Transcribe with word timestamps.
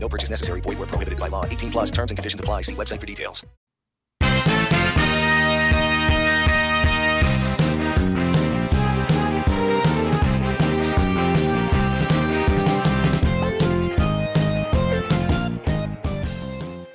No 0.00 0.08
purchase 0.08 0.30
necessary. 0.30 0.60
Void 0.60 0.78
where 0.78 0.86
prohibited 0.86 1.18
by 1.18 1.28
law. 1.28 1.44
18 1.44 1.70
plus 1.70 1.90
terms 1.90 2.10
and 2.10 2.18
conditions 2.18 2.40
apply. 2.40 2.62
See 2.62 2.74
website 2.74 3.00
for 3.00 3.06
details. 3.06 3.44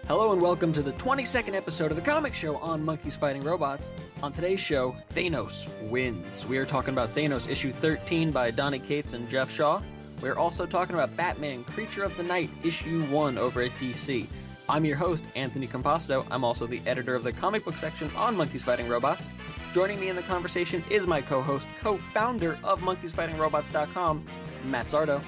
Hello 0.07 0.31
and 0.31 0.41
welcome 0.41 0.71
to 0.73 0.83
the 0.83 0.91
22nd 0.93 1.55
episode 1.55 1.89
of 1.89 1.95
the 1.95 2.01
Comic 2.01 2.33
Show 2.33 2.57
on 2.57 2.83
Monkeys 2.83 3.15
Fighting 3.15 3.41
Robots. 3.41 3.91
On 4.21 4.31
today's 4.31 4.59
show, 4.59 4.95
Thanos 5.13 5.67
wins. 5.89 6.45
We 6.45 6.57
are 6.57 6.65
talking 6.65 6.93
about 6.93 7.09
Thanos 7.15 7.49
issue 7.49 7.71
13 7.71 8.29
by 8.31 8.51
Donny 8.51 8.79
Cates 8.79 9.13
and 9.13 9.27
Geoff 9.27 9.49
Shaw. 9.49 9.81
We 10.23 10.29
are 10.29 10.39
also 10.39 10.65
talking 10.65 10.95
about 10.95 11.17
Batman 11.17 11.65
Creature 11.65 12.03
of 12.03 12.15
the 12.15 12.23
Night 12.23 12.49
issue 12.63 13.03
1 13.07 13.37
over 13.37 13.61
at 13.61 13.71
DC. 13.71 14.25
I'm 14.69 14.85
your 14.85 14.95
host, 14.95 15.25
Anthony 15.35 15.67
Composto. 15.67 16.25
I'm 16.31 16.45
also 16.45 16.65
the 16.65 16.79
editor 16.85 17.13
of 17.13 17.25
the 17.25 17.33
comic 17.33 17.65
book 17.65 17.75
section 17.75 18.09
on 18.15 18.37
Monkeys 18.37 18.63
Fighting 18.63 18.87
Robots. 18.87 19.27
Joining 19.73 19.99
me 19.99 20.07
in 20.07 20.15
the 20.15 20.21
conversation 20.21 20.81
is 20.89 21.05
my 21.05 21.19
co-host, 21.19 21.67
co-founder 21.81 22.57
of 22.63 22.79
MonkeysFightingRobots.com, 22.79 24.25
Matt 24.63 24.85
Sardo. 24.85 25.21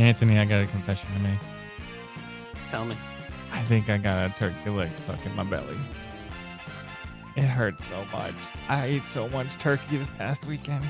Anthony, 0.00 0.40
I 0.40 0.44
got 0.46 0.64
a 0.64 0.66
confession 0.66 1.08
to 1.14 1.20
make. 1.20 1.38
Tell 2.70 2.84
me. 2.84 2.96
I 3.52 3.60
think 3.62 3.88
I 3.88 3.98
got 3.98 4.28
a 4.28 4.34
turkey 4.34 4.70
leg 4.70 4.90
stuck 4.96 5.24
in 5.24 5.36
my 5.36 5.44
belly. 5.44 5.76
It 7.36 7.42
hurts 7.42 7.86
so 7.86 8.04
much. 8.12 8.34
I 8.68 8.86
ate 8.86 9.04
so 9.04 9.28
much 9.28 9.56
turkey 9.58 9.96
this 9.96 10.10
past 10.10 10.44
weekend. 10.46 10.84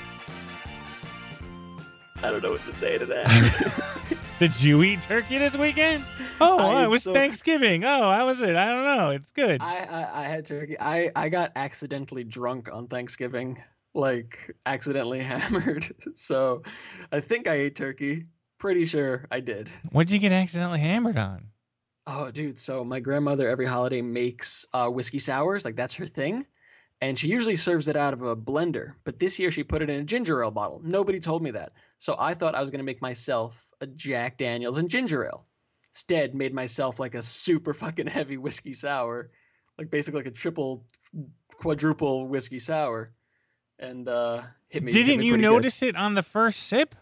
I 2.23 2.31
don't 2.31 2.43
know 2.43 2.51
what 2.51 2.65
to 2.65 2.73
say 2.73 2.99
to 2.99 3.07
that. 3.07 4.17
Did 4.39 4.61
you 4.63 4.83
eat 4.83 5.03
turkey 5.03 5.39
this 5.39 5.57
weekend? 5.57 6.05
Oh, 6.41 6.59
I 6.59 6.85
it 6.85 6.89
was 6.89 7.03
so- 7.05 7.13
Thanksgiving. 7.13 7.85
Oh, 7.85 8.11
how 8.13 8.27
was 8.27 8.41
it? 8.41 8.55
I 8.57 8.67
don't 8.67 8.85
know. 8.85 9.11
It's 9.11 9.31
good. 9.33 9.61
I, 9.61 9.77
I 9.79 10.23
I 10.23 10.25
had 10.27 10.47
turkey. 10.47 10.79
I 10.79 11.11
I 11.17 11.29
got 11.29 11.53
accidentally 11.57 12.25
drunk 12.25 12.69
on 12.73 12.87
Thanksgiving, 12.89 13.63
like 13.95 14.55
accidentally 14.67 15.21
hammered. 15.23 15.87
So, 16.15 16.63
I 17.13 17.21
think 17.21 17.49
I 17.49 17.55
ate 17.55 17.77
turkey. 17.77 18.27
Pretty 18.59 18.85
sure 18.85 19.27
I 19.31 19.41
did. 19.41 19.71
What'd 19.93 20.11
you 20.13 20.19
get 20.19 20.33
accidentally 20.33 20.81
hammered 20.81 21.17
on? 21.19 21.47
Oh, 22.07 22.31
dude. 22.31 22.59
So 22.59 22.85
my 22.85 22.99
grandmother 23.01 23.49
every 23.49 23.67
holiday 23.67 24.03
makes 24.03 24.67
uh, 24.73 24.89
whiskey 24.89 25.19
sours. 25.21 25.65
Like 25.65 25.77
that's 25.77 25.95
her 25.95 26.07
thing, 26.07 26.47
and 27.01 27.19
she 27.19 27.29
usually 27.29 27.57
serves 27.57 27.87
it 27.89 27.97
out 27.97 28.13
of 28.15 28.23
a 28.23 28.35
blender. 28.37 28.95
But 29.05 29.19
this 29.19 29.39
year 29.39 29.51
she 29.53 29.63
put 29.63 29.83
it 29.83 29.91
in 29.91 30.01
a 30.01 30.05
ginger 30.05 30.43
ale 30.43 30.51
bottle. 30.51 30.81
Nobody 30.85 31.21
told 31.21 31.43
me 31.43 31.51
that, 31.53 31.73
so 31.99 32.17
I 32.19 32.35
thought 32.35 32.55
I 32.55 32.61
was 32.61 32.71
gonna 32.71 32.85
make 32.85 33.03
myself 33.03 33.65
a 33.81 33.87
Jack 33.87 34.39
Daniel's 34.39 34.79
and 34.79 34.89
ginger 34.89 35.27
ale. 35.27 35.47
Instead, 35.91 36.35
made 36.35 36.55
myself 36.55 37.01
like 37.01 37.15
a 37.15 37.23
super 37.23 37.75
fucking 37.75 38.07
heavy 38.07 38.37
whiskey 38.37 38.73
sour, 38.73 39.31
like 39.79 39.91
basically 39.91 40.21
like 40.21 40.27
a 40.29 40.33
triple, 40.33 40.87
quadruple 41.57 42.27
whiskey 42.27 42.59
sour, 42.59 43.11
and 43.79 44.09
uh, 44.09 44.43
hit 44.69 44.83
me. 44.83 44.93
Didn't 44.93 45.19
me 45.19 45.27
you 45.27 45.33
pretty 45.33 45.43
good. 45.43 45.51
notice 45.51 45.83
it 45.83 45.97
on 45.97 46.15
the 46.15 46.23
first 46.23 46.61
sip? 46.61 46.95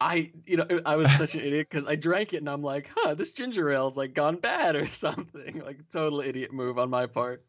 I, 0.00 0.30
you 0.46 0.56
know, 0.56 0.66
I 0.86 0.96
was 0.96 1.10
such 1.16 1.34
an 1.34 1.40
idiot 1.40 1.68
because 1.68 1.86
I 1.86 1.96
drank 1.96 2.32
it 2.32 2.36
and 2.36 2.48
I'm 2.48 2.62
like, 2.62 2.88
huh, 2.94 3.14
this 3.14 3.32
ginger 3.32 3.72
ale's 3.72 3.96
like 3.96 4.14
gone 4.14 4.36
bad 4.36 4.76
or 4.76 4.86
something. 4.92 5.60
Like 5.64 5.80
total 5.90 6.20
idiot 6.20 6.52
move 6.52 6.78
on 6.78 6.88
my 6.88 7.06
part. 7.06 7.44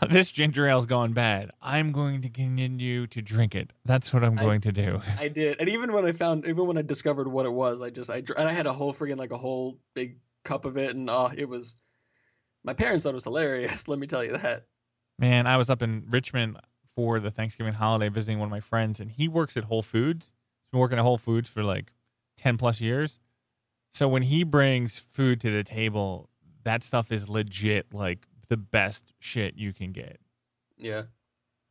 This 0.10 0.30
ginger 0.30 0.68
ale's 0.68 0.86
gone 0.86 1.12
bad. 1.12 1.50
I'm 1.60 1.92
going 1.92 2.20
to 2.22 2.28
continue 2.28 3.06
to 3.08 3.22
drink 3.22 3.54
it. 3.54 3.72
That's 3.84 4.12
what 4.12 4.22
I'm 4.24 4.38
I- 4.38 4.42
going 4.42 4.60
to 4.62 4.72
do. 4.72 5.00
I 5.18 5.28
did, 5.28 5.56
and 5.60 5.68
even 5.68 5.92
when 5.92 6.04
I 6.04 6.12
found, 6.12 6.46
even 6.46 6.66
when 6.66 6.78
I 6.78 6.82
discovered 6.82 7.28
what 7.28 7.46
it 7.46 7.52
was, 7.52 7.82
I 7.82 7.90
just, 7.90 8.10
I, 8.10 8.22
and 8.36 8.48
I 8.48 8.52
had 8.52 8.66
a 8.66 8.72
whole 8.72 8.94
freaking 8.94 9.16
like 9.18 9.32
a 9.32 9.38
whole 9.38 9.78
big 9.94 10.18
cup 10.44 10.64
of 10.64 10.76
it, 10.76 10.94
and 10.94 11.08
oh, 11.10 11.30
it 11.36 11.48
was. 11.48 11.76
My 12.64 12.74
parents 12.74 13.04
thought 13.04 13.10
it 13.10 13.14
was 13.14 13.24
hilarious. 13.24 13.88
Let 13.88 13.98
me 13.98 14.06
tell 14.06 14.22
you 14.24 14.36
that. 14.36 14.66
Man, 15.18 15.46
I 15.46 15.56
was 15.56 15.70
up 15.70 15.82
in 15.82 16.04
Richmond 16.08 16.58
for 16.94 17.18
the 17.20 17.30
Thanksgiving 17.30 17.72
holiday 17.72 18.08
visiting 18.08 18.38
one 18.38 18.46
of 18.46 18.50
my 18.50 18.60
friends, 18.60 19.00
and 19.00 19.10
he 19.10 19.26
works 19.28 19.56
at 19.56 19.64
Whole 19.64 19.82
Foods. 19.82 20.26
He's 20.26 20.70
been 20.72 20.80
working 20.80 20.98
at 20.98 21.02
Whole 21.02 21.18
Foods 21.18 21.48
for 21.48 21.62
like 21.62 21.92
10 22.36 22.56
plus 22.56 22.80
years. 22.80 23.18
So 23.94 24.06
when 24.08 24.22
he 24.22 24.44
brings 24.44 24.98
food 24.98 25.40
to 25.40 25.50
the 25.50 25.64
table, 25.64 26.28
that 26.64 26.82
stuff 26.82 27.10
is 27.10 27.28
legit 27.28 27.92
like 27.92 28.26
the 28.48 28.56
best 28.56 29.12
shit 29.18 29.54
you 29.56 29.72
can 29.72 29.92
get. 29.92 30.18
Yeah, 30.76 31.02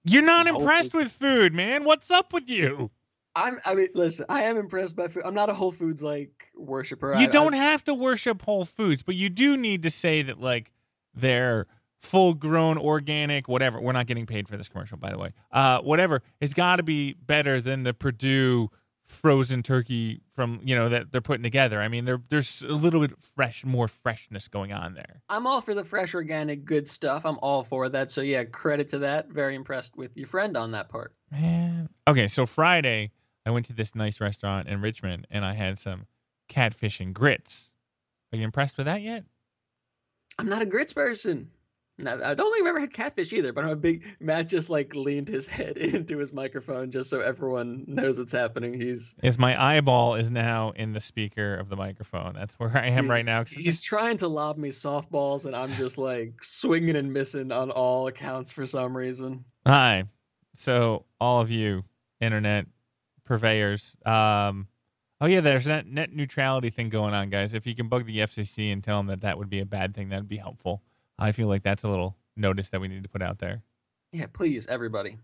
You're 0.04 0.24
not 0.24 0.48
impressed 0.48 0.94
with 0.94 1.12
food, 1.12 1.54
man. 1.54 1.84
What's 1.84 2.12
up 2.12 2.34
with 2.34 2.50
you? 2.50 2.92
I'm. 3.36 3.58
I 3.66 3.76
mean, 3.76 3.88
listen, 3.94 4.26
I 4.30 4.44
am 4.44 4.58
impressed 4.58 4.96
by 4.96 5.08
food. 5.08 5.24
I'm 5.26 5.34
not 5.34 5.50
a 5.50 5.54
Whole 5.54 5.72
Foods 5.72 6.02
like 6.02 6.52
worshiper. 6.56 7.14
You 7.16 7.28
I, 7.28 7.32
don't 7.32 7.54
I, 7.54 7.58
have 7.58 7.84
to 7.86 7.94
worship 7.94 8.42
Whole 8.42 8.66
Foods, 8.66 9.04
but 9.04 9.16
you 9.16 9.30
do 9.30 9.56
need 9.56 9.84
to 9.84 9.92
say 9.92 10.24
that 10.24 10.42
like 10.42 10.72
they're 11.14 11.68
full 12.02 12.34
grown 12.34 12.78
organic 12.78 13.48
whatever. 13.48 13.82
We're 13.82 13.92
not 13.92 14.08
getting 14.08 14.26
paid 14.26 14.48
for 14.48 14.56
this 14.56 14.70
commercial 14.70 14.98
by 14.98 15.12
the 15.12 15.18
way. 15.18 15.34
Uh 15.52 15.80
whatever. 15.80 16.22
It's 16.40 16.54
got 16.54 16.78
to 16.78 16.84
be 16.84 17.14
better 17.14 17.60
than 17.62 17.84
the 17.84 17.94
Perdue 17.94 18.70
frozen 19.08 19.64
turkey 19.64 20.22
from, 20.34 20.60
you 20.64 20.76
know, 20.76 20.90
that 20.90 21.12
they're 21.12 21.22
putting 21.22 21.44
together. 21.44 21.82
I 21.82 21.88
mean, 21.88 22.06
there 22.06 22.22
there's 22.30 22.62
a 22.62 22.74
little 22.74 23.00
bit 23.00 23.14
fresh 23.36 23.66
more 23.66 23.88
freshness 23.88 24.48
going 24.48 24.74
on 24.74 24.94
there. 24.94 25.22
I'm 25.30 25.48
all 25.48 25.62
for 25.62 25.74
the 25.74 25.84
fresh, 25.84 26.14
organic, 26.14 26.66
good 26.66 26.88
stuff. 26.88 27.26
I'm 27.26 27.40
all 27.40 27.64
for 27.64 27.90
that. 27.90 28.12
So 28.12 28.22
yeah, 28.22 28.44
credit 28.44 28.90
to 28.90 29.00
that. 29.00 29.30
Very 29.30 29.56
impressed 29.56 29.98
with 29.98 30.16
your 30.16 30.28
friend 30.28 30.56
on 30.58 30.72
that 30.72 30.90
part. 30.90 31.14
Man. 31.32 31.90
Okay, 32.08 32.28
so 32.28 32.46
Friday 32.46 33.12
I 33.46 33.52
went 33.52 33.66
to 33.68 33.74
this 33.74 33.96
nice 33.96 34.20
restaurant 34.20 34.68
in 34.68 34.82
Richmond 34.82 35.28
and 35.32 35.46
I 35.46 35.54
had 35.54 35.78
some 35.78 36.06
catfish 36.50 37.00
and 37.00 37.14
grits. 37.14 37.74
Are 38.32 38.38
you 38.38 38.44
impressed 38.44 38.78
with 38.78 38.86
that 38.86 39.02
yet? 39.02 39.24
I'm 40.38 40.50
not 40.50 40.62
a 40.62 40.66
grits 40.66 40.94
person. 40.94 41.50
No, 42.00 42.12
I 42.24 42.36
don't 42.36 42.54
think 42.54 42.64
I've 42.64 42.70
ever 42.70 42.80
had 42.80 42.94
catfish 42.94 43.34
either, 43.34 43.52
but 43.52 43.64
I'm 43.64 43.72
a 43.72 43.76
big 43.76 44.06
Matt 44.20 44.48
just 44.48 44.70
like 44.70 44.94
leaned 44.94 45.28
his 45.28 45.48
head 45.48 45.78
into 45.78 46.20
his 46.20 46.32
microphone 46.32 46.92
just 46.92 47.10
so 47.10 47.22
everyone 47.22 47.86
knows 47.88 48.20
what's 48.20 48.32
happening. 48.32 48.80
He's 48.80 49.16
is 49.24 49.40
my 49.40 49.60
eyeball 49.60 50.14
is 50.14 50.30
now 50.30 50.72
in 50.76 50.94
the 50.94 51.00
speaker 51.00 51.56
of 51.56 51.70
the 51.70 51.76
microphone. 51.76 52.34
That's 52.36 52.54
where 52.60 52.78
I 52.78 52.88
am 52.88 53.10
right 53.10 53.26
now. 53.26 53.40
now. 53.40 53.46
He's 53.48 53.82
trying 53.82 54.18
to 54.18 54.28
lob 54.28 54.58
me 54.58 54.70
softballs 54.70 55.46
and 55.46 55.56
I'm 55.56 55.74
just 55.74 55.98
like 55.98 56.44
swinging 56.44 56.96
and 56.96 57.12
missing 57.12 57.52
on 57.52 57.72
all 57.72 58.08
accounts 58.08 58.52
for 58.52 58.68
some 58.68 58.96
reason. 58.96 59.44
Hi. 59.66 60.04
So 60.54 61.06
all 61.20 61.42
of 61.42 61.50
you 61.50 61.84
internet 62.20 62.68
purveyors, 63.26 63.96
um, 64.06 64.68
oh 65.20 65.26
yeah, 65.26 65.42
there's 65.42 65.66
that 65.66 65.88
net 65.88 66.14
neutrality 66.14 66.70
thing 66.70 66.90
going 66.90 67.16
on, 67.16 67.32
guys. 67.32 67.56
If 67.56 67.66
you 67.66 67.74
can 67.74 67.88
bug 67.88 68.06
the 68.06 68.20
FCC 68.20 68.72
and 68.72 68.84
tell 68.84 68.98
them 68.98 69.08
that 69.08 69.22
that 69.22 69.40
would 69.40 69.50
be 69.50 69.60
a 69.60 69.66
bad 69.66 69.96
thing, 69.96 70.10
that'd 70.10 70.30
be 70.30 70.38
helpful. 70.38 70.84
I 71.20 71.32
feel 71.32 71.48
like 71.48 71.64
that's 71.64 71.84
a 71.84 71.88
little 71.90 72.16
notice 72.36 72.70
that 72.70 72.82
we 72.82 72.88
need 72.88 73.04
to 73.04 73.10
put 73.10 73.22
out 73.22 73.40
there. 73.40 73.64
Yeah, 74.12 74.28
please, 74.32 74.68
everybody. 74.68 75.18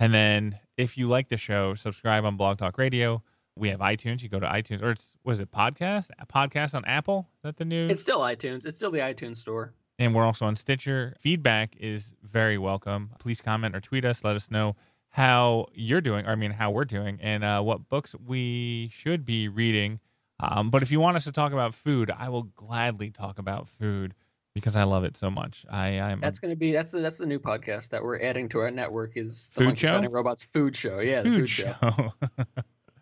And 0.00 0.12
then 0.12 0.58
if 0.76 0.96
you 0.98 1.08
like 1.08 1.28
the 1.28 1.36
show, 1.36 1.74
subscribe 1.74 2.24
on 2.24 2.36
Blog 2.36 2.58
Talk 2.58 2.78
Radio. 2.78 3.22
We 3.56 3.68
have 3.68 3.80
iTunes. 3.80 4.22
You 4.22 4.28
go 4.28 4.40
to 4.40 4.46
iTunes, 4.46 4.82
or 4.82 4.90
it's 4.90 5.10
was 5.22 5.38
it 5.38 5.50
podcast? 5.52 6.10
Podcast 6.28 6.74
on 6.74 6.84
Apple? 6.86 7.28
Is 7.36 7.42
that 7.42 7.56
the 7.56 7.64
new? 7.64 7.86
It's 7.86 8.00
still 8.00 8.20
iTunes. 8.20 8.66
It's 8.66 8.76
still 8.76 8.90
the 8.90 8.98
iTunes 8.98 9.36
store. 9.36 9.72
and 9.98 10.12
we're 10.12 10.24
also 10.24 10.44
on 10.46 10.56
Stitcher. 10.56 11.14
Feedback 11.20 11.76
is 11.78 12.14
very 12.22 12.58
welcome. 12.58 13.10
Please 13.20 13.40
comment 13.40 13.76
or 13.76 13.80
tweet 13.80 14.04
us. 14.04 14.24
Let 14.24 14.34
us 14.34 14.50
know 14.50 14.74
how 15.10 15.66
you're 15.72 16.00
doing, 16.00 16.26
or 16.26 16.30
I 16.30 16.34
mean, 16.34 16.50
how 16.50 16.72
we're 16.72 16.84
doing, 16.84 17.20
and 17.22 17.44
uh, 17.44 17.60
what 17.60 17.88
books 17.88 18.16
we 18.26 18.90
should 18.92 19.24
be 19.24 19.46
reading. 19.46 20.00
Um, 20.40 20.70
but 20.70 20.82
if 20.82 20.90
you 20.90 20.98
want 20.98 21.16
us 21.16 21.22
to 21.24 21.32
talk 21.32 21.52
about 21.52 21.72
food, 21.74 22.10
I 22.10 22.28
will 22.30 22.42
gladly 22.42 23.10
talk 23.10 23.38
about 23.38 23.68
food 23.68 24.14
because 24.54 24.76
I 24.76 24.84
love 24.84 25.04
it 25.04 25.16
so 25.16 25.30
much. 25.30 25.66
I, 25.70 26.00
I'm 26.00 26.20
That's 26.20 26.38
gonna 26.38 26.56
be 26.56 26.72
that's 26.72 26.92
the 26.92 27.00
that's 27.00 27.18
the 27.18 27.26
new 27.26 27.38
podcast 27.38 27.90
that 27.90 28.02
we're 28.02 28.20
adding 28.20 28.48
to 28.50 28.60
our 28.60 28.70
network 28.70 29.16
is 29.16 29.50
the 29.54 29.64
Food 29.64 29.78
show? 29.78 30.00
Robots 30.00 30.44
food 30.44 30.76
show. 30.76 31.00
Yeah, 31.00 31.22
food, 31.22 31.40
food 31.40 31.48
show. 31.48 31.74
show. 31.82 32.12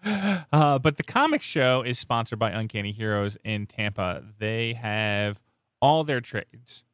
uh, 0.52 0.78
but 0.78 0.96
the 0.96 1.02
comic 1.02 1.43
show 1.43 1.82
is 1.82 1.99
sponsored 1.99 2.38
by 2.38 2.50
Uncanny 2.50 2.93
Heroes 2.93 3.37
in 3.44 3.66
Tampa. 3.66 4.25
They 4.38 4.72
have 4.72 5.38
all 5.81 6.04
their 6.04 6.20
trades 6.20 6.84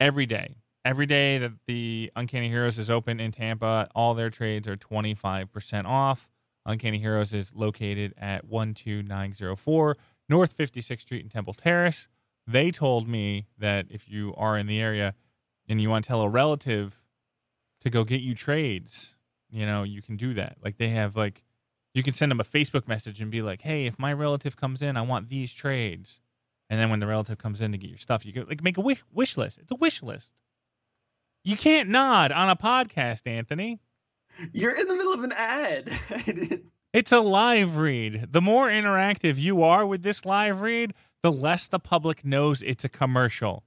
every 0.00 0.26
day. 0.26 0.56
Every 0.84 1.06
day 1.06 1.38
that 1.38 1.52
the 1.66 2.12
Uncanny 2.14 2.48
Heroes 2.48 2.78
is 2.78 2.90
open 2.90 3.18
in 3.18 3.32
Tampa, 3.32 3.88
all 3.94 4.12
their 4.12 4.28
trades 4.28 4.68
are 4.68 4.76
25% 4.76 5.86
off. 5.86 6.28
Uncanny 6.66 6.98
Heroes 6.98 7.32
is 7.32 7.54
located 7.54 8.12
at 8.18 8.42
12904 8.48 9.96
North 10.28 10.56
56th 10.56 11.00
Street 11.00 11.22
in 11.22 11.30
Temple 11.30 11.54
Terrace. 11.54 12.06
They 12.46 12.70
told 12.70 13.08
me 13.08 13.46
that 13.58 13.86
if 13.90 14.08
you 14.08 14.34
are 14.36 14.58
in 14.58 14.66
the 14.66 14.80
area, 14.80 15.14
and 15.68 15.80
you 15.80 15.90
want 15.90 16.04
to 16.04 16.08
tell 16.08 16.20
a 16.22 16.28
relative 16.28 17.00
to 17.80 17.90
go 17.90 18.04
get 18.04 18.20
you 18.20 18.34
trades, 18.34 19.14
you 19.50 19.66
know, 19.66 19.82
you 19.82 20.02
can 20.02 20.16
do 20.16 20.34
that. 20.34 20.56
Like 20.62 20.78
they 20.78 20.90
have 20.90 21.16
like 21.16 21.42
you 21.94 22.02
can 22.02 22.12
send 22.12 22.30
them 22.30 22.40
a 22.40 22.44
Facebook 22.44 22.88
message 22.88 23.20
and 23.20 23.30
be 23.30 23.42
like, 23.42 23.62
"Hey, 23.62 23.86
if 23.86 23.98
my 23.98 24.12
relative 24.12 24.56
comes 24.56 24.82
in, 24.82 24.96
I 24.96 25.02
want 25.02 25.28
these 25.28 25.52
trades." 25.52 26.20
And 26.70 26.80
then 26.80 26.90
when 26.90 27.00
the 27.00 27.06
relative 27.06 27.38
comes 27.38 27.60
in 27.60 27.72
to 27.72 27.78
get 27.78 27.90
your 27.90 27.98
stuff, 27.98 28.26
you 28.26 28.32
go 28.32 28.44
like 28.48 28.62
make 28.62 28.76
a 28.76 28.80
wish 28.80 29.02
wish 29.12 29.36
list. 29.36 29.58
It's 29.58 29.70
a 29.70 29.76
wish 29.76 30.02
list. 30.02 30.32
You 31.44 31.56
can't 31.56 31.88
nod 31.88 32.32
on 32.32 32.48
a 32.48 32.56
podcast, 32.56 33.26
Anthony. 33.26 33.80
You're 34.52 34.72
in 34.72 34.88
the 34.88 34.96
middle 34.96 35.12
of 35.12 35.22
an 35.22 35.32
ad. 35.36 35.90
it's 36.92 37.12
a 37.12 37.20
live 37.20 37.76
read. 37.76 38.32
The 38.32 38.40
more 38.40 38.68
interactive 38.68 39.38
you 39.38 39.62
are 39.62 39.86
with 39.86 40.02
this 40.02 40.24
live 40.24 40.62
read, 40.62 40.94
the 41.24 41.32
less 41.32 41.68
the 41.68 41.78
public 41.78 42.22
knows 42.22 42.60
it's 42.60 42.84
a 42.84 42.88
commercial 42.88 43.64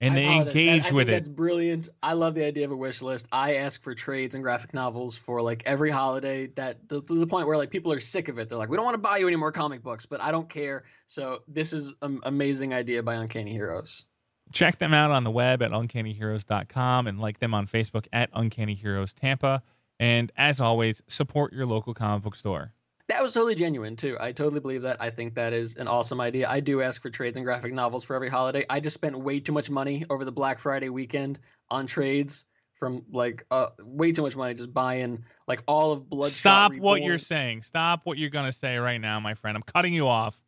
and 0.00 0.14
I 0.14 0.16
they 0.16 0.36
engage 0.36 0.82
That- 0.82 0.92
with 0.92 1.08
it. 1.08 1.12
That's 1.12 1.28
brilliant. 1.28 1.88
I 2.02 2.14
love 2.14 2.34
the 2.34 2.44
idea 2.44 2.64
of 2.64 2.72
a 2.72 2.76
wish 2.76 3.00
list. 3.00 3.28
I 3.30 3.54
ask 3.54 3.80
for 3.80 3.94
trades 3.94 4.34
and 4.34 4.42
graphic 4.42 4.74
novels 4.74 5.16
for 5.16 5.40
like 5.40 5.62
every 5.66 5.90
holiday. 5.90 6.48
That 6.48 6.88
to, 6.88 7.00
to 7.02 7.18
the 7.18 7.26
point 7.28 7.46
where 7.46 7.56
like 7.56 7.70
people 7.70 7.92
are 7.92 8.00
sick 8.00 8.28
of 8.28 8.38
it. 8.40 8.48
They're 8.48 8.58
like, 8.58 8.68
we 8.70 8.76
don't 8.76 8.84
want 8.84 8.94
to 8.96 8.98
buy 8.98 9.18
you 9.18 9.28
any 9.28 9.36
more 9.36 9.52
comic 9.52 9.84
books, 9.84 10.04
but 10.04 10.20
I 10.20 10.32
don't 10.32 10.48
care. 10.48 10.82
So 11.06 11.42
this 11.46 11.72
is 11.72 11.92
an 12.02 12.18
amazing 12.24 12.74
idea 12.74 13.04
by 13.04 13.14
Uncanny 13.14 13.52
Heroes. 13.52 14.04
Check 14.52 14.78
them 14.78 14.92
out 14.92 15.12
on 15.12 15.22
the 15.22 15.30
web 15.30 15.62
at 15.62 15.70
uncannyheroes.com 15.70 17.06
and 17.06 17.20
like 17.20 17.38
them 17.38 17.54
on 17.54 17.68
Facebook 17.68 18.06
at 18.12 18.30
Uncanny 18.32 18.74
Heroes 18.74 19.14
Tampa. 19.14 19.62
And 20.00 20.30
as 20.36 20.60
always, 20.60 21.02
support 21.06 21.52
your 21.52 21.66
local 21.66 21.94
comic 21.94 22.24
book 22.24 22.34
store. 22.36 22.72
That 23.08 23.22
was 23.22 23.32
totally 23.32 23.54
genuine 23.54 23.94
too. 23.94 24.16
I 24.18 24.32
totally 24.32 24.58
believe 24.60 24.82
that. 24.82 24.96
I 25.00 25.10
think 25.10 25.34
that 25.36 25.52
is 25.52 25.76
an 25.76 25.86
awesome 25.86 26.20
idea. 26.20 26.48
I 26.48 26.58
do 26.60 26.82
ask 26.82 27.00
for 27.00 27.08
trades 27.08 27.36
and 27.36 27.44
graphic 27.46 27.72
novels 27.72 28.02
for 28.02 28.16
every 28.16 28.28
holiday. 28.28 28.64
I 28.68 28.80
just 28.80 28.94
spent 28.94 29.16
way 29.16 29.38
too 29.38 29.52
much 29.52 29.70
money 29.70 30.04
over 30.10 30.24
the 30.24 30.32
Black 30.32 30.58
Friday 30.58 30.88
weekend 30.88 31.38
on 31.70 31.86
trades 31.86 32.44
from 32.78 33.04
like 33.10 33.46
uh 33.50 33.68
way 33.80 34.12
too 34.12 34.22
much 34.22 34.36
money 34.36 34.54
just 34.54 34.74
buying 34.74 35.24
like 35.46 35.62
all 35.68 35.92
of 35.92 36.10
blood. 36.10 36.30
Stop 36.30 36.74
what 36.74 37.00
you're 37.02 37.16
saying. 37.16 37.62
Stop 37.62 38.00
what 38.04 38.18
you're 38.18 38.28
going 38.30 38.46
to 38.46 38.52
say 38.52 38.76
right 38.76 39.00
now, 39.00 39.20
my 39.20 39.34
friend. 39.34 39.56
I'm 39.56 39.62
cutting 39.62 39.94
you 39.94 40.08
off 40.08 40.40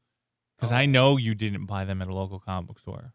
because 0.58 0.72
Oh. 0.72 0.76
I 0.76 0.87
know 0.87 1.16
you 1.16 1.34
didn't 1.37 1.66
buy 1.66 1.84
them 1.84 2.02
at 2.02 2.08
a 2.08 2.14
local 2.14 2.40
comic 2.40 2.66
book 2.66 2.81
store. 2.81 3.14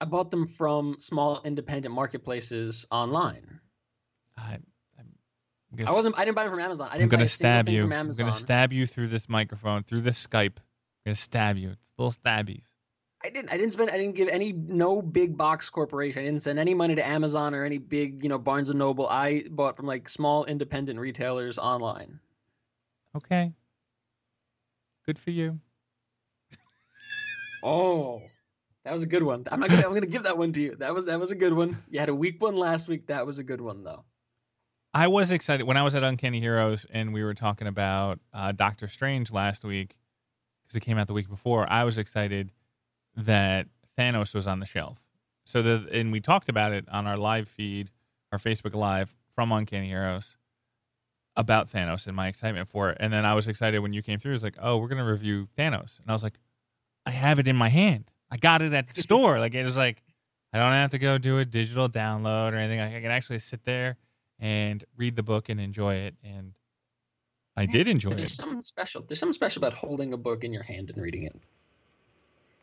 I 0.00 0.06
bought 0.06 0.30
them 0.30 0.46
from 0.46 0.96
small 0.98 1.40
independent 1.44 1.94
marketplaces 1.94 2.86
online. 2.90 3.60
I, 4.36 4.58
I 5.86 5.92
wasn't. 5.92 6.18
I 6.18 6.24
didn't 6.24 6.34
buy 6.36 6.46
it 6.46 6.50
from 6.50 6.60
Amazon. 6.60 6.88
I 6.88 6.94
I'm 6.94 6.98
didn't 6.98 7.10
buy 7.10 7.16
gonna 7.18 7.26
stab 7.26 7.68
you. 7.68 7.82
I'm 7.82 8.10
gonna 8.10 8.32
stab 8.32 8.72
you 8.72 8.86
through 8.86 9.08
this 9.08 9.28
microphone, 9.28 9.82
through 9.84 10.00
this 10.00 10.26
Skype. 10.26 10.56
I'm 10.58 11.04
gonna 11.06 11.14
stab 11.14 11.56
you. 11.56 11.70
It's 11.70 11.92
a 11.98 12.02
little 12.02 12.12
stabbies. 12.12 12.64
I 13.24 13.30
didn't. 13.30 13.52
I 13.52 13.56
didn't 13.56 13.72
spend. 13.72 13.90
I 13.90 13.98
didn't 13.98 14.14
give 14.14 14.28
any 14.28 14.52
no 14.52 15.00
big 15.02 15.36
box 15.36 15.70
corporation. 15.70 16.22
I 16.22 16.24
didn't 16.24 16.42
send 16.42 16.58
any 16.58 16.74
money 16.74 16.94
to 16.94 17.06
Amazon 17.06 17.54
or 17.54 17.64
any 17.64 17.78
big 17.78 18.22
you 18.22 18.28
know 18.28 18.38
Barnes 18.38 18.70
and 18.70 18.78
Noble. 18.78 19.06
I 19.08 19.44
bought 19.50 19.76
from 19.76 19.86
like 19.86 20.08
small 20.08 20.44
independent 20.46 20.98
retailers 20.98 21.58
online. 21.58 22.18
Okay. 23.16 23.52
Good 25.06 25.18
for 25.18 25.30
you. 25.30 25.60
Oh, 27.62 28.22
that 28.86 28.92
was 28.94 29.02
a 29.02 29.06
good 29.06 29.22
one. 29.22 29.44
I'm 29.52 29.60
not 29.60 29.68
gonna. 29.68 29.86
I'm 29.86 29.92
gonna 29.92 30.06
give 30.06 30.22
that 30.22 30.38
one 30.38 30.50
to 30.54 30.62
you. 30.62 30.76
That 30.76 30.94
was 30.94 31.04
that 31.04 31.20
was 31.20 31.30
a 31.30 31.34
good 31.34 31.52
one. 31.52 31.82
You 31.90 32.00
had 32.00 32.08
a 32.08 32.14
weak 32.14 32.40
one 32.42 32.56
last 32.56 32.88
week. 32.88 33.06
That 33.08 33.26
was 33.26 33.36
a 33.38 33.44
good 33.44 33.60
one 33.60 33.82
though. 33.82 34.04
I 34.92 35.06
was 35.06 35.30
excited 35.30 35.64
when 35.64 35.76
I 35.76 35.82
was 35.82 35.94
at 35.94 36.02
Uncanny 36.02 36.40
Heroes 36.40 36.84
and 36.90 37.14
we 37.14 37.22
were 37.22 37.34
talking 37.34 37.68
about 37.68 38.18
uh, 38.34 38.50
Doctor 38.52 38.88
Strange 38.88 39.30
last 39.30 39.64
week 39.64 39.96
because 40.62 40.76
it 40.76 40.80
came 40.80 40.98
out 40.98 41.06
the 41.06 41.12
week 41.12 41.28
before. 41.28 41.70
I 41.70 41.84
was 41.84 41.96
excited 41.96 42.50
that 43.16 43.68
Thanos 43.96 44.34
was 44.34 44.48
on 44.48 44.58
the 44.58 44.66
shelf. 44.66 44.98
So 45.44 45.62
the 45.62 45.88
and 45.92 46.10
we 46.10 46.20
talked 46.20 46.48
about 46.48 46.72
it 46.72 46.88
on 46.88 47.06
our 47.06 47.16
live 47.16 47.48
feed, 47.48 47.90
our 48.32 48.38
Facebook 48.38 48.74
Live 48.74 49.14
from 49.34 49.52
Uncanny 49.52 49.88
Heroes 49.88 50.36
about 51.36 51.70
Thanos 51.70 52.08
and 52.08 52.16
my 52.16 52.26
excitement 52.26 52.68
for 52.68 52.90
it. 52.90 52.98
And 53.00 53.12
then 53.12 53.24
I 53.24 53.34
was 53.34 53.46
excited 53.46 53.78
when 53.78 53.92
you 53.92 54.02
came 54.02 54.18
through. 54.18 54.32
It 54.32 54.34
was 54.34 54.42
like, 54.42 54.58
oh, 54.60 54.78
we're 54.78 54.88
gonna 54.88 55.04
review 55.04 55.46
Thanos, 55.56 56.00
and 56.00 56.08
I 56.08 56.12
was 56.12 56.22
like, 56.22 56.38
I 57.06 57.10
have 57.10 57.38
it 57.38 57.46
in 57.46 57.56
my 57.56 57.68
hand. 57.68 58.10
I 58.30 58.36
got 58.36 58.60
it 58.60 58.72
at 58.72 58.88
the 58.88 59.00
store. 59.00 59.38
Like 59.38 59.54
it 59.54 59.64
was 59.64 59.76
like 59.76 60.02
I 60.52 60.58
don't 60.58 60.72
have 60.72 60.90
to 60.90 60.98
go 60.98 61.16
do 61.16 61.38
a 61.38 61.44
digital 61.44 61.88
download 61.88 62.52
or 62.52 62.56
anything. 62.56 62.80
I 62.80 63.00
can 63.00 63.12
actually 63.12 63.38
sit 63.38 63.64
there 63.64 63.96
and 64.40 64.82
read 64.96 65.16
the 65.16 65.22
book 65.22 65.48
and 65.48 65.60
enjoy 65.60 65.94
it. 65.94 66.14
And 66.24 66.52
I 67.56 67.66
did 67.66 67.88
enjoy 67.88 68.10
it. 68.10 68.16
There's 68.16 68.32
it. 68.32 68.36
something 68.36 68.62
special. 68.62 69.02
There's 69.06 69.20
something 69.20 69.34
special 69.34 69.60
about 69.60 69.74
holding 69.74 70.12
a 70.12 70.16
book 70.16 70.44
in 70.44 70.52
your 70.52 70.62
hand 70.62 70.90
and 70.90 71.00
reading 71.00 71.24
it. 71.24 71.36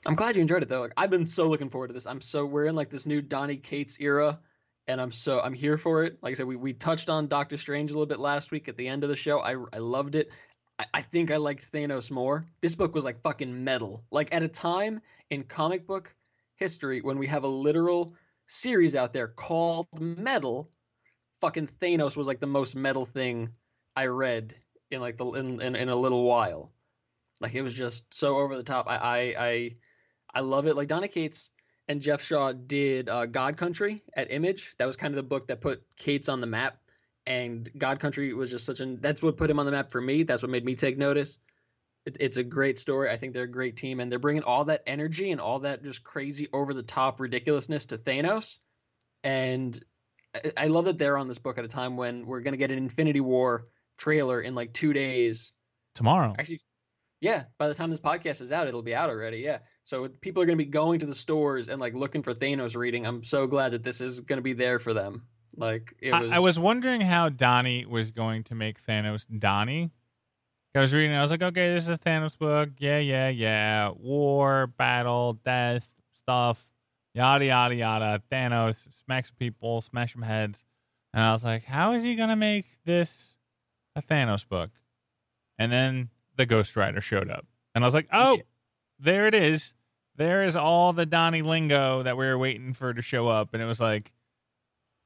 I'm 0.05 0.15
glad 0.15 0.35
you 0.35 0.41
enjoyed 0.41 0.63
it 0.63 0.69
though. 0.69 0.81
Like 0.81 0.93
I've 0.97 1.09
been 1.09 1.25
so 1.25 1.47
looking 1.47 1.69
forward 1.69 1.87
to 1.87 1.93
this. 1.93 2.07
I'm 2.07 2.21
so 2.21 2.45
we're 2.45 2.65
in 2.65 2.75
like 2.75 2.89
this 2.89 3.05
new 3.05 3.21
Donny 3.21 3.57
Cates 3.57 3.97
era, 3.99 4.39
and 4.87 5.01
I'm 5.01 5.11
so 5.11 5.39
I'm 5.41 5.53
here 5.53 5.77
for 5.77 6.03
it. 6.03 6.17
Like 6.21 6.31
I 6.31 6.33
said, 6.35 6.45
we, 6.45 6.55
we 6.55 6.73
touched 6.73 7.09
on 7.09 7.27
Doctor 7.27 7.57
Strange 7.57 7.91
a 7.91 7.93
little 7.93 8.05
bit 8.05 8.19
last 8.19 8.51
week 8.51 8.67
at 8.69 8.77
the 8.77 8.87
end 8.87 9.03
of 9.03 9.09
the 9.09 9.15
show. 9.15 9.39
I 9.39 9.55
I 9.73 9.79
loved 9.79 10.15
it. 10.15 10.31
I, 10.79 10.85
I 10.95 11.01
think 11.01 11.31
I 11.31 11.37
liked 11.37 11.71
Thanos 11.71 12.09
more. 12.09 12.43
This 12.61 12.75
book 12.75 12.95
was 12.95 13.03
like 13.03 13.21
fucking 13.21 13.63
metal. 13.63 14.03
Like 14.11 14.33
at 14.33 14.43
a 14.43 14.47
time 14.47 15.01
in 15.29 15.43
comic 15.43 15.85
book 15.85 16.15
history 16.55 17.01
when 17.01 17.17
we 17.17 17.27
have 17.27 17.43
a 17.43 17.47
literal 17.47 18.15
series 18.47 18.95
out 18.95 19.13
there 19.13 19.27
called 19.27 19.87
Metal, 19.99 20.69
fucking 21.41 21.67
Thanos 21.81 22.15
was 22.15 22.27
like 22.27 22.39
the 22.39 22.47
most 22.47 22.75
metal 22.75 23.05
thing 23.05 23.49
I 23.95 24.05
read 24.07 24.55
in 24.91 25.01
like 25.01 25.17
the 25.17 25.25
in, 25.33 25.61
in, 25.61 25.75
in 25.75 25.89
a 25.89 25.95
little 25.95 26.23
while. 26.23 26.71
Like 27.39 27.53
it 27.53 27.61
was 27.61 27.73
just 27.73 28.13
so 28.13 28.37
over 28.37 28.55
the 28.55 28.63
top. 28.63 28.87
I 28.87 28.95
I 28.95 29.17
I, 29.37 29.71
I 30.33 30.39
love 30.41 30.67
it. 30.67 30.75
Like 30.75 30.87
Donny 30.87 31.07
Cates 31.07 31.51
and 31.87 32.01
Geoff 32.01 32.21
Shaw 32.21 32.53
did 32.53 33.09
uh, 33.09 33.25
God 33.25 33.57
Country 33.57 34.03
at 34.15 34.31
Image. 34.31 34.75
That 34.77 34.85
was 34.85 34.95
kind 34.95 35.13
of 35.13 35.15
the 35.15 35.23
book 35.23 35.47
that 35.47 35.61
put 35.61 35.83
Cates 35.95 36.29
on 36.29 36.41
the 36.41 36.47
map. 36.47 36.77
And 37.25 37.69
God 37.77 37.99
Country 37.99 38.33
was 38.33 38.49
just 38.49 38.65
such 38.65 38.79
an 38.79 38.99
that's 39.01 39.21
what 39.21 39.37
put 39.37 39.49
him 39.49 39.59
on 39.59 39.65
the 39.65 39.71
map 39.71 39.91
for 39.91 40.01
me. 40.01 40.23
That's 40.23 40.41
what 40.41 40.51
made 40.51 40.65
me 40.65 40.75
take 40.75 40.97
notice. 40.97 41.39
It, 42.05 42.17
it's 42.19 42.37
a 42.37 42.43
great 42.43 42.79
story. 42.79 43.09
I 43.09 43.17
think 43.17 43.33
they're 43.33 43.43
a 43.43 43.47
great 43.51 43.75
team, 43.75 43.99
and 43.99 44.09
they're 44.09 44.17
bringing 44.17 44.43
all 44.43 44.63
that 44.65 44.83
energy 44.87 45.31
and 45.31 45.41
all 45.41 45.59
that 45.59 45.83
just 45.83 46.03
crazy 46.03 46.47
over 46.53 46.73
the 46.73 46.83
top 46.83 47.19
ridiculousness 47.19 47.85
to 47.87 47.97
Thanos. 47.97 48.59
And 49.23 49.83
I, 50.45 50.63
I 50.63 50.67
love 50.67 50.85
that 50.85 50.97
they're 50.97 51.17
on 51.17 51.27
this 51.27 51.37
book 51.37 51.57
at 51.57 51.65
a 51.65 51.67
time 51.67 51.97
when 51.97 52.25
we're 52.25 52.41
gonna 52.41 52.57
get 52.57 52.71
an 52.71 52.77
Infinity 52.77 53.21
War 53.21 53.63
trailer 53.97 54.41
in 54.41 54.55
like 54.55 54.73
two 54.73 54.93
days. 54.93 55.53
Tomorrow. 55.95 56.35
Actually, 56.37 56.61
yeah, 57.19 57.45
by 57.57 57.67
the 57.67 57.73
time 57.73 57.89
this 57.89 57.99
podcast 57.99 58.41
is 58.41 58.51
out, 58.51 58.67
it'll 58.67 58.83
be 58.83 58.93
out 58.93 59.09
already. 59.09 59.39
Yeah. 59.39 59.59
So 59.83 60.07
people 60.21 60.43
are 60.43 60.45
going 60.45 60.57
to 60.57 60.63
be 60.63 60.69
going 60.69 60.99
to 60.99 61.05
the 61.05 61.15
stores 61.15 61.67
and 61.67 61.81
like 61.81 61.95
looking 61.95 62.21
for 62.21 62.33
Thanos 62.33 62.75
reading. 62.75 63.07
I'm 63.07 63.23
so 63.23 63.47
glad 63.47 63.71
that 63.71 63.83
this 63.83 64.01
is 64.01 64.19
going 64.19 64.37
to 64.37 64.43
be 64.43 64.53
there 64.53 64.77
for 64.77 64.93
them. 64.93 65.23
Like 65.55 65.95
it 65.99 66.13
was. 66.13 66.29
I, 66.31 66.35
I 66.35 66.39
was 66.39 66.59
wondering 66.59 67.01
how 67.01 67.29
Donny 67.29 67.85
was 67.85 68.11
going 68.11 68.43
to 68.45 68.55
make 68.55 68.85
Thanos 68.85 69.25
Donny. 69.39 69.91
I 70.75 70.79
was 70.81 70.93
reading, 70.93 71.15
I 71.15 71.23
was 71.23 71.31
like, 71.31 71.41
okay, 71.41 71.73
this 71.73 71.85
is 71.85 71.89
a 71.89 71.97
Thanos 71.97 72.37
book. 72.37 72.69
Yeah, 72.77 72.99
yeah, 72.99 73.29
yeah. 73.29 73.89
War, 73.89 74.67
battle, 74.67 75.33
death, 75.33 75.89
stuff, 76.21 76.63
yada, 77.17 77.45
yada, 77.45 77.75
yada. 77.75 78.21
Thanos 78.31 78.87
smacks 78.93 79.31
people, 79.31 79.81
smash 79.81 80.13
some 80.13 80.21
heads. 80.21 80.63
And 81.13 81.23
I 81.23 81.31
was 81.31 81.43
like, 81.43 81.65
how 81.65 81.93
is 81.93 82.03
he 82.03 82.15
to 82.15 82.35
make 82.35 82.65
this 82.85 83.33
a 83.95 84.01
Thanos 84.01 84.47
book? 84.47 84.69
And 85.57 85.71
then 85.71 86.09
the 86.35 86.45
Ghost 86.45 86.75
Rider 86.75 87.01
showed 87.01 87.29
up. 87.29 87.47
And 87.73 87.83
I 87.83 87.87
was 87.87 87.95
like, 87.95 88.07
oh, 88.13 88.39
there 88.99 89.25
it 89.25 89.33
is. 89.33 89.73
There 90.15 90.43
is 90.43 90.55
all 90.55 90.93
the 90.93 91.05
Donny 91.05 91.41
lingo 91.41 92.03
that 92.03 92.17
we 92.17 92.27
were 92.27 92.37
waiting 92.37 92.73
for 92.73 92.93
to 92.93 93.01
show 93.01 93.27
up. 93.27 93.53
And 93.53 93.63
it 93.63 93.65
was 93.65 93.79
like, 93.79 94.13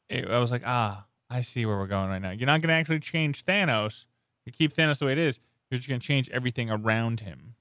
it, 0.09 0.29
I 0.29 0.39
was 0.39 0.51
like, 0.51 0.63
ah, 0.65 1.05
I 1.29 1.41
see 1.41 1.65
where 1.65 1.77
we're 1.77 1.87
going 1.87 2.09
right 2.09 2.21
now. 2.21 2.31
You're 2.31 2.47
not 2.47 2.61
to 2.69 2.79
actually 2.79 2.99
change 2.99 3.45
Thanos. 3.45 4.05
You 4.45 4.51
keep 4.51 4.73
Thanos 4.75 4.99
the 4.99 5.05
way 5.05 5.13
it 5.13 5.17
is. 5.17 5.39
You're 5.69 5.77
just 5.77 5.87
to 6.01 6.05
change 6.05 6.29
everything 6.31 6.69
around 6.69 7.21
him. 7.21 7.55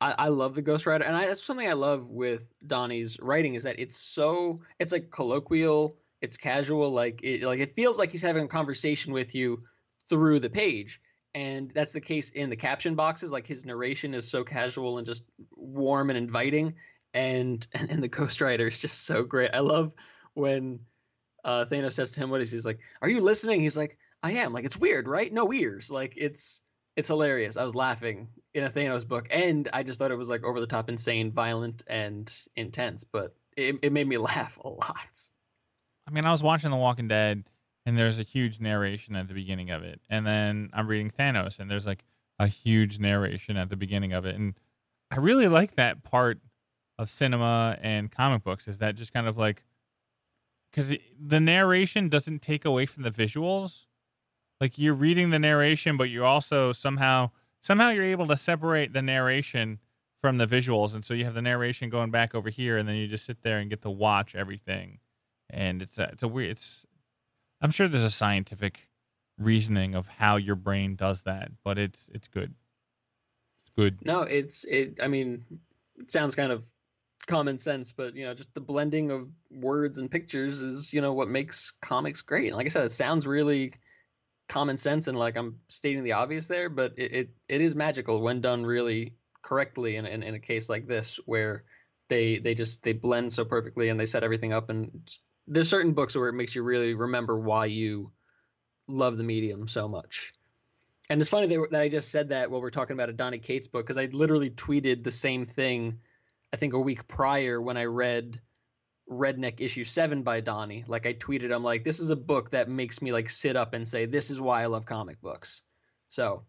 I, 0.00 0.14
I 0.18 0.28
love 0.28 0.54
the 0.54 0.62
Ghost 0.62 0.86
Rider, 0.86 1.04
and 1.04 1.16
I, 1.16 1.26
that's 1.26 1.42
something 1.42 1.68
I 1.68 1.74
love 1.74 2.08
with 2.08 2.48
Donny's 2.66 3.18
writing 3.20 3.54
is 3.54 3.62
that 3.64 3.78
it's 3.78 3.96
so 3.96 4.58
it's 4.78 4.92
like 4.92 5.10
colloquial, 5.10 5.98
it's 6.22 6.36
casual, 6.36 6.90
like 6.90 7.20
it 7.22 7.42
like 7.42 7.60
it 7.60 7.74
feels 7.74 7.98
like 7.98 8.10
he's 8.10 8.22
having 8.22 8.44
a 8.44 8.48
conversation 8.48 9.12
with 9.12 9.34
you 9.34 9.62
through 10.08 10.40
the 10.40 10.50
page, 10.50 11.00
and 11.34 11.70
that's 11.74 11.92
the 11.92 12.00
case 12.00 12.30
in 12.30 12.48
the 12.48 12.56
caption 12.56 12.94
boxes. 12.94 13.30
Like 13.30 13.46
his 13.46 13.64
narration 13.64 14.14
is 14.14 14.28
so 14.28 14.42
casual 14.42 14.98
and 14.98 15.06
just 15.06 15.22
warm 15.54 16.08
and 16.10 16.16
inviting, 16.16 16.74
and 17.12 17.66
and, 17.74 17.90
and 17.90 18.02
the 18.02 18.08
Ghost 18.08 18.40
Rider 18.40 18.68
is 18.68 18.78
just 18.78 19.04
so 19.04 19.22
great. 19.22 19.50
I 19.52 19.60
love 19.60 19.92
when 20.34 20.80
uh, 21.44 21.66
Thanos 21.66 21.92
says 21.92 22.10
to 22.12 22.20
him, 22.20 22.30
"What 22.30 22.40
is 22.40 22.50
he? 22.50 22.56
he's 22.56 22.66
like? 22.66 22.80
Are 23.02 23.08
you 23.08 23.20
listening?" 23.20 23.60
He's 23.60 23.76
like, 23.76 23.98
"I 24.22 24.32
am." 24.32 24.54
Like 24.54 24.64
it's 24.64 24.78
weird, 24.78 25.06
right? 25.08 25.30
No 25.30 25.52
ears. 25.52 25.90
Like 25.90 26.14
it's 26.16 26.62
it's 27.00 27.08
hilarious. 27.08 27.56
I 27.56 27.64
was 27.64 27.74
laughing 27.74 28.28
in 28.54 28.64
a 28.64 28.70
Thanos 28.70 29.08
book, 29.08 29.26
and 29.30 29.68
I 29.72 29.82
just 29.82 29.98
thought 29.98 30.10
it 30.10 30.18
was 30.18 30.28
like 30.28 30.44
over 30.44 30.60
the 30.60 30.66
top, 30.66 30.88
insane, 30.88 31.32
violent, 31.32 31.82
and 31.86 32.32
intense. 32.56 33.04
But 33.04 33.34
it, 33.56 33.76
it 33.82 33.92
made 33.92 34.06
me 34.06 34.16
laugh 34.30 34.58
a 34.62 34.68
lot. 34.68 35.28
I 36.06 36.10
mean, 36.10 36.26
I 36.26 36.30
was 36.30 36.42
watching 36.42 36.70
The 36.70 36.76
Walking 36.76 37.08
Dead, 37.08 37.44
and 37.86 37.98
there's 37.98 38.18
a 38.18 38.22
huge 38.22 38.60
narration 38.60 39.16
at 39.16 39.28
the 39.28 39.34
beginning 39.34 39.70
of 39.70 39.82
it. 39.82 40.00
And 40.10 40.26
then 40.26 40.70
I'm 40.74 40.86
reading 40.86 41.10
Thanos, 41.10 41.58
and 41.58 41.70
there's 41.70 41.86
like 41.86 42.04
a 42.38 42.46
huge 42.46 42.98
narration 42.98 43.56
at 43.56 43.70
the 43.70 43.76
beginning 43.76 44.12
of 44.12 44.26
it. 44.26 44.36
And 44.36 44.54
I 45.10 45.16
really 45.16 45.48
like 45.48 45.76
that 45.76 46.02
part 46.02 46.38
of 46.98 47.08
cinema 47.08 47.78
and 47.80 48.10
comic 48.10 48.44
books 48.44 48.68
is 48.68 48.76
that 48.78 48.94
just 48.94 49.14
kind 49.14 49.26
of 49.26 49.38
like 49.38 49.64
because 50.70 50.94
the 51.18 51.40
narration 51.40 52.10
doesn't 52.10 52.42
take 52.42 52.66
away 52.66 52.84
from 52.84 53.02
the 53.04 53.10
visuals. 53.10 53.86
Like 54.60 54.78
you're 54.78 54.94
reading 54.94 55.30
the 55.30 55.38
narration, 55.38 55.96
but 55.96 56.10
you 56.10 56.24
also 56.24 56.72
somehow 56.72 57.30
somehow 57.62 57.90
you're 57.90 58.04
able 58.04 58.26
to 58.28 58.36
separate 58.36 58.92
the 58.92 59.02
narration 59.02 59.78
from 60.20 60.36
the 60.36 60.46
visuals, 60.46 60.94
and 60.94 61.04
so 61.04 61.14
you 61.14 61.24
have 61.24 61.34
the 61.34 61.42
narration 61.42 61.88
going 61.88 62.10
back 62.10 62.34
over 62.34 62.50
here, 62.50 62.76
and 62.76 62.88
then 62.88 62.96
you 62.96 63.06
just 63.06 63.24
sit 63.24 63.42
there 63.42 63.58
and 63.58 63.70
get 63.70 63.82
to 63.82 63.90
watch 63.90 64.34
everything. 64.34 64.98
And 65.48 65.80
it's 65.80 65.98
a, 65.98 66.04
it's 66.12 66.22
a 66.22 66.28
weird. 66.28 66.50
It's 66.50 66.84
I'm 67.60 67.70
sure 67.70 67.88
there's 67.88 68.04
a 68.04 68.10
scientific 68.10 68.88
reasoning 69.38 69.94
of 69.94 70.06
how 70.06 70.36
your 70.36 70.56
brain 70.56 70.94
does 70.94 71.22
that, 71.22 71.50
but 71.64 71.78
it's 71.78 72.08
it's 72.12 72.28
good. 72.28 72.54
It's 73.62 73.72
good. 73.76 74.04
No, 74.04 74.22
it's 74.22 74.64
it. 74.64 75.00
I 75.02 75.08
mean, 75.08 75.44
it 75.98 76.10
sounds 76.10 76.34
kind 76.34 76.52
of 76.52 76.62
common 77.26 77.58
sense, 77.58 77.92
but 77.92 78.14
you 78.14 78.24
know, 78.26 78.34
just 78.34 78.52
the 78.54 78.60
blending 78.60 79.10
of 79.10 79.28
words 79.50 79.98
and 79.98 80.10
pictures 80.10 80.62
is 80.62 80.92
you 80.92 81.00
know 81.00 81.14
what 81.14 81.28
makes 81.28 81.72
comics 81.80 82.20
great. 82.20 82.48
And 82.48 82.56
like 82.56 82.66
I 82.66 82.70
said, 82.70 82.84
it 82.84 82.92
sounds 82.92 83.26
really 83.26 83.72
common 84.50 84.76
sense 84.76 85.06
and 85.06 85.16
like 85.16 85.36
I'm 85.36 85.60
stating 85.68 86.02
the 86.02 86.12
obvious 86.12 86.48
there, 86.48 86.68
but 86.68 86.92
it 86.96 87.12
it, 87.12 87.30
it 87.48 87.60
is 87.60 87.76
magical 87.76 88.20
when 88.20 88.40
done 88.40 88.66
really 88.66 89.14
correctly 89.42 89.96
in, 89.96 90.04
in 90.04 90.22
in 90.22 90.34
a 90.34 90.40
case 90.40 90.68
like 90.68 90.86
this 90.86 91.18
where 91.24 91.64
they 92.08 92.38
they 92.38 92.54
just 92.54 92.82
they 92.82 92.92
blend 92.92 93.32
so 93.32 93.44
perfectly 93.44 93.88
and 93.88 93.98
they 93.98 94.06
set 94.06 94.24
everything 94.24 94.52
up 94.52 94.68
and 94.68 94.90
there's 95.46 95.68
certain 95.68 95.92
books 95.92 96.16
where 96.16 96.28
it 96.28 96.34
makes 96.34 96.54
you 96.54 96.62
really 96.62 96.94
remember 96.94 97.38
why 97.38 97.66
you 97.66 98.10
love 98.88 99.16
the 99.16 99.24
medium 99.24 99.68
so 99.68 99.88
much. 99.88 100.32
And 101.08 101.20
it's 101.20 101.30
funny 101.30 101.46
that 101.46 101.80
I 101.80 101.88
just 101.88 102.10
said 102.10 102.28
that 102.28 102.50
while 102.50 102.60
we're 102.60 102.70
talking 102.70 102.94
about 102.94 103.08
a 103.08 103.12
Donny 103.12 103.38
Cates 103.38 103.66
book 103.66 103.86
because 103.86 103.98
I 103.98 104.06
literally 104.06 104.50
tweeted 104.50 105.02
the 105.02 105.10
same 105.10 105.44
thing, 105.44 105.98
I 106.52 106.56
think 106.56 106.72
a 106.72 106.78
week 106.78 107.08
prior 107.08 107.60
when 107.60 107.76
I 107.76 107.84
read 107.84 108.40
Redneck 109.10 109.60
issue 109.60 109.82
seven 109.84 110.22
by 110.22 110.40
Donny. 110.40 110.84
Like 110.86 111.04
I 111.06 111.14
tweeted, 111.14 111.52
I'm 111.54 111.64
like, 111.64 111.82
this 111.84 111.98
is 111.98 112.10
a 112.10 112.16
book 112.16 112.50
that 112.50 112.68
makes 112.68 113.02
me 113.02 113.12
like 113.12 113.28
sit 113.28 113.56
up 113.56 113.74
and 113.74 113.86
say, 113.86 114.06
this 114.06 114.30
is 114.30 114.40
why 114.40 114.62
I 114.62 114.66
love 114.66 114.86
comic 114.86 115.20
books. 115.20 115.62
So 116.08 116.44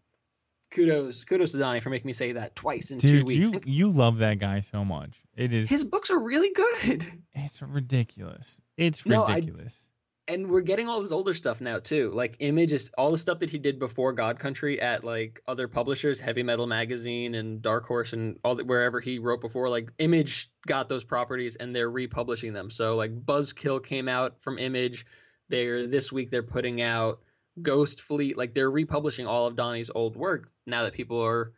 kudos, 0.70 1.24
kudos 1.24 1.52
to 1.52 1.58
Donny 1.58 1.80
for 1.80 1.90
making 1.90 2.06
me 2.06 2.12
say 2.12 2.32
that 2.32 2.54
twice 2.56 2.90
in 2.92 2.98
Dude, 2.98 3.20
two 3.20 3.24
weeks. 3.26 3.48
you 3.48 3.60
you 3.64 3.88
love 3.90 4.18
that 4.18 4.38
guy 4.38 4.60
so 4.60 4.84
much. 4.84 5.10
It 5.36 5.52
is 5.52 5.68
His 5.68 5.82
books 5.84 6.10
are 6.10 6.18
really 6.18 6.50
good. 6.52 7.06
it's 7.32 7.60
ridiculous. 7.62 8.60
It's 8.76 9.04
No, 9.04 9.24
I- 9.24 9.34
ridiculous. 9.36 9.84
And 10.28 10.48
we're 10.48 10.60
getting 10.60 10.88
all 10.88 11.00
his 11.00 11.10
older 11.10 11.34
stuff 11.34 11.60
now 11.60 11.80
too. 11.80 12.10
Like 12.14 12.36
Image 12.38 12.72
is 12.72 12.90
all 12.96 13.10
the 13.10 13.18
stuff 13.18 13.40
that 13.40 13.50
he 13.50 13.58
did 13.58 13.78
before 13.78 14.12
God 14.12 14.38
Country 14.38 14.80
at 14.80 15.02
like 15.02 15.42
other 15.48 15.66
publishers, 15.66 16.20
Heavy 16.20 16.44
Metal 16.44 16.66
Magazine 16.66 17.34
and 17.34 17.60
Dark 17.60 17.86
Horse 17.86 18.12
and 18.12 18.38
all 18.44 18.56
wherever 18.58 19.00
he 19.00 19.18
wrote 19.18 19.40
before. 19.40 19.68
Like 19.68 19.90
Image 19.98 20.50
got 20.66 20.88
those 20.88 21.02
properties 21.02 21.56
and 21.56 21.74
they're 21.74 21.90
republishing 21.90 22.52
them. 22.52 22.70
So 22.70 22.94
like 22.94 23.12
Buzzkill 23.24 23.84
came 23.84 24.08
out 24.08 24.40
from 24.42 24.58
Image. 24.58 25.06
They're 25.48 25.88
this 25.88 26.12
week 26.12 26.30
they're 26.30 26.44
putting 26.44 26.80
out 26.80 27.20
Ghost 27.60 28.00
Fleet. 28.00 28.38
Like 28.38 28.54
they're 28.54 28.70
republishing 28.70 29.26
all 29.26 29.46
of 29.46 29.56
Donny's 29.56 29.90
old 29.92 30.16
work 30.16 30.48
now 30.66 30.84
that 30.84 30.94
people 30.94 31.20
are, 31.20 31.52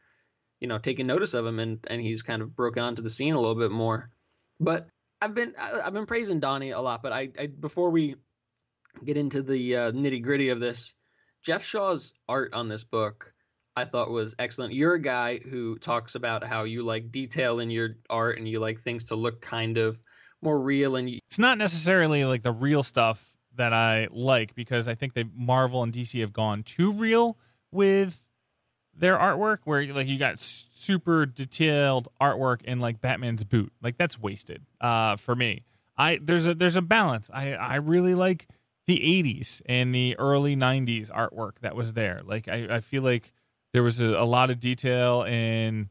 you 0.61 0.69
know, 0.69 0.79
taking 0.79 1.07
notice 1.07 1.35
of 1.35 1.45
him 1.45 1.59
and 1.59 1.79
and 1.89 2.01
he's 2.01 2.23
kind 2.23 2.41
of 2.41 2.57
broken 2.57 2.83
onto 2.83 3.03
the 3.03 3.11
scene 3.11 3.35
a 3.35 3.41
little 3.41 3.55
bit 3.55 3.71
more. 3.71 4.11
But 4.59 4.87
I've 5.21 5.35
been 5.35 5.55
I've 5.59 5.93
been 5.93 6.07
praising 6.07 6.41
Donny 6.41 6.71
a 6.71 6.81
lot, 6.81 7.03
but 7.03 7.13
I, 7.13 7.29
I 7.39 7.47
before 7.47 7.91
we 7.91 8.17
get 9.05 9.17
into 9.17 9.43
the 9.43 9.77
uh, 9.77 9.93
nitty 9.93 10.23
gritty 10.23 10.51
of 10.51 10.61
this, 10.61 10.95
Geoff 11.43 11.65
Shaw's 11.65 12.15
art 12.29 12.53
on 12.55 12.69
this 12.69 12.85
book 12.85 13.35
I 13.77 13.85
thought 13.85 14.11
was 14.11 14.35
excellent. 14.39 14.73
You're 14.73 14.95
a 14.95 15.03
guy 15.03 15.39
who 15.39 15.79
talks 15.79 16.15
about 16.15 16.45
how 16.45 16.65
you 16.65 16.85
like 16.85 17.11
detail 17.11 17.59
in 17.59 17.71
your 17.71 17.97
art 18.09 18.39
and 18.39 18.47
you 18.47 18.61
like 18.61 18.83
things 18.83 19.05
to 19.07 19.17
look 19.17 19.41
kind 19.41 19.79
of 19.79 19.99
more 20.43 20.61
real 20.61 20.97
and 20.97 21.11
you, 21.11 21.19
It's 21.27 21.39
not 21.39 21.59
necessarily 21.59 22.25
like 22.25 22.43
the 22.43 22.53
real 22.53 22.83
stuff 22.83 23.35
that 23.57 23.73
I 23.73 24.09
like 24.13 24.55
because 24.55 24.87
I 24.87 24.95
think 24.95 25.15
that 25.15 25.35
Marvel 25.35 25.83
and 25.83 25.93
DC 25.93 26.21
have 26.21 26.33
gone 26.33 26.63
too 26.63 26.93
real 26.93 27.37
with 27.73 28.21
their 28.97 29.17
artwork 29.19 29.59
where 29.65 29.93
like 29.93 30.07
you 30.07 30.19
got 30.19 30.39
super 30.39 31.27
detailed 31.27 32.09
artwork 32.21 32.63
in 32.63 32.79
like 32.79 33.01
Batman's 33.01 33.43
boot. 33.43 33.73
Like 33.83 33.97
that's 33.97 34.21
wasted 34.21 34.63
uh 34.81 35.17
for 35.17 35.35
me. 35.35 35.65
I 35.97 36.21
there's 36.23 36.47
a 36.47 36.55
there's 36.55 36.77
a 36.77 36.83
balance. 36.83 37.29
I 37.33 37.55
I 37.55 37.77
really 37.77 38.15
like 38.15 38.47
the 38.87 38.99
80s 38.99 39.63
and 39.67 39.95
the 39.95 40.17
early 40.19 40.57
90s 40.57 41.11
artwork 41.11 41.53
that 41.63 41.75
was 41.75 41.95
there. 41.95 42.21
Like 42.25 42.49
I 42.49 42.77
I 42.77 42.81
feel 42.81 43.03
like 43.03 43.33
there 43.73 43.83
was 43.83 44.01
a, 44.01 44.07
a 44.07 44.25
lot 44.25 44.51
of 44.51 44.61
detail 44.61 45.23
in 45.23 45.91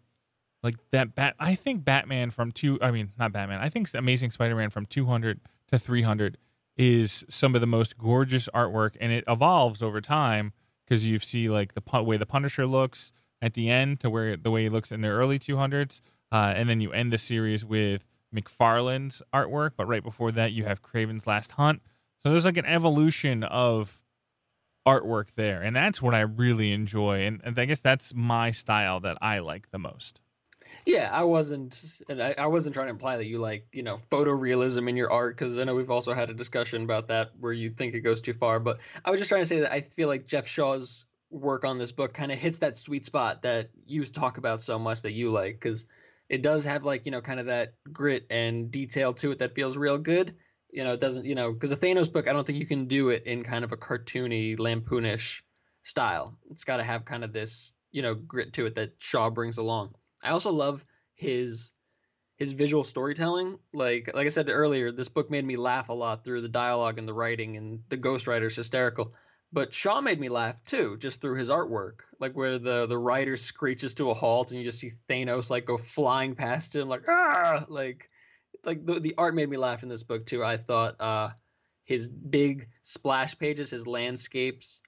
like 0.62 0.76
that 0.92 1.16
bat 1.16 1.36
I 1.40 1.56
think 1.56 1.84
Batman 1.84 2.30
from 2.30 2.52
2 2.52 2.80
I 2.82 2.92
mean 2.92 3.12
not 3.18 3.32
Batman. 3.32 3.60
I 3.60 3.70
think 3.70 3.94
Amazing 3.94 4.32
Spider-Man 4.32 4.70
from 4.70 4.86
200 4.86 5.40
to 5.70 5.80
300 5.80 6.38
is 6.76 7.24
some 7.30 7.56
of 7.56 7.62
the 7.62 7.68
most 7.68 7.98
gorgeous 7.98 8.50
artwork 8.54 8.96
and 9.00 9.12
it 9.12 9.24
evolves 9.28 9.82
over 9.82 10.02
time 10.02 10.54
because 10.86 11.08
you 11.08 11.20
see 11.20 11.50
like 11.50 11.74
the 11.74 12.04
way 12.04 12.18
the 12.18 12.26
Punisher 12.26 12.66
looks 12.66 13.12
at 13.44 13.54
the 13.56 13.70
end 13.70 14.00
to 14.00 14.10
where 14.10 14.38
the 14.38 14.50
way 14.50 14.64
he 14.64 14.70
looks 14.70 14.92
in 14.92 15.02
the 15.02 15.10
early 15.10 15.38
200s, 15.38 16.00
uh, 16.32 16.54
and 16.56 16.70
then 16.70 16.80
you 16.80 16.92
end 16.94 17.12
the 17.12 17.18
series 17.18 17.66
with 17.66 18.06
McFarlane's 18.34 19.22
artwork. 19.34 19.72
But 19.76 19.86
right 19.86 20.02
before 20.02 20.32
that, 20.32 20.54
you 20.54 20.64
have 20.64 20.82
Kraven's 20.82 21.28
Last 21.28 21.52
Hunt. 21.54 21.82
So 22.26 22.32
there's 22.32 22.46
like 22.46 22.58
an 22.58 22.66
evolution 22.66 23.44
of 23.44 24.02
artwork 24.88 25.30
there, 25.36 25.62
and 25.62 25.76
that's 25.76 26.02
what 26.02 26.14
I 26.14 26.22
really 26.22 26.72
enjoy, 26.72 27.26
and, 27.26 27.42
and 27.44 27.58
I 27.58 27.66
guess 27.66 27.82
that's 27.82 28.14
my 28.14 28.52
style 28.52 29.00
that 29.02 29.18
I 29.22 29.40
like 29.40 29.72
the 29.72 29.80
most. 29.80 30.22
Yeah, 30.86 31.10
I 31.12 31.24
wasn't, 31.24 32.00
and 32.10 32.22
I, 32.22 32.36
I 32.38 32.48
wasn't 32.48 32.74
trying 32.74 32.88
to 32.88 32.92
imply 32.92 33.16
that 33.18 33.26
you 33.26 33.38
like, 33.38 33.68
you 33.72 33.84
know, 33.84 33.98
photorealism 34.12 34.90
in 34.90 34.98
your 34.98 35.12
art 35.12 35.38
because 35.38 35.58
I 35.58 35.64
know 35.64 35.76
we've 35.76 35.92
also 35.92 36.14
had 36.14 36.30
a 36.30 36.34
discussion 36.34 36.84
about 36.84 37.08
that 37.08 37.32
where 37.40 37.54
you 37.54 37.70
think 37.70 37.94
it 37.94 38.02
goes 38.02 38.20
too 38.20 38.34
far. 38.34 38.60
But 38.60 38.80
I 39.06 39.10
was 39.10 39.20
just 39.20 39.30
trying 39.30 39.44
to 39.44 39.46
say 39.46 39.62
that 39.62 39.72
I 39.72 39.80
feel 39.80 40.10
like 40.10 40.28
Geoff 40.28 40.48
Shaw's 40.48 41.06
work 41.30 41.64
on 41.64 41.78
this 41.78 41.92
book 41.92 42.14
kind 42.14 42.32
of 42.32 42.38
hits 42.38 42.58
that 42.60 42.76
sweet 42.76 43.06
spot 43.06 43.42
that 43.44 43.70
you 43.86 44.04
talk 44.06 44.38
about 44.38 44.62
so 44.62 44.78
much 44.78 45.02
that 45.04 45.14
you 45.14 45.32
like 45.32 45.54
because 45.54 45.86
it 46.28 46.42
does 46.42 46.66
have 46.66 46.84
like, 46.84 47.06
you 47.06 47.12
know, 47.12 47.22
kind 47.22 47.40
of 47.40 47.46
that 47.46 47.76
grit 47.94 48.26
and 48.30 48.70
detail 48.70 49.14
to 49.14 49.32
it 49.32 49.40
that 49.40 49.56
feels 49.56 49.78
real 49.78 49.98
good. 49.98 50.36
You 50.74 50.84
know, 50.84 50.94
it 50.94 51.00
doesn't, 51.00 51.26
you 51.26 51.36
know, 51.36 51.54
because 51.54 51.70
the 51.70 51.78
Thanos 51.78 52.12
book, 52.12 52.28
I 52.28 52.34
don't 52.34 52.46
think 52.46 52.58
you 52.58 52.66
can 52.66 52.88
do 52.88 53.10
it 53.10 53.28
in 53.28 53.44
kind 53.44 53.64
of 53.64 53.72
a 53.72 53.78
cartoony, 53.78 54.58
lampoonish 54.58 55.42
style. 55.84 56.36
It's 56.50 56.64
got 56.64 56.78
to 56.78 56.84
have 56.84 57.06
kind 57.06 57.24
of 57.24 57.32
this, 57.32 57.74
you 57.92 58.02
know, 58.02 58.16
grit 58.16 58.54
to 58.54 58.66
it 58.66 58.76
that 58.76 58.94
Shaw 58.98 59.30
brings 59.30 59.60
along. 59.60 59.94
I 60.24 60.32
also 60.32 60.52
love 60.52 60.84
his 61.14 61.72
his 62.38 62.54
visual 62.54 62.84
storytelling. 62.84 63.60
Like 63.72 64.10
like 64.16 64.26
I 64.26 64.30
said 64.30 64.50
earlier, 64.50 64.92
this 64.92 65.10
book 65.10 65.30
made 65.30 65.46
me 65.46 65.58
laugh 65.58 65.90
a 65.90 65.94
lot 65.94 66.26
through 66.26 66.42
the 66.42 66.50
dialogue 66.50 66.98
and 66.98 67.08
the 67.08 67.14
writing, 67.14 67.56
and 67.58 67.80
the 67.90 67.98
Ghost 67.98 68.26
Rider's 68.26 68.56
hysterical. 68.56 69.14
But 69.52 69.72
Shaw 69.72 70.02
made 70.02 70.20
me 70.20 70.30
laugh 70.30 70.64
too, 70.64 70.98
just 70.98 71.22
through 71.22 71.38
his 71.38 71.50
artwork. 71.50 72.00
Like 72.20 72.34
where 72.34 72.58
the 72.58 72.88
the 72.88 72.98
rider 72.98 73.38
screeches 73.38 73.94
to 73.96 74.10
a 74.10 74.14
halt, 74.16 74.50
and 74.50 74.60
you 74.60 74.66
just 74.66 74.80
see 74.80 74.92
Thanos 75.08 75.52
like 75.52 75.66
go 75.66 75.78
flying 75.78 76.34
past 76.34 76.76
him, 76.76 76.88
like 76.88 77.04
ah, 77.08 77.64
like 77.70 78.10
like 78.66 78.86
the 78.86 79.00
the 79.00 79.14
art 79.18 79.36
made 79.36 79.50
me 79.50 79.58
laugh 79.58 79.84
in 79.84 79.90
this 79.90 80.04
book 80.04 80.26
too. 80.26 80.44
I 80.44 80.58
thought 80.58 80.96
uh, 81.00 81.30
his 81.84 82.08
big 82.08 82.68
splash 82.84 83.38
pages, 83.38 83.70
his 83.72 83.88
landscapes 83.88 84.82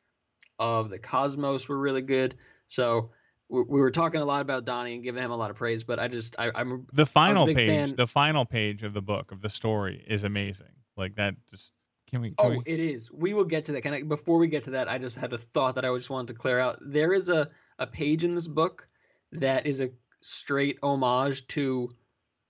of 0.59 0.89
the 0.89 0.99
cosmos 0.99 1.67
were 1.67 1.77
really 1.77 2.01
good. 2.01 2.35
So 2.67 3.11
we, 3.49 3.61
we 3.61 3.79
were 3.79 3.91
talking 3.91 4.21
a 4.21 4.25
lot 4.25 4.41
about 4.41 4.65
Donny 4.65 4.95
and 4.95 5.03
giving 5.03 5.23
him 5.23 5.31
a 5.31 5.35
lot 5.35 5.51
of 5.51 5.57
praise, 5.57 5.83
but 5.83 5.99
I 5.99 6.07
just 6.07 6.35
I, 6.39 6.51
I'm 6.55 6.87
The 6.93 7.05
final 7.05 7.45
page, 7.45 7.67
fan- 7.67 7.95
the 7.95 8.07
final 8.07 8.45
page 8.45 8.83
of 8.83 8.93
the 8.93 9.01
book 9.01 9.31
of 9.31 9.41
the 9.41 9.49
story 9.49 10.03
is 10.07 10.23
amazing. 10.23 10.67
Like 10.97 11.15
that, 11.15 11.35
just 11.49 11.73
can 12.07 12.21
we? 12.21 12.29
Can 12.29 12.35
Oh, 12.39 12.49
we 12.49 12.61
it 12.65 12.79
is. 12.79 13.11
We 13.11 13.33
will 13.33 13.45
get 13.45 13.65
to 13.65 13.73
that. 13.73 13.81
Can 13.81 13.93
I, 13.93 14.01
before 14.03 14.37
we 14.37 14.47
get 14.47 14.63
to 14.65 14.71
that, 14.71 14.87
I 14.87 14.97
just 14.97 15.17
had 15.17 15.33
a 15.33 15.37
thought 15.37 15.75
that 15.75 15.85
I 15.85 15.95
just 15.95 16.09
wanted 16.09 16.33
to 16.33 16.39
clear 16.39 16.59
out. 16.59 16.77
There 16.81 17.13
is 17.13 17.29
a, 17.29 17.49
a 17.79 17.87
page 17.87 18.23
in 18.23 18.35
this 18.35 18.47
book 18.47 18.87
that 19.33 19.65
is 19.65 19.81
a 19.81 19.89
straight 20.21 20.79
homage 20.81 21.45
to 21.47 21.89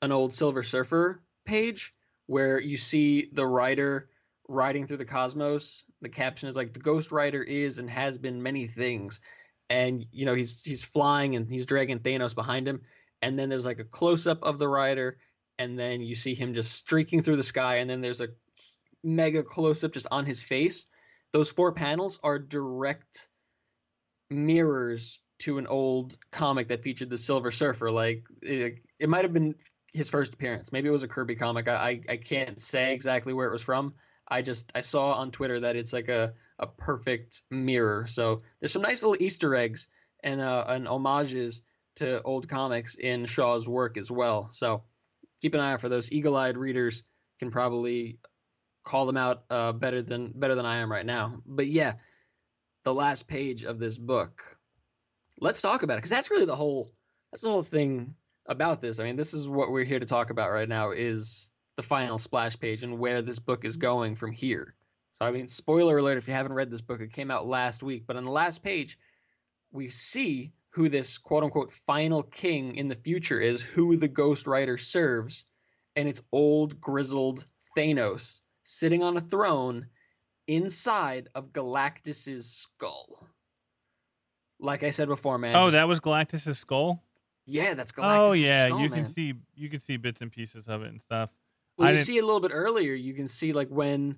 an 0.06 0.12
old 0.12 0.32
Silver 0.32 0.64
Surfer 0.64 1.22
page 1.46 1.94
where 2.28 2.60
you 2.60 2.78
see 2.78 3.30
the 3.34 3.46
rider 3.46 4.08
riding 4.48 4.88
through 4.88 4.98
the 4.98 5.06
cosmos. 5.06 5.84
The 6.02 6.10
caption 6.10 6.48
is 6.48 6.56
like 6.56 6.74
the 6.74 6.80
Ghost 6.80 7.12
Rider 7.12 7.42
is 7.42 7.80
and 7.80 7.90
has 7.90 8.18
been 8.18 8.42
many 8.42 8.68
things. 8.68 9.20
And 9.70 10.06
you 10.12 10.26
know, 10.26 10.36
he's 10.36 10.62
he's 10.62 10.84
flying 10.84 11.36
and 11.36 11.50
he's 11.50 11.66
dragging 11.66 12.00
Thanos 12.00 12.36
behind 12.36 12.68
him. 12.68 12.82
And 13.22 13.38
then 13.38 13.50
there's 13.50 13.66
like 13.66 13.80
a 13.80 13.84
close 13.84 14.28
up 14.28 14.44
of 14.44 14.60
the 14.60 14.68
rider, 14.68 15.18
and 15.58 15.78
then 15.80 16.02
you 16.02 16.14
see 16.14 16.36
him 16.36 16.54
just 16.54 16.74
streaking 16.74 17.22
through 17.22 17.38
the 17.38 17.44
sky, 17.44 17.78
and 17.78 17.90
then 17.90 18.02
there's 18.02 18.22
a 18.22 18.28
mega 19.04 19.42
close 19.42 19.84
up 19.84 19.94
just 19.94 20.08
on 20.12 20.26
his 20.26 20.44
face. 20.44 20.86
Those 21.34 21.50
four 21.50 21.72
panels 21.72 22.20
are 22.22 22.38
direct 22.38 23.28
mirrors 24.30 25.20
to 25.40 25.58
an 25.58 25.66
old 25.68 26.18
comic 26.32 26.68
that 26.68 26.84
featured 26.84 27.10
the 27.10 27.18
Silver 27.18 27.52
Surfer. 27.52 27.90
Like 27.90 28.26
it, 28.42 28.80
it 29.00 29.10
might 29.10 29.26
have 29.26 29.34
been 29.34 29.56
his 29.96 30.10
first 30.10 30.34
appearance. 30.34 30.72
Maybe 30.72 30.88
it 30.88 30.92
was 30.92 31.04
a 31.04 31.08
Kirby 31.08 31.36
comic. 31.36 31.68
I, 31.68 31.76
I 31.76 32.02
I 32.14 32.18
can't 32.18 32.62
say 32.62 32.94
exactly 32.94 33.34
where 33.34 33.48
it 33.48 33.54
was 33.54 33.62
from. 33.62 33.94
I 34.28 34.42
just 34.42 34.72
I 34.76 34.82
saw 34.82 35.14
on 35.14 35.32
Twitter 35.32 35.62
that 35.62 35.76
it's 35.76 35.94
like 35.94 36.10
a 36.10 36.34
a 36.60 36.68
perfect 36.68 37.44
mirror. 37.50 38.06
So 38.08 38.42
there's 38.60 38.74
some 38.74 38.82
nice 38.82 39.04
little 39.04 39.22
Easter 39.24 39.56
eggs 39.56 39.88
and 40.24 40.42
uh 40.42 40.66
and 40.68 40.88
homages 40.88 41.62
to 41.98 42.22
old 42.24 42.50
comics 42.50 42.96
in 42.96 43.26
Shaw's 43.26 43.68
work 43.68 43.98
as 43.98 44.12
well. 44.12 44.50
So 44.52 44.84
keep 45.42 45.54
an 45.54 45.60
eye 45.60 45.74
out 45.74 45.82
for 45.82 45.90
those. 45.90 46.12
Eagle-eyed 46.12 46.58
readers 46.58 47.04
can 47.40 47.52
probably 47.52 48.20
call 48.84 49.06
them 49.06 49.18
out 49.18 49.44
uh, 49.50 49.72
better 49.72 50.02
than 50.02 50.34
better 50.36 50.56
than 50.56 50.66
I 50.66 50.78
am 50.78 50.92
right 50.92 51.06
now. 51.06 51.42
But 51.46 51.68
yeah, 51.68 51.94
the 52.84 52.94
last 52.94 53.28
page 53.28 53.64
of 53.64 53.80
this 53.80 53.98
book. 53.98 54.44
Let's 55.40 55.62
talk 55.62 55.84
about 55.84 55.96
it 55.96 55.98
because 55.98 56.12
that's 56.12 56.32
really 56.32 56.46
the 56.46 56.56
whole 56.56 56.92
that's 57.32 57.44
the 57.44 57.50
whole 57.50 57.64
thing 57.64 58.16
about 58.48 58.82
this. 58.82 59.00
I 59.00 59.04
mean, 59.04 59.16
this 59.16 59.34
is 59.34 59.48
what 59.48 59.72
we're 59.72 59.84
here 59.86 60.00
to 60.00 60.06
talk 60.06 60.30
about 60.30 60.52
right 60.52 60.70
now 60.70 60.92
is 60.92 61.50
the 61.76 61.84
final 61.84 62.18
splash 62.18 62.58
page 62.60 62.84
and 62.84 63.00
where 63.00 63.22
this 63.22 63.40
book 63.40 63.66
is 63.66 63.78
going 63.78 64.16
from 64.16 64.32
here. 64.32 64.76
So 65.14 65.26
I 65.26 65.32
mean, 65.32 65.48
spoiler 65.48 65.98
alert 65.98 66.18
if 66.18 66.28
you 66.28 66.34
haven't 66.34 66.54
read 66.54 66.70
this 66.70 66.82
book, 66.82 67.02
it 67.02 67.14
came 67.14 67.32
out 67.32 67.48
last 67.48 67.82
week, 67.84 68.04
but 68.06 68.16
on 68.18 68.26
the 68.26 68.32
last 68.32 68.64
page 68.64 68.98
we 69.72 69.90
see 69.90 70.54
who 70.70 70.90
this 70.90 71.18
quote 71.18 71.44
unquote 71.44 71.72
final 71.86 72.24
king 72.24 72.76
in 72.76 72.88
the 72.88 72.96
future 72.96 73.40
is, 73.40 73.62
who 73.62 73.96
the 73.98 74.08
Ghost 74.08 74.46
Rider 74.48 74.78
serves, 74.78 75.46
and 75.96 76.08
it's 76.08 76.22
old 76.32 76.80
grizzled 76.82 77.46
Thanos 77.78 78.42
sitting 78.64 79.04
on 79.04 79.16
a 79.18 79.22
throne 79.22 79.88
inside 80.48 81.30
of 81.36 81.52
Galactus's 81.54 82.46
skull. 82.52 83.28
Like 84.60 84.84
I 84.84 84.92
said 84.92 85.08
before, 85.08 85.38
man. 85.38 85.56
Oh, 85.56 85.64
just- 85.64 85.74
that 85.74 85.88
was 85.88 86.00
Galactus's 86.00 86.58
skull. 86.60 87.02
Yeah, 87.46 87.74
that's 87.76 87.94
oh, 87.98 88.02
Galactus. 88.02 88.28
oh 88.28 88.32
yeah, 88.34 88.68
you 88.78 88.90
can 88.90 89.06
see 89.06 89.34
you 89.56 89.70
can 89.70 89.80
see 89.80 89.98
bits 89.98 90.22
and 90.22 90.32
pieces 90.32 90.68
of 90.68 90.82
it 90.84 90.90
and 90.90 91.02
stuff. 91.02 91.32
Well, 91.78 91.88
I 91.88 91.92
you 91.92 91.96
didn't- 91.98 92.08
see 92.08 92.18
it 92.18 92.24
a 92.24 92.26
little 92.26 92.42
bit 92.42 92.52
earlier. 92.54 92.94
You 92.94 93.14
can 93.14 93.28
see 93.28 93.54
like 93.54 93.70
when 93.70 94.18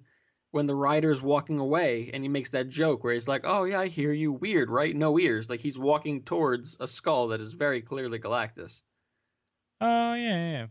when 0.52 0.66
the 0.66 0.76
rider's 0.76 1.22
walking 1.22 1.60
away 1.60 2.10
and 2.14 2.24
he 2.24 2.30
makes 2.30 2.52
that 2.52 2.70
joke 2.70 3.04
where 3.04 3.14
he's 3.14 3.28
like, 3.28 3.42
"Oh 3.44 3.66
yeah, 3.66 3.80
I 3.80 3.88
hear 3.88 4.14
you. 4.14 4.32
Weird, 4.32 4.70
right? 4.70 4.96
No 4.96 5.20
ears." 5.20 5.50
Like 5.50 5.60
he's 5.60 5.78
walking 5.78 6.24
towards 6.24 6.78
a 6.80 6.88
skull 6.88 7.28
that 7.30 7.42
is 7.42 7.52
very 7.54 7.82
clearly 7.82 8.18
Galactus. 8.20 8.82
Oh 9.82 10.14
yeah, 10.14 10.30
yeah, 10.38 10.52
yeah. 10.52 10.66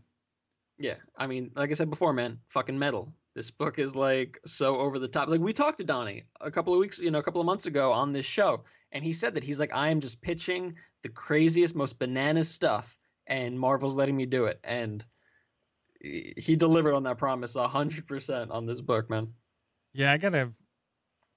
Yeah, 0.79 0.95
I 1.17 1.25
mean, 1.27 1.51
like 1.55 1.71
I 1.71 1.73
said 1.73 1.89
before, 1.89 2.13
man, 2.13 2.39
fucking 2.49 2.77
metal. 2.77 3.11
This 3.33 3.49
book 3.51 3.79
is 3.79 3.95
like 3.95 4.39
so 4.45 4.77
over 4.77 4.99
the 4.99 5.07
top. 5.07 5.27
Like 5.29 5.41
we 5.41 5.53
talked 5.53 5.77
to 5.77 5.83
Donny 5.83 6.23
a 6.41 6.51
couple 6.51 6.73
of 6.73 6.79
weeks, 6.79 6.99
you 6.99 7.11
know, 7.11 7.19
a 7.19 7.23
couple 7.23 7.41
of 7.41 7.45
months 7.45 7.65
ago 7.67 7.91
on 7.91 8.13
this 8.13 8.25
show, 8.25 8.63
and 8.91 9.03
he 9.03 9.13
said 9.13 9.35
that 9.35 9.43
he's 9.43 9.59
like, 9.59 9.73
I 9.73 9.89
am 9.89 9.99
just 10.01 10.21
pitching 10.21 10.75
the 11.03 11.09
craziest, 11.09 11.75
most 11.75 11.99
bananas 11.99 12.49
stuff, 12.49 12.97
and 13.27 13.59
Marvel's 13.59 13.95
letting 13.95 14.15
me 14.15 14.25
do 14.25 14.45
it, 14.45 14.59
and 14.63 15.03
he 16.01 16.55
delivered 16.55 16.93
on 16.93 17.03
that 17.03 17.17
promise 17.17 17.55
a 17.55 17.67
hundred 17.67 18.07
percent 18.07 18.51
on 18.51 18.65
this 18.65 18.81
book, 18.81 19.09
man. 19.09 19.33
Yeah, 19.93 20.11
I 20.11 20.17
gotta, 20.17 20.51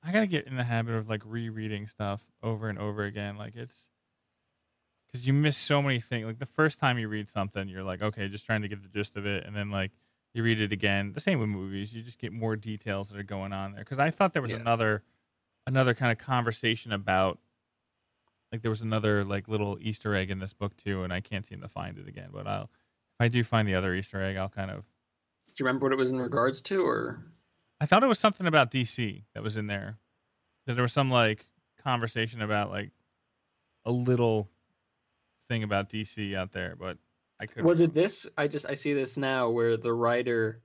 I 0.03 0.13
gotta 0.13 0.27
get 0.27 0.47
in 0.47 0.57
the 0.57 0.65
habit 0.65 0.95
of 0.95 1.09
like 1.09 1.23
rereading 1.25 1.87
stuff 1.87 2.23
over 2.43 2.69
and 2.69 2.79
over 2.79 3.05
again. 3.05 3.37
Like 3.37 3.57
it's 3.57 3.89
because 5.07 5.27
you 5.27 5.33
miss 5.33 5.57
so 5.57 5.83
many 5.83 5.99
things. 5.99 6.27
Like 6.27 6.39
the 6.39 6.47
first 6.47 6.79
time 6.79 6.99
you 6.99 7.09
read 7.09 7.29
something, 7.29 7.69
you're 7.69 7.83
like, 7.83 8.03
okay, 8.03 8.29
just 8.29 8.47
trying 8.47 8.63
to 8.63 8.69
get 8.69 8.83
the 8.83 8.89
gist 8.89 9.17
of 9.17 9.27
it, 9.27 9.45
and 9.47 9.57
then 9.57 9.71
like 9.71 9.93
you 10.35 10.43
read 10.43 10.61
it 10.61 10.73
again. 10.73 11.13
The 11.13 11.21
same 11.21 11.41
with 11.41 11.49
movies. 11.49 11.95
You 11.95 12.03
just 12.03 12.19
get 12.19 12.33
more 12.33 12.55
details 12.55 13.09
that 13.09 13.19
are 13.19 13.25
going 13.25 13.53
on 13.53 13.73
there. 13.73 13.83
Because 13.83 13.99
I 13.99 14.11
thought 14.11 14.33
there 14.33 14.43
was 14.43 14.53
Yeah. 14.53 14.59
another, 14.59 15.03
another 15.67 15.95
kind 15.95 16.13
of 16.13 16.19
conversation 16.19 16.93
about. 16.93 17.39
Like 18.53 18.63
there 18.63 18.71
was 18.71 18.83
another 18.83 19.25
like 19.25 19.47
little 19.47 19.79
Easter 19.81 20.15
egg 20.15 20.31
in 20.31 20.41
this 20.41 20.53
book 20.53 20.77
too, 20.77 21.05
and 21.05 21.13
I 21.13 21.21
can't 21.21 21.47
seem 21.47 21.61
to 21.61 21.69
find 21.69 21.99
it 21.99 22.09
again. 22.09 22.31
But 22.33 22.49
I'll, 22.49 22.65
if 22.65 23.21
I 23.21 23.29
do 23.29 23.45
find 23.45 23.69
the 23.69 23.77
other 23.77 23.95
Easter 23.95 24.21
egg, 24.21 24.37
I'll 24.37 24.49
kind 24.49 24.73
of 24.73 24.79
Do 24.79 25.53
you 25.61 25.67
remember 25.67 25.87
what 25.87 25.93
it 25.93 25.99
was 25.99 26.11
in 26.11 26.19
regards 26.19 26.61
to, 26.63 26.85
or 26.85 27.21
I 27.81 27.87
thought 27.87 28.03
it 28.03 28.09
was 28.09 28.19
something 28.19 28.47
about 28.47 28.71
DC 28.71 29.23
that 29.35 29.43
was 29.43 29.57
in 29.57 29.69
there. 29.69 29.99
That 30.67 30.75
there 30.75 30.83
was 30.83 30.93
some 30.93 31.11
like 31.11 31.47
conversation 31.83 32.43
about 32.43 32.71
like 32.71 32.91
a 33.85 33.93
little 33.93 34.51
thing 35.49 35.63
about 35.63 35.89
DC 35.89 36.35
out 36.37 36.53
there, 36.53 36.77
but 36.79 36.99
I 37.41 37.47
could. 37.47 37.65
was 37.65 37.81
it 37.81 37.95
this? 37.95 38.27
I 38.37 38.49
just 38.49 38.67
I 38.69 38.75
see 38.75 38.93
this 38.93 39.17
now 39.17 39.51
where 39.51 39.77
the 39.77 39.93
rider 39.93 40.63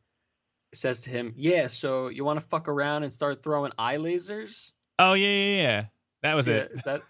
says 0.73 1.01
to 1.01 1.09
him, 1.09 1.33
"Yeah, 1.37 1.67
so 1.67 2.09
you 2.09 2.25
want 2.25 2.39
to 2.39 2.45
fuck 2.45 2.67
around 2.67 3.03
and 3.03 3.13
start 3.13 3.41
throwing 3.41 3.71
eye 3.77 3.97
lasers?" 3.97 4.71
Oh 4.99 5.13
yeah, 5.13 5.27
yeah, 5.27 5.61
yeah. 5.61 5.85
That 6.23 6.33
was 6.35 6.47
Yeah, 6.47 6.55
it. 6.55 6.71
Is 6.73 6.83
that 6.83 7.01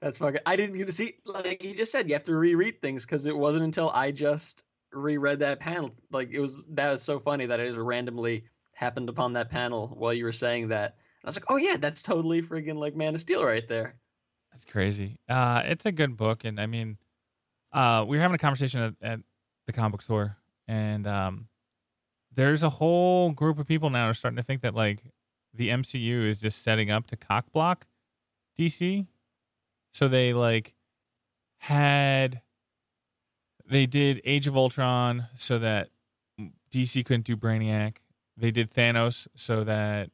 that's 0.00 0.18
fucking? 0.18 0.40
I 0.46 0.56
didn't 0.56 0.76
get 0.76 0.86
to 0.86 0.92
see. 0.92 1.16
Like 1.24 1.62
you 1.62 1.74
just 1.74 1.92
said, 1.92 2.08
you 2.08 2.14
have 2.14 2.24
to 2.24 2.34
reread 2.34 2.80
things 2.80 3.04
because 3.04 3.26
it 3.26 3.36
wasn't 3.36 3.64
until 3.64 3.90
I 3.90 4.10
just 4.10 4.64
reread 4.92 5.38
that 5.40 5.60
panel. 5.60 5.94
Like 6.10 6.30
it 6.32 6.40
was 6.40 6.66
that 6.70 6.90
was 6.90 7.02
so 7.02 7.18
funny 7.18 7.46
that 7.46 7.60
I 7.60 7.66
just 7.66 7.78
randomly 7.78 8.42
happened 8.74 9.08
upon 9.08 9.34
that 9.34 9.50
panel 9.50 9.88
while 9.88 10.14
you 10.14 10.24
were 10.24 10.32
saying 10.32 10.68
that. 10.68 10.96
And 10.96 11.26
I 11.26 11.28
was 11.28 11.36
like, 11.36 11.44
oh 11.48 11.56
yeah, 11.56 11.76
that's 11.76 12.02
totally 12.02 12.42
friggin' 12.42 12.76
like 12.76 12.96
Man 12.96 13.14
of 13.14 13.20
Steel 13.20 13.44
right 13.44 13.66
there. 13.68 13.94
That's 14.52 14.64
crazy. 14.64 15.18
Uh, 15.28 15.62
it's 15.64 15.86
a 15.86 15.92
good 15.92 16.16
book, 16.16 16.44
and 16.44 16.60
I 16.60 16.66
mean, 16.66 16.98
uh, 17.72 18.04
we 18.06 18.16
were 18.16 18.22
having 18.22 18.34
a 18.34 18.38
conversation 18.38 18.80
at, 18.80 18.94
at 19.00 19.20
the 19.66 19.72
comic 19.72 19.92
book 19.92 20.02
store, 20.02 20.38
and 20.66 21.06
um, 21.06 21.48
there's 22.34 22.62
a 22.62 22.70
whole 22.70 23.30
group 23.30 23.58
of 23.58 23.66
people 23.66 23.90
now 23.90 24.08
are 24.08 24.14
starting 24.14 24.36
to 24.36 24.42
think 24.42 24.62
that 24.62 24.74
like 24.74 25.02
the 25.54 25.70
MCU 25.70 26.26
is 26.26 26.40
just 26.40 26.62
setting 26.62 26.90
up 26.90 27.06
to 27.08 27.16
cockblock 27.16 27.82
DC. 28.58 29.06
So 29.92 30.08
they 30.08 30.32
like 30.32 30.74
had 31.58 32.42
they 33.68 33.86
did 33.86 34.20
Age 34.24 34.46
of 34.46 34.56
Ultron 34.56 35.28
so 35.34 35.58
that 35.58 35.90
DC 36.72 37.04
couldn't 37.04 37.24
do 37.24 37.36
Brainiac. 37.36 37.96
They 38.36 38.50
did 38.50 38.72
Thanos 38.72 39.26
so 39.36 39.64
that 39.64 40.10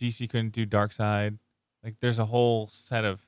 DC 0.00 0.28
couldn't 0.28 0.52
do 0.52 0.66
Darkseid. 0.66 1.38
Like 1.82 1.96
there's 2.00 2.18
a 2.18 2.26
whole 2.26 2.68
set 2.68 3.04
of 3.04 3.26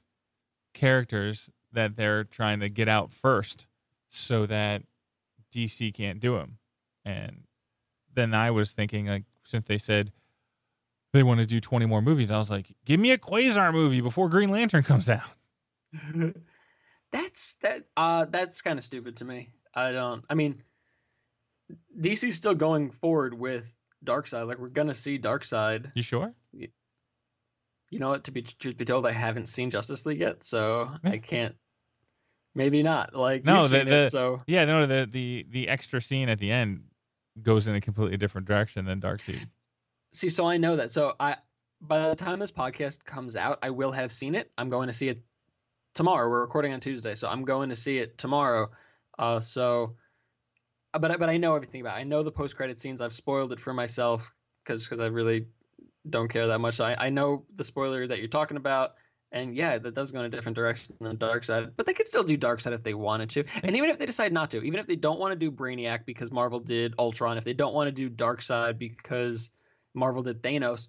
characters 0.74 1.50
that 1.72 1.96
they're 1.96 2.24
trying 2.24 2.60
to 2.60 2.68
get 2.68 2.88
out 2.88 3.12
first 3.12 3.66
so 4.08 4.46
that 4.46 4.82
DC 5.54 5.92
can't 5.94 6.20
do 6.20 6.36
them. 6.36 6.58
And 7.04 7.44
then 8.14 8.34
I 8.34 8.50
was 8.50 8.72
thinking 8.72 9.06
like 9.06 9.24
since 9.44 9.66
they 9.66 9.78
said 9.78 10.12
they 11.12 11.22
want 11.22 11.40
to 11.40 11.46
do 11.46 11.60
20 11.60 11.86
more 11.86 12.02
movies, 12.02 12.30
I 12.30 12.36
was 12.38 12.50
like, 12.50 12.66
give 12.84 13.00
me 13.00 13.10
a 13.12 13.18
Quasar 13.18 13.72
movie 13.72 14.00
before 14.00 14.28
Green 14.28 14.48
Lantern 14.50 14.82
comes 14.82 15.08
out. 15.08 15.22
that's 17.12 17.54
that. 17.62 17.82
Uh, 17.96 18.26
that's 18.28 18.62
kind 18.62 18.78
of 18.78 18.84
stupid 18.84 19.16
to 19.16 19.24
me. 19.24 19.50
I 19.74 19.92
don't. 19.92 20.24
I 20.28 20.34
mean, 20.34 20.62
DC's 21.98 22.36
still 22.36 22.54
going 22.54 22.90
forward 22.90 23.34
with 23.34 23.72
Darkseid. 24.04 24.46
Like 24.46 24.58
we're 24.58 24.68
gonna 24.68 24.94
see 24.94 25.18
Darkseid. 25.18 25.90
You 25.94 26.02
sure? 26.02 26.32
You 27.90 27.98
know 27.98 28.10
what? 28.10 28.24
To 28.24 28.32
be 28.32 28.42
truth 28.42 28.76
be 28.76 28.84
told, 28.84 29.06
I 29.06 29.12
haven't 29.12 29.46
seen 29.46 29.70
Justice 29.70 30.04
League 30.04 30.20
yet, 30.20 30.44
so 30.44 30.90
Yeah. 31.04 31.10
I 31.12 31.18
can't. 31.18 31.54
Maybe 32.54 32.82
not. 32.82 33.14
Like 33.14 33.44
No, 33.44 33.62
you've 33.62 33.70
the- 33.70 33.78
seen 33.78 33.88
the- 33.88 34.02
it, 34.04 34.10
so 34.10 34.40
Yeah, 34.46 34.64
no, 34.66 34.86
the 34.86 35.08
the 35.10 35.46
the 35.48 35.68
extra 35.68 36.00
scene 36.00 36.28
at 36.28 36.38
the 36.38 36.50
end 36.50 36.82
goes 37.40 37.66
in 37.68 37.74
a 37.74 37.80
completely 37.80 38.16
different 38.18 38.46
direction 38.46 38.84
than 38.84 39.00
Darkseid. 39.00 39.48
See. 40.18 40.28
So 40.28 40.46
I 40.46 40.56
know 40.56 40.76
that. 40.76 40.90
So 40.90 41.14
I, 41.20 41.36
by 41.80 42.08
the 42.08 42.16
time 42.16 42.40
this 42.40 42.50
podcast 42.50 43.04
comes 43.04 43.36
out, 43.36 43.58
I 43.62 43.70
will 43.70 43.92
have 43.92 44.10
seen 44.10 44.34
it. 44.34 44.50
I'm 44.58 44.68
going 44.68 44.88
to 44.88 44.92
see 44.92 45.08
it 45.08 45.22
tomorrow. 45.94 46.28
We're 46.28 46.40
recording 46.40 46.72
on 46.72 46.80
Tuesday, 46.80 47.14
so 47.14 47.28
I'm 47.28 47.44
going 47.44 47.68
to 47.68 47.76
see 47.76 47.98
it 47.98 48.18
tomorrow. 48.18 48.68
Uh, 49.18 49.38
so, 49.40 49.94
uh, 50.92 50.98
but 50.98 51.12
I- 51.12 51.16
but 51.16 51.28
I 51.28 51.36
know 51.36 51.54
everything 51.54 51.80
about. 51.80 51.96
It. 51.96 52.00
I 52.00 52.04
know 52.04 52.22
the 52.22 52.32
post 52.32 52.56
credit 52.56 52.78
scenes. 52.78 53.00
I've 53.00 53.12
spoiled 53.14 53.52
it 53.52 53.60
for 53.60 53.72
myself 53.72 54.30
because 54.64 54.84
because 54.84 54.98
I 55.00 55.06
really 55.06 55.46
don't 56.10 56.28
care 56.28 56.46
that 56.48 56.58
much. 56.58 56.80
I 56.80 56.94
I 56.98 57.10
know 57.10 57.44
the 57.54 57.64
spoiler 57.64 58.06
that 58.08 58.18
you're 58.18 58.28
talking 58.28 58.56
about. 58.56 58.94
And 59.30 59.54
yeah, 59.54 59.76
that 59.76 59.94
does 59.94 60.10
go 60.10 60.20
in 60.20 60.24
a 60.24 60.28
different 60.30 60.56
direction 60.56 60.94
than 61.02 61.18
Darkseid, 61.18 61.72
but 61.76 61.84
they 61.84 61.92
could 61.92 62.08
still 62.08 62.22
do 62.24 62.38
Darkseid 62.38 62.72
if 62.72 62.82
they 62.82 62.94
wanted 62.94 63.28
to. 63.30 63.44
And 63.62 63.76
even 63.76 63.90
if 63.90 63.98
they 63.98 64.06
decide 64.06 64.32
not 64.32 64.50
to, 64.52 64.62
even 64.62 64.80
if 64.80 64.86
they 64.86 64.96
don't 64.96 65.20
want 65.20 65.32
to 65.32 65.36
do 65.38 65.50
Brainiac 65.50 66.06
because 66.06 66.32
Marvel 66.32 66.60
did 66.60 66.94
Ultron, 66.98 67.36
if 67.36 67.44
they 67.44 67.52
don't 67.52 67.74
want 67.74 67.88
to 67.88 67.92
do 67.92 68.08
Darkseid 68.08 68.78
because 68.78 69.50
Marvel 69.94 70.22
did 70.22 70.42
Thanos, 70.42 70.88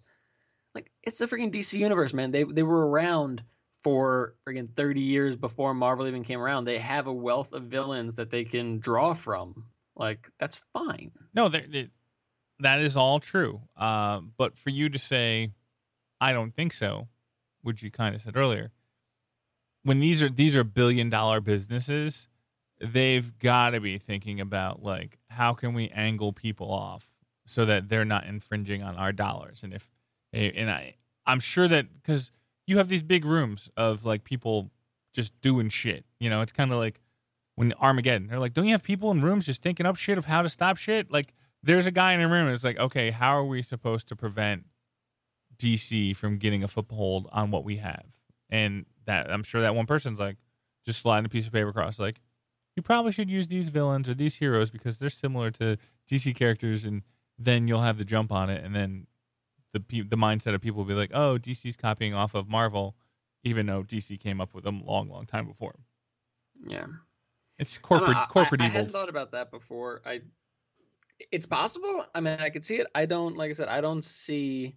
like 0.75 0.91
it's 1.03 1.17
the 1.17 1.25
freaking 1.25 1.53
DC 1.53 1.77
universe, 1.77 2.13
man. 2.13 2.31
They 2.31 2.43
they 2.43 2.63
were 2.63 2.87
around 2.87 3.43
for 3.83 4.35
freaking 4.47 4.69
30 4.75 5.01
years 5.01 5.35
before 5.35 5.73
Marvel 5.73 6.07
even 6.07 6.23
came 6.23 6.41
around. 6.41 6.65
They 6.65 6.77
have 6.79 7.07
a 7.07 7.13
wealth 7.13 7.53
of 7.53 7.63
villains 7.63 8.15
that 8.17 8.29
they 8.29 8.43
can 8.43 8.79
draw 8.79 9.13
from. 9.13 9.65
Like 9.95 10.29
that's 10.39 10.61
fine. 10.73 11.11
No, 11.33 11.49
that 11.49 12.79
is 12.79 12.97
all 12.97 13.19
true. 13.19 13.61
Uh, 13.77 14.21
but 14.37 14.57
for 14.57 14.69
you 14.69 14.89
to 14.89 14.99
say, 14.99 15.51
I 16.21 16.33
don't 16.33 16.55
think 16.55 16.73
so, 16.73 17.07
which 17.61 17.83
you 17.83 17.91
kind 17.91 18.15
of 18.15 18.21
said 18.21 18.37
earlier, 18.37 18.71
when 19.83 19.99
these 19.99 20.21
are 20.21 20.29
these 20.29 20.55
are 20.55 20.63
billion 20.63 21.09
dollar 21.09 21.41
businesses, 21.41 22.27
they've 22.79 23.37
got 23.39 23.71
to 23.71 23.79
be 23.79 23.97
thinking 23.97 24.39
about 24.39 24.83
like 24.83 25.17
how 25.29 25.53
can 25.53 25.73
we 25.73 25.89
angle 25.89 26.33
people 26.33 26.71
off 26.71 27.08
so 27.49 27.65
that 27.65 27.89
they're 27.89 28.05
not 28.05 28.25
infringing 28.25 28.83
on 28.83 28.95
our 28.95 29.11
dollars. 29.11 29.63
And 29.63 29.73
if 29.73 29.89
eh, 30.33 30.51
and 30.55 30.69
I 30.69 30.95
I'm 31.25 31.39
sure 31.39 31.67
that 31.67 31.87
because 31.93 32.31
you 32.67 32.77
have 32.77 32.87
these 32.87 33.01
big 33.01 33.25
rooms 33.25 33.69
of 33.75 34.05
like 34.05 34.23
people 34.23 34.71
just 35.13 35.39
doing 35.41 35.69
shit. 35.69 36.05
You 36.19 36.29
know, 36.29 36.41
it's 36.41 36.51
kind 36.51 36.71
of 36.71 36.77
like 36.77 37.01
when 37.55 37.73
Armageddon. 37.73 38.27
They're 38.27 38.39
like, 38.39 38.53
don't 38.53 38.65
you 38.65 38.73
have 38.73 38.83
people 38.83 39.11
in 39.11 39.21
rooms 39.21 39.45
just 39.45 39.61
thinking 39.61 39.85
up 39.85 39.95
shit 39.95 40.17
of 40.17 40.25
how 40.25 40.41
to 40.41 40.49
stop 40.49 40.77
shit? 40.77 41.11
Like, 41.11 41.33
there's 41.61 41.87
a 41.87 41.91
guy 41.91 42.13
in 42.13 42.21
a 42.21 42.29
room. 42.29 42.45
And 42.45 42.55
it's 42.55 42.63
like, 42.63 42.79
okay, 42.79 43.11
how 43.11 43.35
are 43.35 43.43
we 43.43 43.61
supposed 43.61 44.07
to 44.09 44.15
prevent 44.15 44.65
DC 45.57 46.15
from 46.15 46.37
getting 46.37 46.63
a 46.63 46.67
foothold 46.67 47.27
on 47.31 47.51
what 47.51 47.63
we 47.65 47.77
have? 47.77 48.05
And 48.49 48.85
that 49.05 49.29
I'm 49.31 49.43
sure 49.43 49.61
that 49.61 49.75
one 49.75 49.85
person's 49.85 50.19
like, 50.19 50.37
just 50.85 51.01
sliding 51.01 51.25
a 51.25 51.29
piece 51.29 51.45
of 51.47 51.51
paper 51.51 51.69
across, 51.69 51.99
like, 51.99 52.21
you 52.75 52.81
probably 52.81 53.11
should 53.11 53.29
use 53.29 53.49
these 53.49 53.67
villains 53.67 54.07
or 54.07 54.13
these 54.13 54.35
heroes 54.35 54.69
because 54.69 54.97
they're 54.97 55.09
similar 55.09 55.51
to 55.51 55.77
DC 56.09 56.33
characters, 56.35 56.85
and 56.85 57.03
then 57.39 57.67
you'll 57.67 57.81
have 57.81 57.97
the 57.97 58.05
jump 58.05 58.31
on 58.31 58.49
it, 58.49 58.63
and 58.63 58.75
then 58.75 59.07
the 59.73 59.79
the 60.03 60.17
mindset 60.17 60.53
of 60.53 60.61
people 60.61 60.79
will 60.79 60.85
be 60.89 60.93
like, 60.93 61.11
oh, 61.13 61.37
DC's 61.39 61.77
copying 61.77 62.13
off 62.13 62.35
of 62.35 62.47
Marvel, 62.49 62.95
even 63.43 63.65
though 63.65 63.83
DC 63.83 64.19
came 64.19 64.41
up 64.41 64.53
with 64.53 64.63
them 64.63 64.81
a 64.81 64.85
long, 64.85 65.09
long 65.09 65.25
time 65.25 65.47
before. 65.47 65.75
Yeah. 66.67 66.85
It's 67.57 67.77
I 67.77 67.81
corporate 67.87 68.17
I- 68.17 68.25
corporate 68.29 68.61
I, 68.61 68.65
I, 68.65 68.67
evils. 68.67 68.77
hadn't 68.77 68.91
thought 68.93 69.09
about 69.09 69.31
that 69.31 69.51
before. 69.51 70.01
I 70.05 70.21
it's 71.31 71.45
possible. 71.45 72.05
I 72.15 72.21
mean, 72.21 72.37
I 72.39 72.49
could 72.49 72.63
see 72.63 72.75
it. 72.75 72.87
I 72.95 73.05
don't 73.05 73.35
like 73.37 73.49
I 73.49 73.53
said, 73.53 73.67
I 73.67 73.81
don't 73.81 74.03
see 74.03 74.75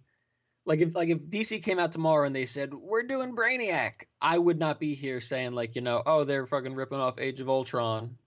like 0.65 0.79
if 0.79 0.95
like 0.95 1.09
if 1.09 1.19
DC 1.19 1.63
came 1.63 1.79
out 1.79 1.91
tomorrow 1.91 2.25
and 2.25 2.35
they 2.35 2.45
said, 2.45 2.73
We're 2.73 3.03
doing 3.03 3.35
Brainiac, 3.35 4.03
I 4.21 4.37
would 4.37 4.59
not 4.59 4.79
be 4.79 4.93
here 4.93 5.19
saying 5.21 5.53
like, 5.53 5.75
you 5.75 5.81
know, 5.81 6.03
oh 6.05 6.23
they're 6.23 6.45
fucking 6.45 6.75
ripping 6.75 6.99
off 6.99 7.19
Age 7.19 7.39
of 7.39 7.49
Ultron. 7.49 8.17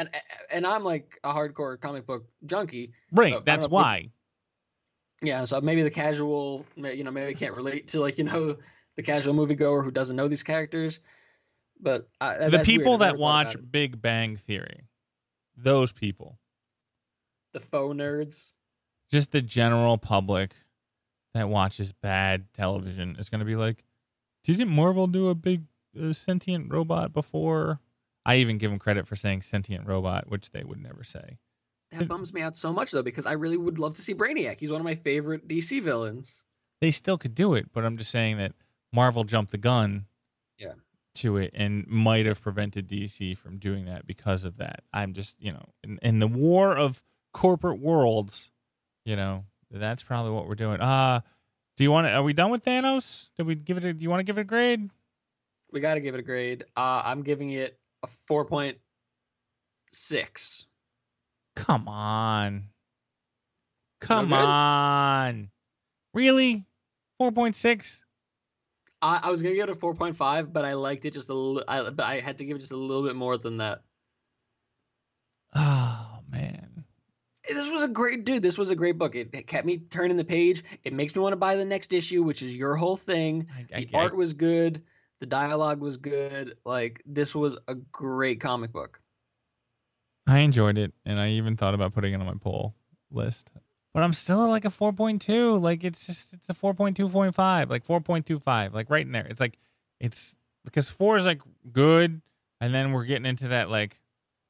And 0.00 0.10
and 0.50 0.66
I'm 0.66 0.84
like 0.84 1.18
a 1.24 1.32
hardcore 1.32 1.80
comic 1.80 2.06
book 2.06 2.24
junkie. 2.46 2.92
right, 3.12 3.32
don't 3.32 3.44
that's 3.44 3.68
why. 3.68 4.10
Yeah, 5.22 5.44
so 5.44 5.60
maybe 5.60 5.82
the 5.82 5.90
casual, 5.90 6.64
you 6.76 7.04
know, 7.04 7.10
maybe 7.10 7.34
can't 7.34 7.54
relate 7.54 7.88
to 7.88 8.00
like 8.00 8.16
you 8.16 8.24
know 8.24 8.56
the 8.96 9.02
casual 9.02 9.34
moviegoer 9.34 9.84
who 9.84 9.90
doesn't 9.90 10.16
know 10.16 10.28
these 10.28 10.42
characters. 10.42 11.00
But 11.78 12.08
I, 12.20 12.44
the 12.44 12.50
that's 12.50 12.66
people. 12.66 12.98
That 12.98 13.18
watch. 13.18 13.56
Big 13.70 14.00
Bang 14.00 14.36
Theory, 14.36 14.84
those 15.56 15.92
people, 15.92 16.38
the 17.52 17.60
faux 17.60 17.94
nerds, 17.94 18.54
just 19.10 19.32
the 19.32 19.42
general 19.42 19.98
public 19.98 20.52
that 21.34 21.48
watches 21.48 21.92
bad 21.92 22.52
television 22.54 23.16
is 23.18 23.28
going 23.28 23.38
to 23.40 23.44
be 23.44 23.56
like, 23.56 23.84
didn't 24.44 24.68
Marvel 24.68 25.06
do 25.06 25.28
a 25.28 25.34
big 25.34 25.64
uh, 26.00 26.12
sentient 26.12 26.72
robot 26.72 27.12
before? 27.12 27.80
I 28.26 28.36
even 28.36 28.58
give 28.58 28.70
them 28.70 28.78
credit 28.78 29.06
for 29.06 29.16
saying 29.16 29.42
sentient 29.42 29.86
robot, 29.86 30.28
which 30.28 30.50
they 30.50 30.62
would 30.64 30.80
never 30.82 31.02
say. 31.04 31.38
that 31.92 32.06
bums 32.08 32.32
me 32.32 32.42
out 32.42 32.54
so 32.54 32.72
much 32.72 32.90
though 32.92 33.02
because 33.02 33.26
I 33.26 33.32
really 33.32 33.56
would 33.56 33.78
love 33.78 33.94
to 33.96 34.02
see 34.02 34.14
Brainiac. 34.14 34.58
He's 34.60 34.70
one 34.70 34.80
of 34.80 34.84
my 34.84 34.94
favorite 34.94 35.48
DC 35.48 35.82
villains. 35.82 36.44
They 36.80 36.90
still 36.90 37.18
could 37.18 37.34
do 37.34 37.54
it, 37.54 37.66
but 37.72 37.84
I'm 37.84 37.96
just 37.96 38.10
saying 38.10 38.38
that 38.38 38.52
Marvel 38.92 39.24
jumped 39.24 39.50
the 39.52 39.58
gun 39.58 40.06
Yeah. 40.58 40.72
to 41.16 41.36
it 41.38 41.50
and 41.54 41.86
might 41.86 42.26
have 42.26 42.40
prevented 42.40 42.88
DC 42.88 43.36
from 43.36 43.58
doing 43.58 43.86
that 43.86 44.06
because 44.06 44.44
of 44.44 44.56
that. 44.58 44.82
I'm 44.92 45.12
just, 45.14 45.36
you 45.40 45.52
know, 45.52 45.64
in, 45.84 45.98
in 46.02 46.18
the 46.20 46.28
war 46.28 46.76
of 46.76 47.02
corporate 47.32 47.80
worlds, 47.80 48.50
you 49.04 49.16
know, 49.16 49.44
that's 49.70 50.02
probably 50.02 50.32
what 50.32 50.46
we're 50.46 50.54
doing. 50.54 50.80
Uh 50.80 51.20
do 51.76 51.84
you 51.84 51.90
want 51.90 52.06
to, 52.08 52.12
are 52.12 52.22
we 52.22 52.34
done 52.34 52.50
with 52.50 52.62
Thanos? 52.62 53.30
Did 53.38 53.46
we 53.46 53.54
give 53.54 53.78
it 53.78 53.84
a, 53.84 53.94
do 53.94 54.02
you 54.02 54.10
want 54.10 54.20
to 54.20 54.24
give 54.24 54.36
it 54.36 54.42
a 54.42 54.44
grade? 54.44 54.90
We 55.72 55.80
got 55.80 55.94
to 55.94 56.00
give 56.00 56.14
it 56.14 56.18
a 56.20 56.22
grade. 56.22 56.64
Uh, 56.76 57.00
I'm 57.04 57.22
giving 57.22 57.50
it 57.50 57.78
a 58.02 58.08
four 58.26 58.44
point 58.44 58.78
six. 59.90 60.64
Come 61.56 61.88
on. 61.88 62.64
Come 64.00 64.28
good? 64.28 64.34
on. 64.36 65.50
Really? 66.14 66.66
4.6? 67.20 68.00
I, 69.02 69.20
I 69.22 69.30
was 69.30 69.42
gonna 69.42 69.54
give 69.54 69.68
it 69.68 69.72
a 69.72 69.74
four 69.74 69.94
point 69.94 70.16
five, 70.16 70.52
but 70.52 70.64
I 70.64 70.74
liked 70.74 71.04
it 71.04 71.12
just 71.12 71.28
a 71.28 71.34
little. 71.34 71.62
I, 71.68 71.88
but 71.90 72.04
I 72.04 72.20
had 72.20 72.38
to 72.38 72.44
give 72.44 72.56
it 72.56 72.60
just 72.60 72.72
a 72.72 72.76
little 72.76 73.02
bit 73.02 73.16
more 73.16 73.36
than 73.38 73.58
that. 73.58 73.82
Oh, 75.54 76.20
man. 76.30 76.84
This 77.48 77.68
was 77.70 77.82
a 77.82 77.88
great 77.88 78.24
dude. 78.24 78.42
This 78.42 78.56
was 78.56 78.70
a 78.70 78.76
great 78.76 78.98
book. 78.98 79.16
It, 79.16 79.30
it 79.32 79.46
kept 79.48 79.66
me 79.66 79.78
turning 79.78 80.16
the 80.16 80.24
page. 80.24 80.62
It 80.84 80.92
makes 80.92 81.16
me 81.16 81.22
want 81.22 81.32
to 81.32 81.36
buy 81.36 81.56
the 81.56 81.64
next 81.64 81.92
issue, 81.92 82.22
which 82.22 82.42
is 82.42 82.54
your 82.54 82.76
whole 82.76 82.96
thing. 82.96 83.48
I, 83.74 83.80
The 83.80 83.90
art 83.94 84.14
was 84.14 84.32
good. 84.32 84.82
The 85.20 85.26
dialogue 85.26 85.80
was 85.80 85.96
good. 85.96 86.56
Like 86.64 87.02
this 87.06 87.34
was 87.34 87.58
a 87.68 87.74
great 87.74 88.40
comic 88.40 88.72
book. 88.72 89.00
I 90.26 90.38
enjoyed 90.38 90.78
it, 90.78 90.92
and 91.04 91.20
I 91.20 91.30
even 91.30 91.56
thought 91.56 91.74
about 91.74 91.92
putting 91.92 92.14
it 92.14 92.20
on 92.20 92.26
my 92.26 92.34
pull 92.40 92.74
list. 93.10 93.50
But 93.92 94.02
I'm 94.02 94.12
still 94.12 94.44
at 94.44 94.48
like 94.48 94.64
a 94.64 94.70
4.2. 94.70 95.60
Like 95.60 95.84
it's 95.84 96.06
just 96.06 96.32
it's 96.32 96.48
a 96.48 96.54
4.2.5, 96.54 97.70
like 97.70 97.86
4.25, 97.86 98.72
like 98.72 98.88
right 98.88 99.04
in 99.04 99.12
there. 99.12 99.26
It's 99.26 99.40
like 99.40 99.58
it's 99.98 100.36
because 100.64 100.88
four 100.88 101.16
is 101.16 101.26
like 101.26 101.40
good, 101.72 102.22
and 102.60 102.72
then 102.72 102.92
we're 102.92 103.04
getting 103.04 103.26
into 103.26 103.48
that 103.48 103.68
like 103.68 104.00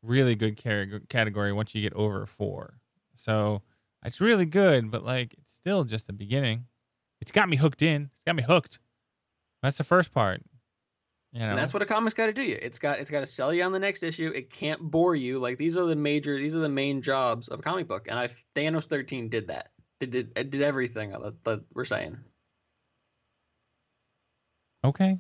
really 0.03 0.35
good 0.35 0.57
category 1.09 1.53
once 1.53 1.75
you 1.75 1.83
get 1.83 1.95
over 1.95 2.27
four. 2.27 2.75
So 3.17 3.63
it's 4.05 4.21
really 4.21 4.47
good, 4.47 4.91
but 4.91 5.05
like 5.05 5.35
it's 5.39 5.55
still 5.55 5.85
just 5.85 6.07
the 6.07 6.13
beginning. 6.13 6.67
It's 7.21 7.33
got 7.33 7.49
me 7.49 7.57
hooked 7.57 7.83
in. 7.83 8.11
It's 8.15 8.25
got 8.25 8.37
me 8.37 8.43
hooked. 8.43 8.79
That's 9.63 9.79
the 9.79 9.85
first 9.85 10.13
part. 10.13 10.43
You 11.33 11.41
know, 11.41 11.51
And 11.51 11.59
that's 11.59 11.73
what 11.73 11.83
a 11.83 11.87
comic's 11.87 12.15
got 12.15 12.27
to 12.27 12.33
do 12.33 12.43
you. 12.43 12.59
It's 12.61 12.79
got 12.79 12.99
it's 12.99 13.11
got 13.11 13.21
to 13.21 13.27
sell 13.27 13.55
you 13.55 13.63
on 13.63 13.71
the 13.71 13.79
next 13.79 14.03
issue. 14.03 14.33
It 14.35 14.51
can't 14.51 14.81
bore 14.81 15.15
you. 15.15 15.39
Like 15.39 15.59
these 15.59 15.77
are 15.77 15.85
the 15.85 15.95
major 15.95 16.37
these 16.37 16.57
are 16.57 16.61
the 16.61 16.69
main 16.69 17.03
jobs 17.03 17.49
of 17.49 17.61
a 17.61 17.63
comic 17.63 17.87
book. 17.87 18.09
And 18.09 18.19
I 18.19 18.29
Thanos 18.57 18.87
13 18.87 19.29
did 19.29 19.47
that. 19.49 19.71
Did 20.01 20.15
it 20.15 20.51
did 20.51 20.63
everything 20.63 21.11
that, 21.11 21.45
that 21.45 21.61
we're 21.73 21.85
saying. 21.85 22.19
Okay. 24.83 25.19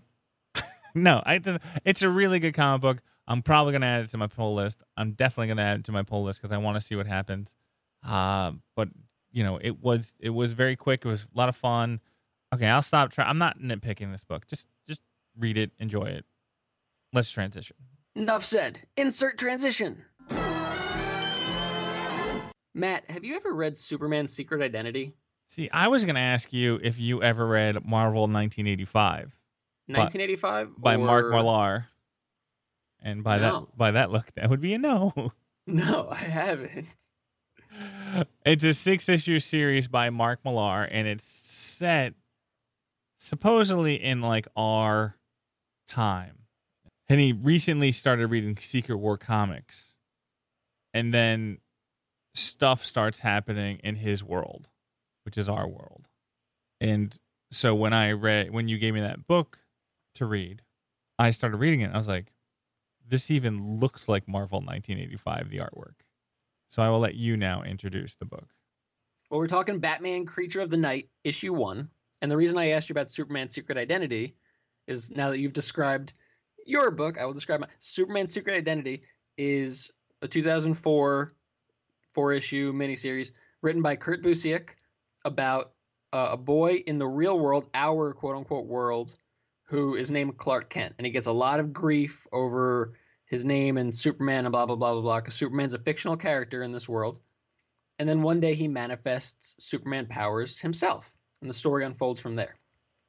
no, 0.94 1.22
I, 1.24 1.40
it's 1.84 2.02
a 2.02 2.08
really 2.08 2.40
good 2.40 2.54
comic 2.54 2.80
book. 2.80 3.02
I'm 3.28 3.42
probably 3.42 3.72
gonna 3.72 3.86
add 3.86 4.04
it 4.04 4.10
to 4.10 4.18
my 4.18 4.26
pull 4.26 4.54
list. 4.56 4.82
I'm 4.96 5.12
definitely 5.12 5.48
gonna 5.48 5.62
add 5.62 5.80
it 5.80 5.84
to 5.84 5.92
my 5.92 6.02
pull 6.02 6.24
list 6.24 6.40
because 6.40 6.50
I 6.50 6.58
want 6.58 6.74
to 6.74 6.80
see 6.80 6.96
what 6.96 7.06
happens. 7.06 7.54
Uh, 8.04 8.52
but 8.74 8.88
you 9.30 9.44
know, 9.44 9.58
it 9.62 9.80
was 9.80 10.16
it 10.18 10.30
was 10.30 10.54
very 10.54 10.74
quick. 10.74 11.04
It 11.04 11.08
was 11.08 11.28
a 11.32 11.38
lot 11.38 11.48
of 11.48 11.54
fun. 11.54 12.00
Okay, 12.52 12.66
I'll 12.66 12.82
stop. 12.82 13.12
Try- 13.12 13.26
I'm 13.26 13.38
not 13.38 13.60
nitpicking 13.60 14.10
this 14.10 14.24
book. 14.24 14.48
Just 14.48 14.66
just 14.88 15.02
read 15.38 15.56
it, 15.56 15.70
enjoy 15.78 16.04
it. 16.04 16.24
Let's 17.12 17.30
transition. 17.30 17.76
Enough 18.16 18.44
said. 18.44 18.80
Insert 18.96 19.38
transition. 19.38 20.02
Matt, 22.74 23.08
have 23.10 23.24
you 23.24 23.34
ever 23.36 23.52
read 23.54 23.76
Superman's 23.76 24.32
Secret 24.32 24.62
Identity? 24.62 25.14
See, 25.48 25.68
I 25.72 25.88
was 25.88 26.04
gonna 26.04 26.20
ask 26.20 26.52
you 26.52 26.78
if 26.82 27.00
you 27.00 27.22
ever 27.22 27.44
read 27.46 27.84
Marvel 27.84 28.22
1985 28.22 29.32
1985 29.86 30.68
by 30.78 30.96
Mark 30.96 31.24
or- 31.26 31.30
Millar, 31.30 31.86
and 33.02 33.24
by 33.24 33.38
No. 33.38 33.60
that 33.70 33.76
by 33.76 33.90
that 33.90 34.10
look, 34.12 34.32
that 34.36 34.48
would 34.48 34.60
be 34.60 34.74
a 34.74 34.78
no. 34.78 35.12
No, 35.66 36.08
I 36.10 36.16
haven't. 36.16 36.86
It's 38.44 38.64
a 38.64 38.74
six 38.74 39.08
issue 39.08 39.38
series 39.38 39.86
by 39.86 40.10
Mark 40.10 40.40
Millar, 40.44 40.82
and 40.84 41.06
it's 41.06 41.22
set 41.24 42.14
supposedly 43.18 43.94
in 44.02 44.20
like 44.20 44.48
our 44.56 45.16
time. 45.90 46.38
And 47.08 47.18
he 47.18 47.32
recently 47.32 47.92
started 47.92 48.28
reading 48.28 48.56
Secret 48.56 48.96
War 48.96 49.18
comics. 49.18 49.94
And 50.94 51.12
then 51.12 51.58
stuff 52.34 52.84
starts 52.84 53.20
happening 53.20 53.80
in 53.82 53.96
his 53.96 54.22
world, 54.22 54.68
which 55.24 55.36
is 55.36 55.48
our 55.48 55.68
world. 55.68 56.06
And 56.80 57.16
so 57.50 57.74
when 57.74 57.92
I 57.92 58.12
read, 58.12 58.52
when 58.52 58.68
you 58.68 58.78
gave 58.78 58.94
me 58.94 59.00
that 59.00 59.26
book 59.26 59.58
to 60.14 60.24
read, 60.24 60.62
I 61.18 61.30
started 61.30 61.58
reading 61.58 61.80
it. 61.80 61.90
I 61.92 61.96
was 61.96 62.08
like, 62.08 62.32
this 63.06 63.30
even 63.30 63.80
looks 63.80 64.08
like 64.08 64.28
Marvel 64.28 64.60
1985, 64.60 65.50
the 65.50 65.58
artwork. 65.58 65.94
So 66.68 66.82
I 66.82 66.88
will 66.88 67.00
let 67.00 67.16
you 67.16 67.36
now 67.36 67.62
introduce 67.62 68.14
the 68.14 68.24
book. 68.24 68.54
Well, 69.28 69.40
we're 69.40 69.48
talking 69.48 69.80
Batman 69.80 70.24
Creature 70.24 70.60
of 70.60 70.70
the 70.70 70.76
Night, 70.76 71.08
issue 71.24 71.52
one. 71.52 71.88
And 72.22 72.30
the 72.30 72.36
reason 72.36 72.56
I 72.56 72.70
asked 72.70 72.88
you 72.88 72.92
about 72.92 73.10
Superman's 73.10 73.54
Secret 73.54 73.76
Identity 73.76 74.36
is 74.90 75.10
now 75.10 75.30
that 75.30 75.38
you've 75.38 75.52
described 75.52 76.12
your 76.66 76.90
book, 76.90 77.18
I 77.18 77.24
will 77.24 77.32
describe 77.32 77.60
my 77.60 77.68
Superman's 77.78 78.32
Secret 78.32 78.54
Identity 78.56 79.02
is 79.38 79.90
a 80.22 80.28
2004 80.28 81.32
four 82.12 82.32
issue 82.32 82.72
miniseries 82.72 83.30
written 83.62 83.82
by 83.82 83.96
Kurt 83.96 84.22
Busiek 84.22 84.70
about 85.24 85.72
uh, 86.12 86.30
a 86.32 86.36
boy 86.36 86.82
in 86.86 86.98
the 86.98 87.06
real 87.06 87.38
world, 87.38 87.68
our 87.74 88.12
quote 88.12 88.36
unquote 88.36 88.66
world, 88.66 89.16
who 89.64 89.94
is 89.94 90.10
named 90.10 90.36
Clark 90.36 90.70
Kent. 90.70 90.94
And 90.98 91.06
he 91.06 91.12
gets 91.12 91.28
a 91.28 91.32
lot 91.32 91.60
of 91.60 91.72
grief 91.72 92.26
over 92.32 92.94
his 93.26 93.44
name 93.44 93.76
and 93.76 93.94
Superman 93.94 94.44
and 94.44 94.52
blah, 94.52 94.66
blah, 94.66 94.74
blah, 94.74 94.94
blah, 94.94 95.02
blah, 95.02 95.20
because 95.20 95.34
Superman's 95.34 95.74
a 95.74 95.78
fictional 95.78 96.16
character 96.16 96.64
in 96.64 96.72
this 96.72 96.88
world. 96.88 97.20
And 98.00 98.08
then 98.08 98.22
one 98.22 98.40
day 98.40 98.54
he 98.54 98.66
manifests 98.66 99.56
Superman 99.64 100.06
powers 100.06 100.58
himself, 100.58 101.14
and 101.40 101.48
the 101.48 101.54
story 101.54 101.84
unfolds 101.84 102.18
from 102.18 102.34
there. 102.34 102.56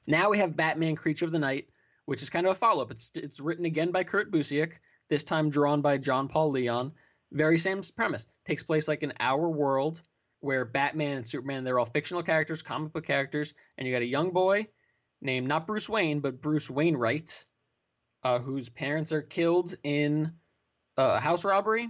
Now 0.06 0.30
we 0.30 0.38
have 0.38 0.58
Batman 0.58 0.96
Creature 0.96 1.26
of 1.26 1.32
the 1.32 1.40
Night, 1.40 1.70
which 2.06 2.22
is 2.22 2.30
kind 2.30 2.46
of 2.46 2.52
a 2.52 2.56
follow 2.56 2.82
up. 2.82 2.92
It's, 2.92 3.12
it's 3.16 3.40
written 3.40 3.66
again 3.66 3.92
by 3.92 4.04
Kurt 4.04 4.32
Busiek, 4.32 4.74
this 5.10 5.24
time 5.24 5.50
drawn 5.50 5.82
by 5.82 5.98
John 5.98 6.28
Paul 6.28 6.52
Leon. 6.52 6.92
Very 7.32 7.58
same 7.58 7.82
premise. 7.96 8.28
Takes 8.46 8.64
place 8.64 8.88
like 8.88 9.04
in 9.04 9.14
our 9.20 9.48
world 9.50 10.02
where 10.42 10.66
Batman 10.66 11.18
and 11.18 11.28
Superman, 11.28 11.64
they're 11.64 11.80
all 11.80 11.86
fictional 11.86 12.24
characters, 12.24 12.62
comic 12.62 12.92
book 12.94 13.06
characters, 13.06 13.54
and 13.78 13.88
you 13.88 13.94
got 13.94 14.02
a 14.02 14.06
young 14.06 14.32
boy 14.32 14.68
named 15.22 15.48
not 15.48 15.68
Bruce 15.68 15.88
Wayne, 15.88 16.20
but 16.20 16.42
Bruce 16.42 16.70
Wainwright, 16.70 17.46
uh, 18.24 18.40
whose 18.40 18.68
parents 18.70 19.12
are 19.12 19.22
killed 19.22 19.76
in 19.84 20.34
a 20.98 21.20
house 21.20 21.46
robbery, 21.46 21.90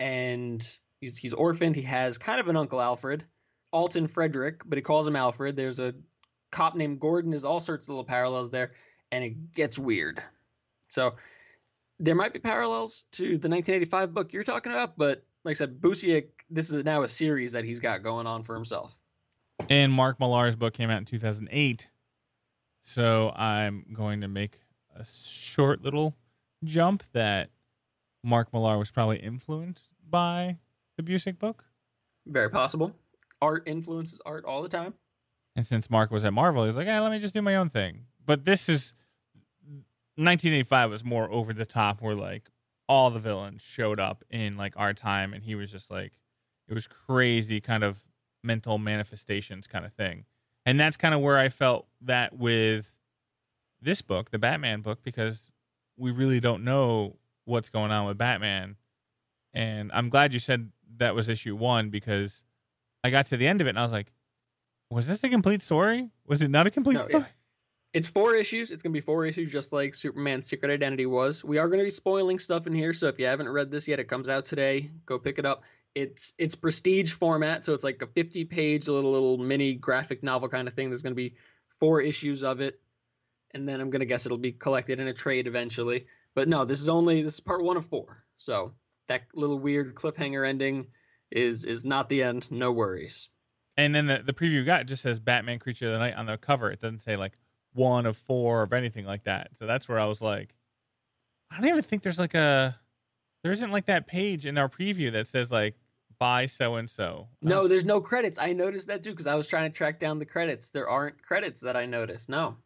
and 0.00 0.66
he's 1.00 1.16
he's 1.16 1.32
orphaned. 1.32 1.76
He 1.76 1.82
has 1.82 2.18
kind 2.18 2.40
of 2.40 2.48
an 2.48 2.56
uncle 2.56 2.80
Alfred, 2.80 3.24
Alton 3.72 4.08
Frederick, 4.08 4.62
but 4.66 4.76
he 4.76 4.82
calls 4.82 5.06
him 5.06 5.16
Alfred. 5.16 5.56
There's 5.56 5.78
a 5.78 5.94
cop 6.50 6.74
named 6.74 7.00
Gordon. 7.00 7.30
There's 7.30 7.44
all 7.44 7.60
sorts 7.60 7.86
of 7.86 7.90
little 7.90 8.04
parallels 8.04 8.50
there, 8.50 8.72
and 9.12 9.24
it 9.24 9.54
gets 9.54 9.78
weird. 9.78 10.22
So 10.88 11.12
there 11.98 12.14
might 12.14 12.32
be 12.32 12.38
parallels 12.38 13.04
to 13.12 13.22
the 13.22 13.48
1985 13.48 14.14
book 14.14 14.32
you're 14.32 14.44
talking 14.44 14.72
about, 14.72 14.96
but 14.96 15.24
like 15.44 15.52
I 15.52 15.54
said, 15.54 15.80
Busiek, 15.80 16.28
this 16.50 16.70
is 16.70 16.84
now 16.84 17.02
a 17.02 17.08
series 17.08 17.52
that 17.52 17.64
he's 17.64 17.80
got 17.80 18.02
going 18.02 18.26
on 18.26 18.42
for 18.42 18.54
himself. 18.54 18.98
And 19.68 19.92
Mark 19.92 20.20
Millar's 20.20 20.56
book 20.56 20.74
came 20.74 20.90
out 20.90 20.98
in 20.98 21.04
2008. 21.04 21.88
So 22.82 23.30
I'm 23.30 23.84
going 23.92 24.20
to 24.20 24.28
make 24.28 24.60
a 24.96 25.04
short 25.04 25.82
little 25.82 26.14
jump 26.64 27.02
that 27.12 27.50
Mark 28.24 28.52
Millar 28.52 28.78
was 28.78 28.90
probably 28.90 29.18
influenced 29.18 29.90
by 30.08 30.58
the 30.96 31.02
Busiek 31.02 31.38
book. 31.38 31.64
Very 32.26 32.50
possible. 32.50 32.94
Art 33.40 33.64
influences 33.66 34.20
art 34.26 34.44
all 34.44 34.62
the 34.62 34.68
time. 34.68 34.94
And 35.56 35.66
since 35.66 35.90
Mark 35.90 36.10
was 36.10 36.24
at 36.24 36.32
Marvel, 36.32 36.64
he's 36.64 36.76
like, 36.76 36.86
"Yeah, 36.86 37.00
let 37.00 37.10
me 37.10 37.18
just 37.18 37.34
do 37.34 37.42
my 37.42 37.56
own 37.56 37.70
thing." 37.70 38.06
But 38.28 38.44
this 38.44 38.68
is 38.68 38.92
1985 40.16 40.90
was 40.90 41.02
more 41.02 41.30
over 41.32 41.54
the 41.54 41.64
top, 41.64 42.02
where 42.02 42.14
like 42.14 42.50
all 42.86 43.10
the 43.10 43.18
villains 43.18 43.62
showed 43.62 43.98
up 43.98 44.22
in 44.30 44.58
like 44.58 44.74
our 44.76 44.92
time, 44.92 45.32
and 45.32 45.42
he 45.42 45.54
was 45.54 45.72
just 45.72 45.90
like, 45.90 46.12
it 46.68 46.74
was 46.74 46.86
crazy, 46.86 47.58
kind 47.62 47.82
of 47.82 48.02
mental 48.44 48.76
manifestations 48.76 49.66
kind 49.66 49.86
of 49.86 49.94
thing. 49.94 50.26
And 50.66 50.78
that's 50.78 50.98
kind 50.98 51.14
of 51.14 51.22
where 51.22 51.38
I 51.38 51.48
felt 51.48 51.86
that 52.02 52.36
with 52.36 52.92
this 53.80 54.02
book, 54.02 54.30
the 54.30 54.38
Batman 54.38 54.82
book, 54.82 55.02
because 55.02 55.50
we 55.96 56.10
really 56.10 56.38
don't 56.38 56.64
know 56.64 57.16
what's 57.46 57.70
going 57.70 57.90
on 57.90 58.06
with 58.06 58.18
Batman. 58.18 58.76
And 59.54 59.90
I'm 59.94 60.10
glad 60.10 60.34
you 60.34 60.38
said 60.38 60.70
that 60.98 61.14
was 61.14 61.30
issue 61.30 61.56
one 61.56 61.88
because 61.88 62.44
I 63.02 63.08
got 63.08 63.24
to 63.28 63.38
the 63.38 63.46
end 63.46 63.62
of 63.62 63.66
it 63.66 63.70
and 63.70 63.78
I 63.78 63.82
was 63.82 63.92
like, 63.92 64.12
was 64.90 65.06
this 65.06 65.24
a 65.24 65.30
complete 65.30 65.62
story? 65.62 66.10
Was 66.26 66.42
it 66.42 66.50
not 66.50 66.66
a 66.66 66.70
complete 66.70 66.98
No, 66.98 67.06
yeah. 67.10 67.24
It's 67.94 68.06
four 68.06 68.34
issues. 68.34 68.70
It's 68.70 68.82
going 68.82 68.92
to 68.92 69.00
be 69.00 69.04
four 69.04 69.24
issues, 69.24 69.50
just 69.50 69.72
like 69.72 69.94
Superman's 69.94 70.46
Secret 70.46 70.70
Identity 70.70 71.06
was. 71.06 71.42
We 71.42 71.58
are 71.58 71.68
going 71.68 71.78
to 71.78 71.84
be 71.84 71.90
spoiling 71.90 72.38
stuff 72.38 72.66
in 72.66 72.74
here, 72.74 72.92
so 72.92 73.06
if 73.06 73.18
you 73.18 73.26
haven't 73.26 73.48
read 73.48 73.70
this 73.70 73.88
yet, 73.88 73.98
it 73.98 74.04
comes 74.04 74.28
out 74.28 74.44
today. 74.44 74.90
Go 75.06 75.18
pick 75.18 75.38
it 75.38 75.46
up. 75.46 75.62
It's 75.94 76.34
it's 76.38 76.54
prestige 76.54 77.12
format, 77.12 77.64
so 77.64 77.72
it's 77.72 77.84
like 77.84 78.02
a 78.02 78.06
50 78.06 78.44
page 78.44 78.88
little 78.88 79.10
little 79.10 79.38
mini 79.38 79.74
graphic 79.74 80.22
novel 80.22 80.48
kind 80.48 80.68
of 80.68 80.74
thing. 80.74 80.90
There's 80.90 81.02
going 81.02 81.14
to 81.14 81.16
be 81.16 81.34
four 81.80 82.00
issues 82.02 82.44
of 82.44 82.60
it, 82.60 82.78
and 83.52 83.66
then 83.66 83.80
I'm 83.80 83.90
going 83.90 84.00
to 84.00 84.06
guess 84.06 84.26
it'll 84.26 84.38
be 84.38 84.52
collected 84.52 85.00
in 85.00 85.08
a 85.08 85.14
trade 85.14 85.46
eventually. 85.46 86.04
But 86.34 86.46
no, 86.46 86.64
this 86.66 86.80
is 86.80 86.90
only 86.90 87.22
this 87.22 87.34
is 87.34 87.40
part 87.40 87.64
one 87.64 87.78
of 87.78 87.86
four. 87.86 88.22
So 88.36 88.74
that 89.08 89.22
little 89.34 89.58
weird 89.58 89.94
cliffhanger 89.94 90.46
ending 90.46 90.88
is 91.30 91.64
is 91.64 91.86
not 91.86 92.10
the 92.10 92.22
end. 92.22 92.50
No 92.52 92.70
worries. 92.70 93.30
And 93.76 93.94
then 93.94 94.06
the, 94.06 94.22
the 94.24 94.32
preview 94.32 94.66
got 94.66 94.86
just 94.86 95.02
says 95.02 95.18
Batman 95.18 95.58
Creature 95.58 95.86
of 95.86 95.92
the 95.92 95.98
Night 95.98 96.16
on 96.16 96.26
the 96.26 96.36
cover. 96.36 96.70
It 96.70 96.80
doesn't 96.80 97.02
say 97.02 97.16
like 97.16 97.32
one 97.72 98.06
of 98.06 98.16
four 98.16 98.62
or 98.62 98.74
anything 98.74 99.04
like 99.04 99.24
that. 99.24 99.50
So 99.58 99.66
that's 99.66 99.88
where 99.88 99.98
I 99.98 100.06
was 100.06 100.20
like, 100.20 100.54
I 101.50 101.60
don't 101.60 101.68
even 101.68 101.82
think 101.82 102.02
there's 102.02 102.18
like 102.18 102.34
a 102.34 102.78
there 103.42 103.52
isn't 103.52 103.70
like 103.70 103.86
that 103.86 104.06
page 104.06 104.46
in 104.46 104.58
our 104.58 104.68
preview 104.68 105.12
that 105.12 105.26
says 105.26 105.50
like 105.50 105.76
by 106.18 106.46
so 106.46 106.74
and 106.76 106.90
so. 106.90 107.28
No, 107.42 107.60
uh-huh. 107.60 107.68
there's 107.68 107.84
no 107.84 108.00
credits. 108.00 108.38
I 108.38 108.52
noticed 108.52 108.88
that 108.88 109.02
too 109.02 109.10
because 109.10 109.26
I 109.26 109.34
was 109.34 109.46
trying 109.46 109.70
to 109.70 109.76
track 109.76 110.00
down 110.00 110.18
the 110.18 110.26
credits. 110.26 110.70
There 110.70 110.88
aren't 110.88 111.22
credits 111.22 111.60
that 111.60 111.76
I 111.76 111.86
noticed. 111.86 112.28
No. 112.28 112.56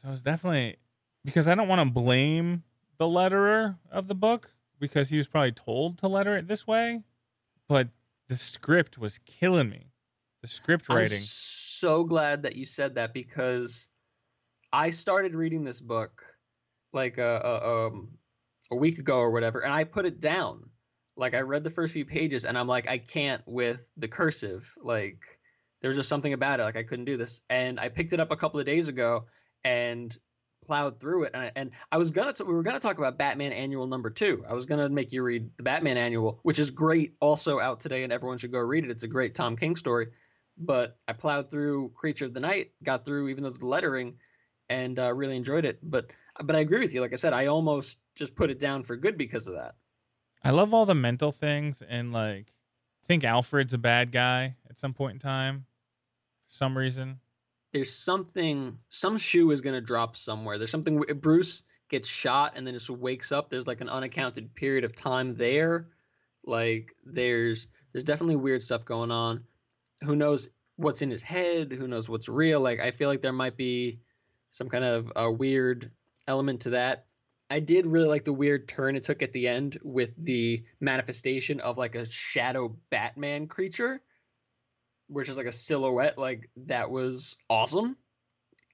So 0.00 0.10
it's 0.10 0.22
definitely 0.22 0.76
because 1.24 1.48
I 1.48 1.54
don't 1.54 1.68
want 1.68 1.80
to 1.80 1.90
blame 1.90 2.62
the 2.98 3.06
letterer 3.06 3.78
of 3.90 4.08
the 4.08 4.14
book 4.14 4.52
because 4.78 5.08
he 5.08 5.18
was 5.18 5.28
probably 5.28 5.52
told 5.52 5.98
to 5.98 6.08
letter 6.08 6.36
it 6.36 6.48
this 6.48 6.66
way, 6.66 7.02
but 7.68 7.88
the 8.28 8.36
script 8.36 8.98
was 8.98 9.18
killing 9.18 9.68
me. 9.68 9.92
The 10.40 10.48
script 10.48 10.86
I'm 10.88 10.96
writing. 10.96 11.18
so 11.18 12.02
glad 12.02 12.42
that 12.42 12.56
you 12.56 12.66
said 12.66 12.96
that 12.96 13.14
because 13.14 13.88
I 14.72 14.90
started 14.90 15.34
reading 15.34 15.64
this 15.64 15.80
book 15.80 16.24
like 16.92 17.18
a, 17.18 17.40
a 17.44 17.86
um 17.86 18.08
a 18.70 18.76
week 18.76 18.98
ago 18.98 19.18
or 19.18 19.30
whatever, 19.30 19.60
and 19.60 19.72
I 19.72 19.84
put 19.84 20.06
it 20.06 20.20
down. 20.20 20.68
Like 21.16 21.34
I 21.34 21.40
read 21.40 21.62
the 21.62 21.70
first 21.70 21.92
few 21.92 22.04
pages, 22.04 22.44
and 22.44 22.56
I'm 22.56 22.68
like, 22.68 22.88
I 22.88 22.98
can't 22.98 23.42
with 23.46 23.86
the 23.96 24.08
cursive. 24.08 24.72
Like 24.82 25.20
there 25.80 25.88
was 25.88 25.96
just 25.96 26.08
something 26.08 26.32
about 26.32 26.60
it. 26.60 26.62
Like 26.62 26.76
I 26.76 26.82
couldn't 26.82 27.04
do 27.04 27.16
this, 27.16 27.42
and 27.50 27.78
I 27.78 27.88
picked 27.88 28.12
it 28.12 28.20
up 28.20 28.30
a 28.30 28.36
couple 28.36 28.60
of 28.60 28.66
days 28.66 28.88
ago 28.88 29.26
and 29.64 30.16
plowed 30.64 31.00
through 31.00 31.24
it. 31.24 31.32
And 31.34 31.42
I, 31.42 31.52
and 31.56 31.70
I 31.90 31.98
was 31.98 32.10
gonna 32.10 32.32
t- 32.32 32.44
we 32.44 32.54
were 32.54 32.62
gonna 32.62 32.80
talk 32.80 32.98
about 32.98 33.18
Batman 33.18 33.52
Annual 33.52 33.88
number 33.88 34.10
two. 34.10 34.44
I 34.48 34.54
was 34.54 34.64
gonna 34.64 34.88
make 34.88 35.12
you 35.12 35.22
read 35.22 35.50
the 35.58 35.64
Batman 35.64 35.98
Annual, 35.98 36.40
which 36.44 36.58
is 36.58 36.70
great, 36.70 37.14
also 37.20 37.60
out 37.60 37.80
today, 37.80 38.04
and 38.04 38.12
everyone 38.12 38.38
should 38.38 38.52
go 38.52 38.60
read 38.60 38.84
it. 38.84 38.90
It's 38.90 39.02
a 39.02 39.08
great 39.08 39.34
Tom 39.34 39.56
King 39.56 39.76
story 39.76 40.08
but 40.58 40.98
I 41.08 41.12
plowed 41.12 41.50
through 41.50 41.92
Creature 41.94 42.26
of 42.26 42.34
the 42.34 42.40
Night, 42.40 42.72
got 42.82 43.04
through 43.04 43.28
even 43.28 43.44
though 43.44 43.50
the 43.50 43.66
lettering, 43.66 44.14
and 44.72 44.98
uh, 44.98 45.12
really 45.12 45.36
enjoyed 45.36 45.64
it. 45.64 45.78
But 45.82 46.10
but 46.42 46.56
I 46.56 46.60
agree 46.60 46.80
with 46.80 46.94
you. 46.94 47.00
Like 47.00 47.12
I 47.12 47.16
said, 47.16 47.34
I 47.34 47.46
almost 47.46 47.98
just 48.14 48.34
put 48.34 48.50
it 48.50 48.58
down 48.58 48.82
for 48.82 48.96
good 48.96 49.18
because 49.18 49.46
of 49.46 49.54
that. 49.54 49.74
I 50.42 50.50
love 50.50 50.74
all 50.74 50.86
the 50.86 50.94
mental 50.94 51.30
things 51.30 51.82
and 51.86 52.12
like 52.12 52.46
I 53.02 53.06
think 53.06 53.22
Alfred's 53.22 53.74
a 53.74 53.78
bad 53.78 54.10
guy 54.12 54.56
at 54.68 54.78
some 54.78 54.94
point 54.94 55.14
in 55.14 55.18
time 55.20 55.66
for 56.48 56.54
some 56.54 56.76
reason. 56.76 57.20
There's 57.72 57.94
something, 57.94 58.78
some 58.88 59.18
shoe 59.18 59.50
is 59.50 59.60
gonna 59.60 59.80
drop 59.80 60.16
somewhere. 60.16 60.58
There's 60.58 60.70
something. 60.70 61.00
Bruce 61.20 61.62
gets 61.88 62.08
shot 62.08 62.54
and 62.56 62.66
then 62.66 62.74
just 62.74 62.90
wakes 62.90 63.30
up. 63.30 63.50
There's 63.50 63.66
like 63.66 63.82
an 63.82 63.88
unaccounted 63.88 64.54
period 64.54 64.84
of 64.84 64.96
time 64.96 65.36
there. 65.36 65.84
Like 66.44 66.94
there's 67.04 67.66
there's 67.92 68.04
definitely 68.04 68.36
weird 68.36 68.62
stuff 68.62 68.84
going 68.84 69.10
on. 69.10 69.44
Who 70.02 70.16
knows 70.16 70.48
what's 70.76 71.02
in 71.02 71.10
his 71.10 71.22
head? 71.22 71.72
Who 71.72 71.86
knows 71.86 72.08
what's 72.08 72.28
real? 72.28 72.60
Like 72.60 72.80
I 72.80 72.90
feel 72.90 73.08
like 73.08 73.20
there 73.20 73.32
might 73.32 73.56
be 73.56 74.00
some 74.52 74.68
kind 74.68 74.84
of 74.84 75.10
a 75.16 75.32
weird 75.32 75.90
element 76.28 76.60
to 76.60 76.70
that. 76.70 77.06
I 77.50 77.58
did 77.58 77.86
really 77.86 78.06
like 78.06 78.24
the 78.24 78.32
weird 78.32 78.68
turn 78.68 78.96
it 78.96 79.02
took 79.02 79.22
at 79.22 79.32
the 79.32 79.48
end 79.48 79.78
with 79.82 80.14
the 80.16 80.62
manifestation 80.80 81.60
of 81.60 81.76
like 81.76 81.94
a 81.94 82.08
shadow 82.08 82.76
Batman 82.90 83.48
creature, 83.48 84.00
which 85.08 85.28
is 85.28 85.36
like 85.36 85.46
a 85.46 85.52
silhouette. 85.52 86.16
Like 86.16 86.50
that 86.56 86.90
was 86.90 87.36
awesome. 87.50 87.96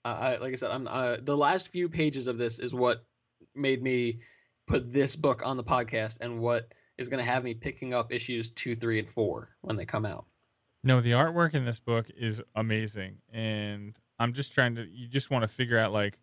Uh, 0.05 0.09
I, 0.21 0.37
like 0.37 0.53
I 0.53 0.57
said, 0.57 0.71
I'm 0.71 0.87
uh, 0.87 1.17
the 1.23 1.37
last 1.37 1.69
few 1.69 1.89
pages 1.89 2.27
of 2.27 2.39
this 2.39 2.59
is 2.59 2.75
what 2.75 3.05
made 3.55 3.83
me 3.83 4.21
put 4.67 4.93
this 4.93 5.17
book 5.17 5.43
on 5.45 5.57
the 5.57 5.65
podcast 5.65 6.19
and 6.21 6.41
what 6.41 6.73
is 6.99 7.09
going 7.09 7.25
to 7.25 7.31
have 7.31 7.45
me 7.45 7.55
picking 7.55 7.95
up 7.95 8.13
issues 8.13 8.51
two, 8.51 8.75
three, 8.75 8.99
and 8.99 9.09
four 9.09 9.49
when 9.63 9.77
they 9.77 9.87
come 9.87 10.05
out. 10.05 10.27
No, 10.85 11.01
the 11.01 11.13
artwork 11.13 11.55
in 11.55 11.65
this 11.65 11.81
book 11.81 12.07
is 12.17 12.41
amazing, 12.55 13.19
and 13.33 13.97
I'm 14.19 14.33
just 14.33 14.53
trying 14.53 14.75
to. 14.77 14.87
You 14.87 15.09
just 15.09 15.31
want 15.31 15.43
to 15.43 15.49
figure 15.49 15.79
out 15.79 15.93
like 15.93 16.19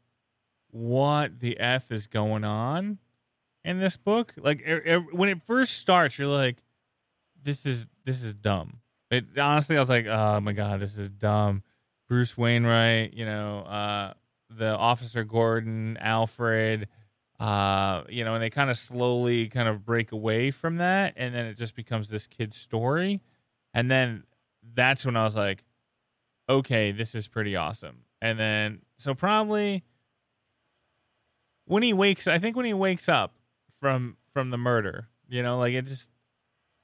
what 0.71 1.39
the 1.39 1.59
f 1.59 1.91
is 1.91 2.07
going 2.07 2.43
on 2.43 2.99
in 3.63 3.79
this 3.79 3.97
book. 3.97 4.33
Like 4.37 4.61
er, 4.67 4.83
er, 4.87 4.99
when 5.11 5.29
it 5.29 5.41
first 5.45 5.77
starts, 5.77 6.17
you're 6.17 6.27
like, 6.27 6.57
"This 7.41 7.65
is 7.65 7.87
this 8.03 8.23
is 8.23 8.33
dumb." 8.33 8.79
It 9.11 9.25
honestly, 9.37 9.77
I 9.77 9.79
was 9.79 9.89
like, 9.89 10.05
"Oh 10.05 10.39
my 10.39 10.53
god, 10.53 10.79
this 10.79 10.97
is 10.97 11.09
dumb." 11.09 11.63
Bruce 12.07 12.37
Wainwright, 12.37 13.13
you 13.13 13.25
know, 13.25 13.59
uh, 13.61 14.13
the 14.49 14.77
Officer 14.77 15.23
Gordon, 15.23 15.97
Alfred, 15.99 16.87
uh, 17.39 18.03
you 18.09 18.23
know, 18.23 18.35
and 18.35 18.43
they 18.43 18.49
kind 18.49 18.69
of 18.69 18.77
slowly 18.77 19.47
kind 19.47 19.67
of 19.67 19.83
break 19.83 20.11
away 20.11 20.51
from 20.51 20.77
that, 20.77 21.13
and 21.17 21.33
then 21.33 21.45
it 21.45 21.57
just 21.57 21.75
becomes 21.75 22.09
this 22.09 22.27
kid's 22.27 22.55
story, 22.55 23.21
and 23.73 23.89
then 23.89 24.23
that's 24.73 25.05
when 25.05 25.17
I 25.17 25.23
was 25.23 25.35
like, 25.35 25.63
okay, 26.49 26.91
this 26.91 27.15
is 27.15 27.27
pretty 27.27 27.55
awesome. 27.55 28.03
And 28.21 28.39
then 28.39 28.81
so 28.97 29.13
probably 29.13 29.83
when 31.65 31.83
he 31.83 31.93
wakes, 31.93 32.27
I 32.27 32.39
think 32.39 32.55
when 32.55 32.65
he 32.65 32.73
wakes 32.73 33.09
up 33.09 33.35
from 33.79 34.17
from 34.33 34.49
the 34.49 34.57
murder, 34.57 35.09
you 35.29 35.43
know, 35.43 35.57
like 35.57 35.73
it 35.73 35.85
just 35.85 36.09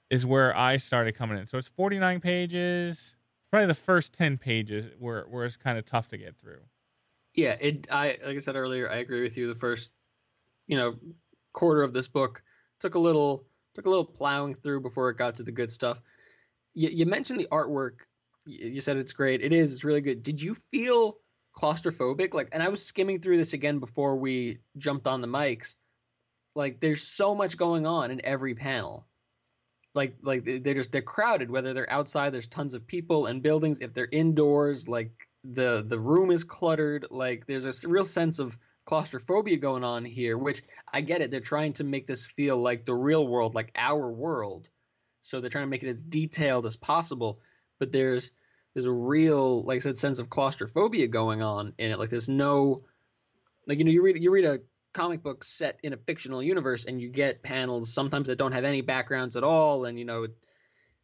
is 0.10 0.26
where 0.26 0.56
I 0.56 0.78
started 0.78 1.16
coming 1.16 1.38
in. 1.38 1.48
So 1.48 1.58
it's 1.58 1.68
49 1.68 2.20
pages. 2.20 3.16
Probably 3.50 3.68
the 3.68 3.74
first 3.74 4.14
10 4.14 4.38
pages 4.38 4.90
where 5.00 5.24
where 5.24 5.46
it's 5.46 5.58
kind 5.58 5.78
of 5.78 5.86
tough 5.86 6.08
to 6.10 6.18
get 6.18 6.38
through. 6.38 6.62
Yeah, 7.34 7.56
it. 7.60 7.88
I 7.92 8.18
like 8.26 8.36
I 8.36 8.40
said 8.40 8.56
earlier, 8.56 8.90
I 8.90 8.98
agree 8.98 9.22
with 9.22 9.38
you. 9.38 9.48
The 9.48 9.56
first, 9.56 9.90
you 10.68 10.78
know, 10.78 10.96
quarter 11.54 11.84
of 11.84 11.94
this 11.94 12.08
book 12.08 12.44
took 12.80 12.96
a 12.96 13.00
little 13.00 13.46
took 13.74 13.86
a 13.86 13.90
little 13.90 14.06
plowing 14.06 14.56
through 14.56 14.82
before 14.82 15.10
it 15.10 15.18
got 15.18 15.36
to 15.36 15.44
the 15.44 15.52
good 15.52 15.72
stuff. 15.72 16.02
You, 16.74 16.90
you 16.90 17.06
mentioned 17.06 17.40
the 17.40 17.48
artwork. 17.52 18.02
You, 18.52 18.82
said 18.82 18.98
it's 18.98 19.14
great. 19.14 19.42
It 19.42 19.54
is. 19.54 19.74
It's 19.74 19.84
really 19.84 20.02
good. 20.02 20.24
Did 20.24 20.42
you 20.42 20.56
feel 20.72 21.18
claustrophobic? 21.58 22.34
Like, 22.34 22.50
and 22.52 22.62
I 22.62 22.70
was 22.70 22.84
skimming 22.86 23.20
through 23.22 23.38
this 23.38 23.54
again 23.54 23.80
before 23.80 24.16
we 24.18 24.60
jumped 24.78 25.08
on 25.08 25.22
the 25.22 25.28
mics. 25.28 25.76
Like, 26.56 26.80
there's 26.80 27.04
so 27.04 27.34
much 27.34 27.58
going 27.58 27.86
on 27.86 28.12
in 28.12 28.24
every 28.26 28.56
panel. 28.56 29.08
Like, 29.94 30.16
like 30.22 30.44
they- 30.44 30.60
they're 30.60 30.74
just 30.74 30.92
they're 30.92 31.02
crowded. 31.02 31.50
Whether 31.50 31.74
they're 31.74 31.90
outside, 31.92 32.34
there's 32.34 32.48
tons 32.48 32.74
of 32.74 32.88
people 32.88 33.26
and 33.28 33.42
buildings. 33.44 33.80
If 33.82 33.94
they're 33.94 34.10
indoors, 34.12 34.88
like 34.88 35.28
the 35.44 35.84
the 35.86 36.00
room 36.00 36.32
is 36.32 36.44
cluttered. 36.44 37.08
Like, 37.10 37.46
there's 37.46 37.66
a 37.66 37.88
real 37.88 38.06
sense 38.06 38.40
of 38.40 38.58
claustrophobia 38.86 39.58
going 39.58 39.84
on 39.84 40.04
here. 40.06 40.38
Which 40.38 40.62
I 40.92 41.02
get 41.02 41.22
it. 41.22 41.32
They're 41.32 41.40
trying 41.40 41.74
to 41.74 41.84
make 41.84 42.06
this 42.08 42.26
feel 42.26 42.58
like 42.58 42.86
the 42.86 42.96
real 42.96 43.28
world, 43.28 43.56
like 43.56 43.72
our 43.76 44.12
world. 44.12 44.70
So 45.22 45.40
they're 45.40 45.50
trying 45.50 45.66
to 45.68 45.70
make 45.70 45.84
it 45.84 45.90
as 45.90 46.04
detailed 46.04 46.66
as 46.66 46.76
possible. 46.76 47.40
But 47.80 47.92
there's 47.92 48.32
there's 48.74 48.86
a 48.86 48.92
real, 48.92 49.64
like 49.64 49.78
I 49.78 49.80
said, 49.80 49.98
sense 49.98 50.20
of 50.20 50.30
claustrophobia 50.30 51.08
going 51.08 51.42
on 51.42 51.74
in 51.78 51.92
it. 51.92 52.00
Like 52.00 52.10
there's 52.10 52.30
no, 52.30 52.80
like 53.68 53.80
you 53.80 53.84
know, 53.84 53.92
you 53.92 54.02
read 54.02 54.22
you 54.22 54.32
read 54.32 54.46
a 54.46 54.60
comic 54.94 55.24
book 55.24 55.44
set 55.44 55.80
in 55.84 55.94
a 55.94 55.98
fictional 55.98 56.42
universe, 56.42 56.86
and 56.86 57.02
you 57.02 57.10
get 57.10 57.44
panels 57.44 57.94
sometimes 57.94 58.28
that 58.28 58.38
don't 58.38 58.54
have 58.54 58.64
any 58.64 58.82
backgrounds 58.82 59.36
at 59.36 59.44
all, 59.44 59.86
and 59.86 60.00
you 60.00 60.06
know, 60.06 60.24
it 60.24 60.32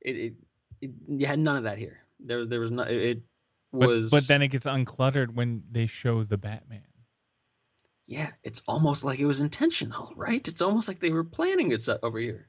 it, 0.01 0.15
it, 0.15 0.33
it 0.81 0.91
you 1.07 1.25
had 1.25 1.39
none 1.39 1.57
of 1.57 1.63
that 1.63 1.77
here. 1.77 1.99
There 2.19 2.45
there 2.45 2.59
was 2.59 2.71
no 2.71 2.83
it. 2.83 3.21
was. 3.71 4.09
But, 4.09 4.21
but 4.21 4.27
then 4.27 4.41
it 4.41 4.47
gets 4.49 4.65
uncluttered 4.65 5.33
when 5.33 5.63
they 5.71 5.87
show 5.87 6.23
the 6.23 6.37
Batman. 6.37 6.83
Yeah, 8.05 8.31
it's 8.43 8.61
almost 8.67 9.03
like 9.03 9.19
it 9.19 9.25
was 9.25 9.41
intentional, 9.41 10.13
right? 10.15 10.45
It's 10.47 10.61
almost 10.61 10.87
like 10.87 10.99
they 10.99 11.11
were 11.11 11.25
planning 11.25 11.71
it 11.71 11.87
over 12.01 12.17
here. 12.17 12.46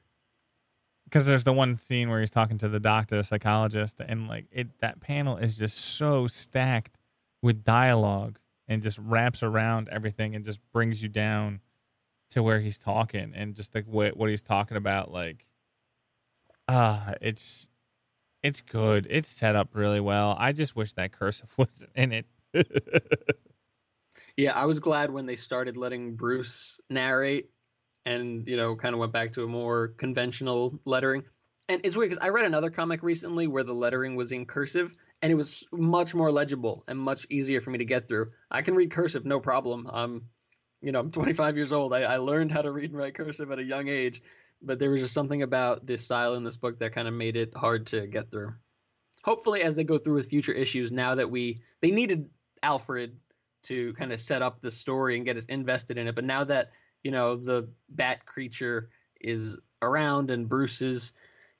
Because 1.09 1.25
there's 1.25 1.43
the 1.43 1.53
one 1.53 1.77
scene 1.77 2.09
where 2.09 2.19
he's 2.19 2.29
talking 2.29 2.59
to 2.59 2.69
the 2.69 2.79
doctor, 2.79 3.17
the 3.17 3.23
psychologist, 3.23 3.97
and 3.99 4.27
like 4.27 4.45
it, 4.51 4.67
that 4.79 4.99
panel 4.99 5.37
is 5.37 5.57
just 5.57 5.77
so 5.77 6.27
stacked 6.27 6.97
with 7.41 7.63
dialogue 7.63 8.37
and 8.67 8.83
just 8.83 8.99
wraps 8.99 9.41
around 9.41 9.89
everything 9.89 10.35
and 10.35 10.45
just 10.45 10.59
brings 10.71 11.01
you 11.01 11.09
down 11.09 11.61
to 12.29 12.43
where 12.43 12.59
he's 12.59 12.77
talking 12.77 13.33
and 13.35 13.55
just 13.55 13.73
like 13.73 13.85
what 13.85 14.15
what 14.15 14.29
he's 14.29 14.43
talking 14.43 14.77
about. 14.77 15.11
Like, 15.11 15.45
ah, 16.67 17.09
uh, 17.09 17.13
it's 17.21 17.67
it's 18.43 18.61
good. 18.61 19.07
It's 19.09 19.29
set 19.29 19.55
up 19.55 19.69
really 19.73 19.99
well. 19.99 20.35
I 20.39 20.51
just 20.51 20.75
wish 20.75 20.93
that 20.93 21.11
cursive 21.11 21.49
wasn't 21.57 21.91
in 21.95 22.13
it. 22.13 22.25
yeah, 24.37 24.53
I 24.53 24.65
was 24.65 24.79
glad 24.79 25.11
when 25.11 25.25
they 25.25 25.35
started 25.35 25.75
letting 25.75 26.15
Bruce 26.15 26.79
narrate 26.89 27.49
and, 28.09 28.47
you 28.47 28.57
know, 28.57 28.75
kind 28.75 28.95
of 28.95 28.99
went 28.99 29.13
back 29.13 29.31
to 29.33 29.43
a 29.43 29.47
more 29.47 29.89
conventional 29.89 30.79
lettering. 30.83 31.23
And 31.67 31.79
it's 31.83 31.95
weird 31.95 32.09
because 32.09 32.23
I 32.23 32.29
read 32.29 32.45
another 32.45 32.71
comic 32.71 33.03
recently 33.03 33.45
where 33.45 33.63
the 33.63 33.73
lettering 33.73 34.15
was 34.15 34.31
in 34.31 34.47
cursive 34.47 34.95
and 35.21 35.31
it 35.31 35.35
was 35.35 35.67
much 35.71 36.15
more 36.15 36.31
legible 36.31 36.83
and 36.87 36.97
much 36.97 37.27
easier 37.29 37.61
for 37.61 37.69
me 37.69 37.77
to 37.77 37.85
get 37.85 38.07
through. 38.07 38.31
I 38.49 38.63
can 38.63 38.73
read 38.73 38.89
cursive 38.89 39.25
no 39.25 39.39
problem. 39.39 39.87
Um, 39.91 40.23
you 40.81 40.91
know, 40.91 41.01
I'm 41.01 41.11
25 41.11 41.55
years 41.55 41.71
old. 41.71 41.93
I, 41.93 42.01
I 42.01 42.17
learned 42.17 42.51
how 42.51 42.63
to 42.63 42.71
read 42.71 42.89
and 42.89 42.97
write 42.97 43.13
cursive 43.13 43.51
at 43.51 43.59
a 43.59 43.63
young 43.63 43.87
age, 43.87 44.23
but 44.59 44.79
there 44.79 44.89
was 44.89 45.01
just 45.01 45.13
something 45.13 45.43
about 45.43 45.85
this 45.85 46.03
style 46.03 46.33
in 46.33 46.43
this 46.43 46.57
book 46.57 46.79
that 46.79 46.93
kind 46.93 47.07
of 47.07 47.13
made 47.13 47.37
it 47.37 47.55
hard 47.55 47.85
to 47.87 48.07
get 48.07 48.31
through. 48.31 48.53
Hopefully, 49.23 49.61
as 49.61 49.75
they 49.75 49.83
go 49.83 49.99
through 49.99 50.15
with 50.15 50.29
future 50.29 50.53
issues, 50.53 50.91
now 50.91 51.13
that 51.13 51.29
we 51.29 51.61
they 51.81 51.91
needed 51.91 52.29
Alfred 52.63 53.17
to 53.63 53.93
kind 53.93 54.13
of 54.13 54.19
set 54.19 54.41
up 54.41 54.61
the 54.61 54.71
story 54.71 55.17
and 55.17 55.25
get 55.25 55.37
us 55.37 55.45
invested 55.45 55.97
in 55.97 56.07
it, 56.07 56.15
but 56.15 56.23
now 56.23 56.45
that 56.45 56.69
you 57.03 57.11
know 57.11 57.35
the 57.35 57.69
bat 57.89 58.25
creature 58.25 58.89
is 59.21 59.57
around 59.81 60.31
and 60.31 60.47
Bruce 60.47 60.81
is 60.81 61.11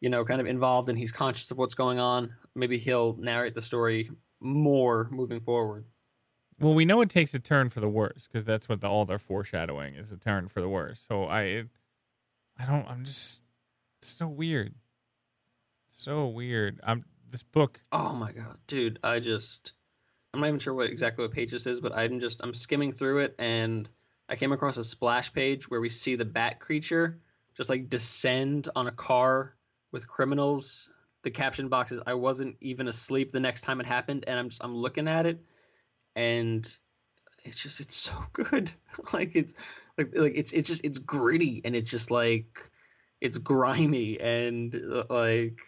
you 0.01 0.09
know 0.09 0.23
kind 0.25 0.41
of 0.41 0.47
involved 0.47 0.89
and 0.89 0.97
he's 0.97 1.11
conscious 1.11 1.51
of 1.51 1.57
what's 1.57 1.75
going 1.75 1.99
on, 1.99 2.33
maybe 2.55 2.77
he'll 2.77 3.15
narrate 3.17 3.55
the 3.55 3.61
story 3.61 4.09
more 4.39 5.07
moving 5.11 5.39
forward. 5.39 5.85
Well, 6.59 6.73
we 6.73 6.83
know 6.85 7.01
it 7.01 7.09
takes 7.09 7.33
a 7.33 7.39
turn 7.39 7.69
for 7.69 7.79
the 7.79 7.87
worse 7.87 8.27
because 8.27 8.43
that's 8.43 8.67
what 8.67 8.81
the, 8.81 8.87
all 8.87 9.05
their 9.05 9.19
foreshadowing 9.19 9.95
is 9.95 10.11
a 10.11 10.17
turn 10.17 10.49
for 10.49 10.59
the 10.59 10.67
worse. 10.67 11.03
So 11.07 11.23
I, 11.23 11.63
I 12.57 12.65
don't. 12.65 12.85
I'm 12.87 13.05
just 13.05 13.43
so 14.01 14.27
weird, 14.27 14.75
so 15.89 16.27
weird. 16.27 16.81
I'm 16.83 17.05
this 17.31 17.43
book. 17.43 17.79
Oh 17.93 18.13
my 18.13 18.33
god, 18.33 18.57
dude! 18.67 18.99
I 19.03 19.19
just 19.19 19.73
I'm 20.33 20.41
not 20.41 20.47
even 20.47 20.59
sure 20.59 20.73
what 20.73 20.89
exactly 20.89 21.23
what 21.23 21.31
page 21.31 21.51
this 21.51 21.65
is, 21.65 21.79
but 21.79 21.95
I'm 21.95 22.19
just 22.19 22.41
I'm 22.43 22.53
skimming 22.53 22.91
through 22.91 23.19
it 23.19 23.35
and 23.39 23.87
I 24.29 24.35
came 24.35 24.51
across 24.51 24.77
a 24.77 24.83
splash 24.83 25.33
page 25.33 25.69
where 25.69 25.81
we 25.81 25.89
see 25.89 26.15
the 26.15 26.25
bat 26.25 26.59
creature 26.59 27.19
just 27.55 27.69
like 27.69 27.89
descend 27.89 28.69
on 28.75 28.87
a 28.87 28.91
car 28.91 29.55
with 29.91 30.07
criminals. 30.07 30.89
The 31.23 31.31
caption 31.31 31.67
box 31.67 31.91
is 31.91 31.99
I 32.05 32.13
wasn't 32.13 32.55
even 32.61 32.87
asleep 32.87 33.31
the 33.31 33.39
next 33.39 33.61
time 33.61 33.81
it 33.81 33.87
happened 33.87 34.23
and 34.27 34.39
I'm 34.39 34.49
just 34.49 34.63
I'm 34.63 34.75
looking 34.75 35.07
at 35.07 35.25
it 35.25 35.43
and 36.15 36.77
it's 37.43 37.59
just 37.59 37.79
it's 37.79 37.95
so 37.95 38.13
good. 38.33 38.71
like 39.13 39.35
it's 39.35 39.53
like 39.97 40.15
like 40.15 40.33
it's 40.35 40.51
it's 40.51 40.67
just 40.67 40.85
it's 40.85 40.99
gritty 40.99 41.61
and 41.65 41.75
it's 41.75 41.89
just 41.89 42.11
like 42.11 42.71
it's 43.19 43.37
grimy 43.37 44.19
and 44.19 44.75
uh, 44.75 45.03
like 45.09 45.59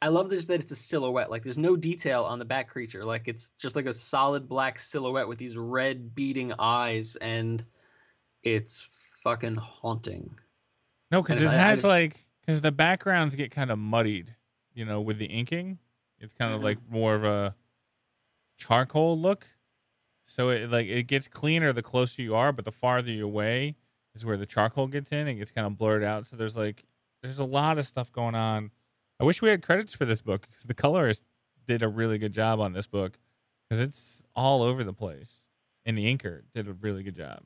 I 0.00 0.08
love 0.08 0.30
this 0.30 0.44
that 0.46 0.60
it's 0.60 0.72
a 0.72 0.76
silhouette. 0.76 1.30
Like 1.30 1.42
there's 1.42 1.58
no 1.58 1.74
detail 1.76 2.24
on 2.24 2.38
the 2.38 2.44
bat 2.44 2.68
creature. 2.68 3.04
Like 3.04 3.28
it's 3.28 3.50
just 3.50 3.76
like 3.76 3.86
a 3.86 3.94
solid 3.94 4.48
black 4.48 4.78
silhouette 4.78 5.26
with 5.26 5.38
these 5.38 5.56
red 5.56 6.14
beating 6.14 6.52
eyes 6.58 7.16
and 7.16 7.64
it's 8.42 8.88
fucking 9.22 9.56
haunting. 9.56 10.38
No, 11.10 11.22
because 11.22 11.42
it 11.42 11.48
I, 11.48 11.52
has 11.52 11.60
I 11.60 11.74
just, 11.74 11.86
like 11.86 12.24
because 12.40 12.60
the 12.60 12.72
backgrounds 12.72 13.34
get 13.34 13.50
kind 13.50 13.70
of 13.70 13.78
muddied, 13.78 14.34
you 14.74 14.84
know, 14.84 15.00
with 15.00 15.18
the 15.18 15.26
inking. 15.26 15.78
It's 16.18 16.32
kind 16.32 16.52
of 16.52 16.58
mm-hmm. 16.58 16.66
like 16.66 16.78
more 16.90 17.14
of 17.14 17.24
a 17.24 17.54
charcoal 18.56 19.18
look 19.18 19.46
so 20.26 20.50
it 20.50 20.70
like 20.70 20.88
it 20.88 21.04
gets 21.04 21.28
cleaner 21.28 21.72
the 21.72 21.82
closer 21.82 22.20
you 22.20 22.34
are, 22.34 22.52
but 22.52 22.64
the 22.64 22.72
farther 22.72 23.10
you 23.10 23.24
away 23.24 23.76
is 24.14 24.24
where 24.24 24.36
the 24.36 24.46
charcoal 24.46 24.88
gets 24.88 25.12
in 25.12 25.28
and 25.28 25.38
gets 25.38 25.50
kind 25.50 25.66
of 25.66 25.78
blurred 25.78 26.02
out. 26.02 26.26
So 26.26 26.36
there's 26.36 26.56
like 26.56 26.84
there's 27.22 27.38
a 27.38 27.44
lot 27.44 27.78
of 27.78 27.86
stuff 27.86 28.12
going 28.12 28.34
on. 28.34 28.70
I 29.20 29.24
wish 29.24 29.40
we 29.40 29.48
had 29.48 29.62
credits 29.62 29.94
for 29.94 30.04
this 30.04 30.20
book 30.20 30.46
because 30.50 30.64
the 30.64 30.74
colorist 30.74 31.24
did 31.66 31.82
a 31.82 31.88
really 31.88 32.18
good 32.18 32.32
job 32.32 32.60
on 32.60 32.72
this 32.72 32.86
book 32.86 33.18
because 33.68 33.80
it's 33.80 34.22
all 34.34 34.62
over 34.62 34.84
the 34.84 34.92
place. 34.92 35.46
And 35.84 35.96
the 35.96 36.04
inker 36.04 36.42
did 36.52 36.66
a 36.66 36.72
really 36.72 37.04
good 37.04 37.16
job. 37.16 37.42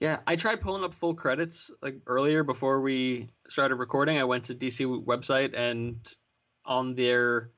Yeah, 0.00 0.20
I 0.26 0.36
tried 0.36 0.60
pulling 0.60 0.84
up 0.84 0.92
full 0.92 1.14
credits 1.14 1.70
like 1.80 1.96
earlier 2.06 2.44
before 2.44 2.80
we 2.80 3.30
started 3.48 3.76
recording. 3.76 4.18
I 4.18 4.24
went 4.24 4.44
to 4.44 4.54
DC 4.54 5.04
website 5.04 5.56
and 5.56 5.96
on 6.66 6.94
their 6.94 7.50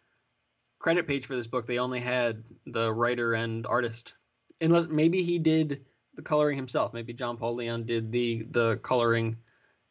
credit 0.79 1.07
page 1.07 1.27
for 1.27 1.35
this 1.35 1.47
book, 1.47 1.67
they 1.67 1.79
only 1.79 2.01
had 2.01 2.45
the 2.67 2.93
writer 2.93 3.35
and 3.35 3.67
artist. 3.67 4.15
Unless 4.61 4.87
maybe 4.89 5.23
he 5.23 5.39
did 5.39 5.85
the 6.15 6.23
coloring 6.23 6.57
himself. 6.57 6.93
Maybe 6.93 7.13
John 7.13 7.37
Paul 7.37 7.55
Leon 7.55 7.85
did 7.85 8.13
the 8.13 8.47
the 8.51 8.77
coloring 8.79 9.37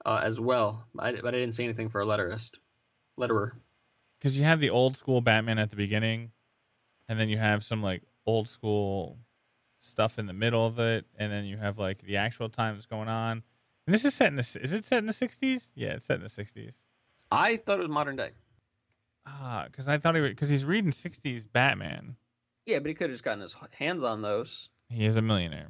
uh, 0.05 0.21
as 0.23 0.39
well. 0.39 0.87
I, 0.99 1.13
but 1.13 1.33
I 1.33 1.39
didn't 1.39 1.53
see 1.53 1.63
anything 1.63 1.89
for 1.89 2.01
a 2.01 2.05
letterist, 2.05 2.57
letterer. 3.19 3.51
Because 4.19 4.37
you 4.37 4.43
have 4.43 4.59
the 4.59 4.69
old 4.69 4.97
school 4.97 5.21
Batman 5.21 5.59
at 5.59 5.69
the 5.69 5.75
beginning, 5.75 6.31
and 7.07 7.19
then 7.19 7.29
you 7.29 7.37
have 7.37 7.63
some 7.63 7.81
like 7.81 8.03
old 8.25 8.49
school 8.49 9.17
stuff 9.79 10.19
in 10.19 10.25
the 10.25 10.33
middle 10.33 10.65
of 10.65 10.79
it, 10.79 11.05
and 11.17 11.31
then 11.31 11.45
you 11.45 11.57
have 11.57 11.77
like 11.77 12.01
the 12.01 12.17
actual 12.17 12.49
time 12.49 12.75
that's 12.75 12.85
going 12.85 13.09
on. 13.09 13.43
And 13.85 13.93
this 13.93 14.03
is 14.03 14.13
set 14.13 14.27
in 14.27 14.35
the 14.35 14.59
is 14.61 14.73
it 14.73 14.85
set 14.85 14.99
in 14.99 15.05
the 15.05 15.13
sixties? 15.13 15.71
Yeah, 15.75 15.93
it's 15.93 16.05
set 16.05 16.17
in 16.17 16.23
the 16.23 16.29
sixties. 16.29 16.81
I 17.31 17.57
thought 17.57 17.79
it 17.79 17.81
was 17.81 17.89
modern 17.89 18.15
day. 18.15 18.31
Ah, 19.25 19.65
because 19.69 19.87
I 19.87 19.97
thought 19.97 20.15
he 20.15 20.21
because 20.21 20.49
he's 20.49 20.63
reading 20.65 20.91
60s 20.91 21.47
Batman. 21.51 22.15
Yeah, 22.65 22.79
but 22.79 22.87
he 22.87 22.93
could 22.93 23.09
have 23.09 23.13
just 23.13 23.23
gotten 23.23 23.41
his 23.41 23.55
hands 23.71 24.03
on 24.03 24.21
those. 24.21 24.69
He 24.89 25.05
is 25.05 25.17
a 25.17 25.21
millionaire. 25.21 25.69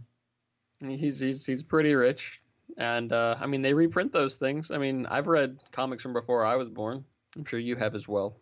He's 0.86 1.20
he's 1.20 1.46
he's 1.46 1.64
pretty 1.64 1.96
rich, 1.96 2.42
and 2.78 3.12
uh, 3.12 3.36
I 3.40 3.48
mean 3.48 3.62
they 3.64 3.74
reprint 3.74 4.12
those 4.12 4.36
things. 4.36 4.70
I 4.70 4.78
mean 4.78 5.08
I've 5.08 5.28
read 5.28 5.60
comics 5.72 6.04
from 6.04 6.14
before 6.14 6.46
I 6.46 6.56
was 6.56 6.70
born. 6.70 7.04
I'm 7.36 7.46
sure 7.46 7.60
you 7.60 7.76
have 7.76 7.96
as 7.96 8.08
well. 8.08 8.38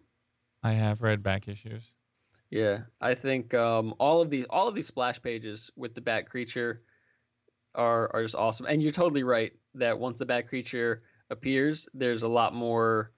I 0.63 0.73
have 0.73 1.01
read 1.01 1.23
back 1.23 1.47
issues. 1.47 1.83
Yeah, 2.51 2.79
I 3.01 3.15
think 3.15 3.53
um, 3.53 3.95
all 3.99 4.21
of 4.21 4.29
these 4.29 4.45
all 4.49 4.67
of 4.67 4.75
these 4.75 4.87
splash 4.87 5.21
pages 5.21 5.71
with 5.75 5.95
the 5.95 6.01
Bat 6.01 6.29
creature 6.29 6.83
are 7.73 8.09
are 8.13 8.21
just 8.21 8.35
awesome. 8.35 8.65
And 8.65 8.81
you're 8.81 8.91
totally 8.91 9.23
right 9.23 9.51
that 9.73 9.97
once 9.97 10.17
the 10.17 10.25
Bat 10.25 10.47
creature 10.47 11.03
appears, 11.29 11.87
there's 11.93 12.23
a 12.23 12.27
lot 12.27 12.53
more 12.53 13.11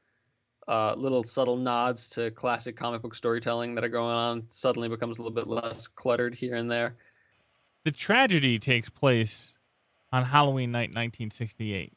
uh, 0.67 0.93
little 0.97 1.23
subtle 1.23 1.57
nods 1.57 2.07
to 2.09 2.31
classic 2.31 2.75
comic 2.75 3.01
book 3.01 3.15
storytelling 3.15 3.75
that 3.75 3.83
are 3.83 3.89
going 3.89 4.13
on 4.13 4.43
suddenly 4.49 4.89
becomes 4.89 5.17
a 5.17 5.21
little 5.21 5.35
bit 5.35 5.47
less 5.47 5.87
cluttered 5.87 6.35
here 6.35 6.55
and 6.55 6.69
there. 6.69 6.97
The 7.85 7.91
tragedy 7.91 8.59
takes 8.59 8.89
place 8.89 9.57
on 10.11 10.23
Halloween 10.23 10.71
night 10.71 10.89
1968. 10.89 11.93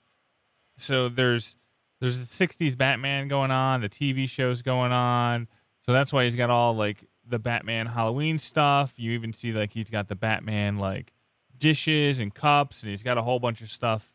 So 0.77 1.09
there's 1.09 1.57
there's 2.01 2.19
the 2.19 2.47
60s 2.47 2.77
Batman 2.77 3.29
going 3.29 3.51
on, 3.51 3.83
the 3.83 3.89
TV 3.89 4.29
shows 4.29 4.63
going 4.63 4.93
on. 4.93 5.49
So 5.85 5.93
that's 5.93 6.13
why 6.13 6.25
he's 6.25 6.37
got 6.37 6.49
all 6.49 6.75
like 6.75 7.05
the 7.31 7.39
Batman 7.39 7.87
Halloween 7.87 8.39
stuff. 8.39 8.95
You 8.97 9.13
even 9.13 9.33
see 9.33 9.53
like 9.53 9.73
he's 9.73 9.91
got 9.91 10.09
the 10.09 10.17
Batman 10.17 10.79
like 10.79 11.13
dishes 11.61 12.19
and 12.19 12.35
cups 12.35 12.83
and 12.83 12.91
he's 12.91 13.03
got 13.03 13.19
a 13.19 13.23
whole 13.23 13.39
bunch 13.39 13.61
of 13.61 13.71
stuff 13.71 14.13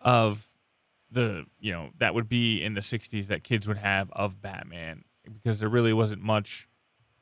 of 0.00 0.48
the 1.10 1.44
you 1.60 1.72
know 1.72 1.90
that 1.98 2.14
would 2.14 2.28
be 2.28 2.62
in 2.62 2.74
the 2.74 2.80
60s 2.80 3.26
that 3.26 3.44
kids 3.44 3.68
would 3.68 3.76
have 3.76 4.10
of 4.12 4.40
Batman 4.40 5.04
because 5.24 5.60
there 5.60 5.68
really 5.68 5.92
wasn't 5.92 6.22
much 6.22 6.68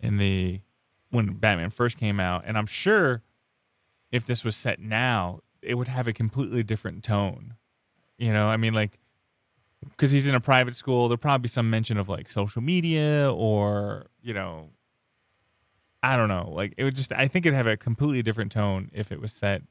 in 0.00 0.18
the 0.18 0.60
when 1.10 1.34
Batman 1.34 1.70
first 1.70 1.98
came 1.98 2.20
out 2.20 2.44
and 2.46 2.56
I'm 2.56 2.66
sure 2.66 3.22
if 4.10 4.26
this 4.26 4.44
was 4.44 4.54
set 4.54 4.78
now 4.78 5.40
it 5.62 5.74
would 5.74 5.88
have 5.88 6.06
a 6.06 6.12
completely 6.12 6.62
different 6.62 7.04
tone. 7.04 7.54
You 8.18 8.32
know, 8.32 8.48
I 8.48 8.56
mean 8.56 8.74
like 8.74 8.98
cuz 9.96 10.10
he's 10.10 10.28
in 10.28 10.34
a 10.34 10.40
private 10.40 10.76
school 10.76 11.08
there'll 11.08 11.18
probably 11.18 11.42
be 11.42 11.48
some 11.48 11.70
mention 11.70 11.96
of 11.96 12.08
like 12.08 12.28
social 12.28 12.62
media 12.62 13.32
or, 13.32 14.06
you 14.22 14.34
know, 14.34 14.70
I 16.02 16.16
don't 16.16 16.28
know. 16.28 16.50
Like 16.52 16.74
it 16.76 16.84
would 16.84 16.96
just 16.96 17.12
I 17.12 17.28
think 17.28 17.46
it'd 17.46 17.56
have 17.56 17.66
a 17.66 17.76
completely 17.76 18.22
different 18.22 18.52
tone 18.52 18.90
if 18.92 19.12
it 19.12 19.20
was 19.20 19.32
set 19.32 19.62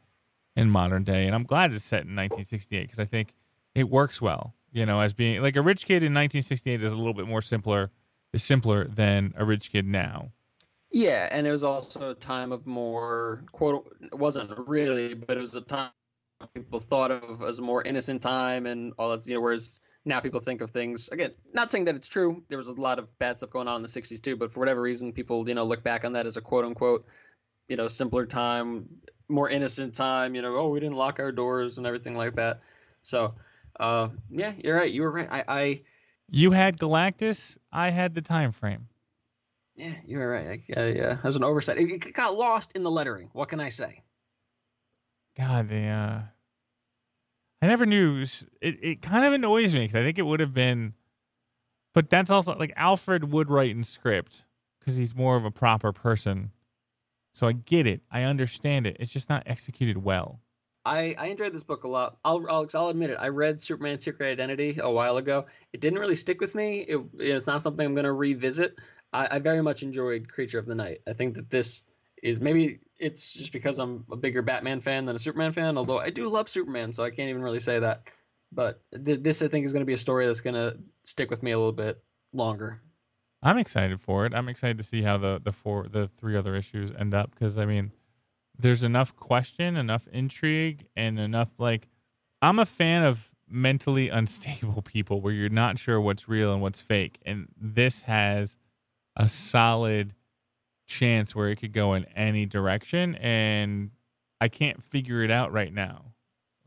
in 0.55 0.69
modern 0.69 1.03
day 1.03 1.25
and 1.25 1.36
I'm 1.36 1.43
glad 1.43 1.73
it's 1.73 1.86
set 1.86 2.01
in 2.01 2.15
1968 2.15 2.84
because 2.84 2.99
I 2.99 3.05
think 3.05 3.36
it 3.75 3.89
works 3.89 4.21
well. 4.21 4.55
You 4.73 4.86
know, 4.86 5.01
as 5.01 5.13
being 5.13 5.41
like 5.41 5.57
a 5.57 5.61
rich 5.61 5.86
kid 5.86 6.03
in 6.03 6.13
1968 6.13 6.82
is 6.82 6.93
a 6.93 6.95
little 6.95 7.13
bit 7.13 7.27
more 7.27 7.41
simpler, 7.41 7.91
is 8.32 8.43
simpler 8.43 8.86
than 8.86 9.34
a 9.36 9.43
rich 9.43 9.71
kid 9.71 9.86
now. 9.86 10.32
Yeah, 10.91 11.27
and 11.32 11.45
it 11.45 11.51
was 11.51 11.63
also 11.63 12.11
a 12.11 12.15
time 12.15 12.51
of 12.51 12.65
more 12.65 13.43
quote. 13.51 13.95
It 14.01 14.17
wasn't 14.17 14.51
really, 14.67 15.13
but 15.13 15.38
it 15.38 15.41
was 15.41 15.55
a 15.55 15.61
time 15.61 15.91
people 16.53 16.79
thought 16.79 17.11
of 17.11 17.41
as 17.43 17.59
a 17.59 17.61
more 17.61 17.84
innocent 17.84 18.21
time 18.21 18.65
and 18.65 18.93
all 18.97 19.09
that. 19.11 19.25
You 19.27 19.36
know, 19.36 19.41
whereas 19.41 19.79
now 20.05 20.19
people 20.19 20.39
think 20.39 20.61
of 20.61 20.71
things 20.71 21.09
again. 21.09 21.31
Not 21.53 21.71
saying 21.71 21.85
that 21.85 21.95
it's 21.95 22.07
true. 22.07 22.43
There 22.49 22.57
was 22.57 22.67
a 22.67 22.73
lot 22.73 22.99
of 22.99 23.07
bad 23.19 23.37
stuff 23.37 23.49
going 23.51 23.67
on 23.67 23.77
in 23.77 23.81
the 23.81 23.87
'60s 23.87 24.21
too, 24.21 24.35
but 24.35 24.51
for 24.51 24.59
whatever 24.59 24.81
reason, 24.81 25.11
people 25.13 25.47
you 25.47 25.55
know 25.55 25.63
look 25.63 25.83
back 25.83 26.05
on 26.05 26.13
that 26.13 26.25
as 26.25 26.37
a 26.37 26.41
quote 26.41 26.65
unquote 26.65 27.05
you 27.67 27.75
know 27.77 27.87
simpler 27.87 28.25
time, 28.25 28.87
more 29.29 29.49
innocent 29.49 29.93
time. 29.93 30.35
You 30.35 30.41
know, 30.41 30.55
oh 30.55 30.69
we 30.69 30.79
didn't 30.79 30.95
lock 30.95 31.19
our 31.19 31.31
doors 31.31 31.77
and 31.77 31.85
everything 31.85 32.15
like 32.15 32.35
that. 32.35 32.61
So 33.03 33.33
uh, 33.79 34.09
yeah, 34.29 34.53
you're 34.57 34.75
right. 34.75 34.91
You 34.91 35.01
were 35.03 35.11
right. 35.11 35.27
I, 35.31 35.43
I 35.47 35.81
You 36.29 36.51
had 36.51 36.77
Galactus. 36.79 37.57
I 37.71 37.89
had 37.89 38.15
the 38.15 38.21
time 38.21 38.51
frame. 38.51 38.87
yeah, 39.75 39.93
you 40.05 40.17
were 40.17 40.29
right. 40.29 40.61
I, 40.75 40.79
I, 40.79 40.91
uh, 40.99 41.13
that 41.15 41.23
was 41.23 41.35
an 41.35 41.43
oversight. 41.43 41.77
It, 41.77 41.91
it 41.91 42.13
got 42.13 42.35
lost 42.35 42.71
in 42.75 42.83
the 42.83 42.91
lettering. 42.91 43.29
What 43.33 43.49
can 43.49 43.59
I 43.59 43.69
say? 43.69 44.03
God, 45.37 45.69
the 45.69 45.85
uh, 45.87 46.21
I 47.62 47.68
never 47.68 47.86
knew. 47.86 48.22
It 48.62 48.80
it 48.82 49.01
kind 49.01 49.26
of 49.26 49.34
annoys 49.34 49.74
me 49.74 49.82
because 49.82 49.95
I 49.95 50.03
think 50.03 50.18
it 50.18 50.24
would 50.24 50.39
have 50.39 50.53
been, 50.53 50.93
but 51.93 52.09
that's 52.09 52.32
also 52.32 52.55
like 52.55 52.74
Alfred 52.76 53.32
would 53.32 53.49
write 53.49 53.72
in 53.72 53.84
script 53.84 54.43
because 54.80 54.97
he's 54.97 55.16
more 55.16 55.36
of 55.36 55.45
a 55.45 55.51
proper 55.51 55.91
person. 55.91 56.51
So 57.34 57.47
I 57.47 57.53
get 57.53 57.88
it. 57.88 58.01
I 58.12 58.24
understand 58.24 58.88
it. 58.88 58.97
It's 58.99 59.12
just 59.12 59.30
not 59.30 59.43
executed 59.45 60.03
well. 60.03 60.41
I, 60.84 61.16
I 61.18 61.28
enjoyed 61.28 61.53
this 61.53 61.64
book 61.64 61.84
a 61.84 61.88
lot. 61.88 62.18
I'll, 62.26 62.43
I'll 62.49 62.68
I'll 62.74 62.89
admit 62.89 63.12
it. 63.12 63.18
I 63.20 63.28
read 63.28 63.62
Superman: 63.62 63.99
Secret 63.99 64.32
Identity 64.32 64.80
a 64.82 64.91
while 64.91 65.18
ago. 65.18 65.45
It 65.74 65.82
didn't 65.82 65.99
really 65.99 66.16
stick 66.16 66.41
with 66.41 66.55
me. 66.55 66.80
It, 66.80 66.99
it's 67.20 67.47
not 67.47 67.62
something 67.62 67.86
I'm 67.86 67.93
going 67.93 68.05
to 68.05 68.14
revisit. 68.14 68.80
I, 69.14 69.36
I 69.36 69.39
very 69.39 69.62
much 69.62 69.84
enjoyed 69.84 70.28
Creature 70.28 70.59
of 70.59 70.66
the 70.66 70.76
Night. 70.76 71.01
I 71.07 71.14
think 71.14 71.36
that 71.36 71.49
this 71.49 71.84
is 72.22 72.39
maybe 72.39 72.80
it's 72.99 73.34
just 73.34 73.51
because 73.51 73.80
I'm 73.80 74.05
a 74.11 74.15
bigger 74.15 74.41
Batman 74.41 74.80
fan 74.80 75.05
than 75.05 75.15
a 75.15 75.19
Superman 75.19 75.51
fan. 75.51 75.78
Although 75.78 75.99
I 75.99 76.09
do 76.09 76.28
love 76.28 76.47
Superman, 76.47 76.91
so 76.91 77.03
I 77.03 77.09
can't 77.09 77.30
even 77.30 77.41
really 77.41 77.59
say 77.59 77.80
that. 77.80 78.09
But 78.51 78.82
th- 79.05 79.22
this 79.22 79.41
I 79.41 79.47
think 79.47 79.65
is 79.65 79.74
going 79.74 79.82
to 79.82 79.88
be 79.88 79.93
a 79.93 79.97
story 79.97 80.28
that's 80.28 80.41
going 80.41 80.53
to 80.53 80.78
stick 81.03 81.30
with 81.30 81.41
me 81.41 81.51
a 81.51 81.57
little 81.57 81.72
bit 81.72 82.01
longer. 82.34 82.82
I'm 83.43 83.57
excited 83.57 83.99
for 83.99 84.26
it. 84.26 84.34
I'm 84.36 84.49
excited 84.49 84.78
to 84.78 84.84
see 84.84 85.01
how 85.01 85.17
the 85.17 85.41
the 85.43 85.51
four 85.51 85.88
the 85.89 86.09
three 86.19 86.38
other 86.38 86.55
issues 86.55 86.91
end 86.97 87.13
up 87.13 87.32
because 87.32 87.57
I 87.57 87.65
mean, 87.65 87.91
there's 88.57 88.84
enough 88.84 89.15
question, 89.15 89.76
enough 89.76 90.07
intrigue, 90.11 90.86
and 90.95 91.19
enough 91.19 91.49
like 91.57 91.88
I'm 92.41 92.59
a 92.59 92.65
fan 92.65 93.03
of 93.03 93.32
mentally 93.49 94.09
unstable 94.19 94.82
people 94.84 95.22
where 95.22 95.34
you're 95.34 95.49
not 95.49 95.80
sure 95.80 95.99
what's 95.99 96.30
real 96.30 96.53
and 96.53 96.61
what's 96.61 96.82
fake, 96.82 97.19
and 97.26 97.47
this 97.59 98.03
has 98.03 98.57
a 99.15 99.28
solid 99.28 100.13
chance 100.91 101.35
where 101.35 101.49
it 101.49 101.57
could 101.57 101.73
go 101.73 101.93
in 101.93 102.05
any 102.15 102.45
direction, 102.45 103.15
and 103.15 103.91
I 104.39 104.47
can't 104.47 104.83
figure 104.83 105.23
it 105.23 105.31
out 105.31 105.51
right 105.51 105.73
now. 105.73 106.13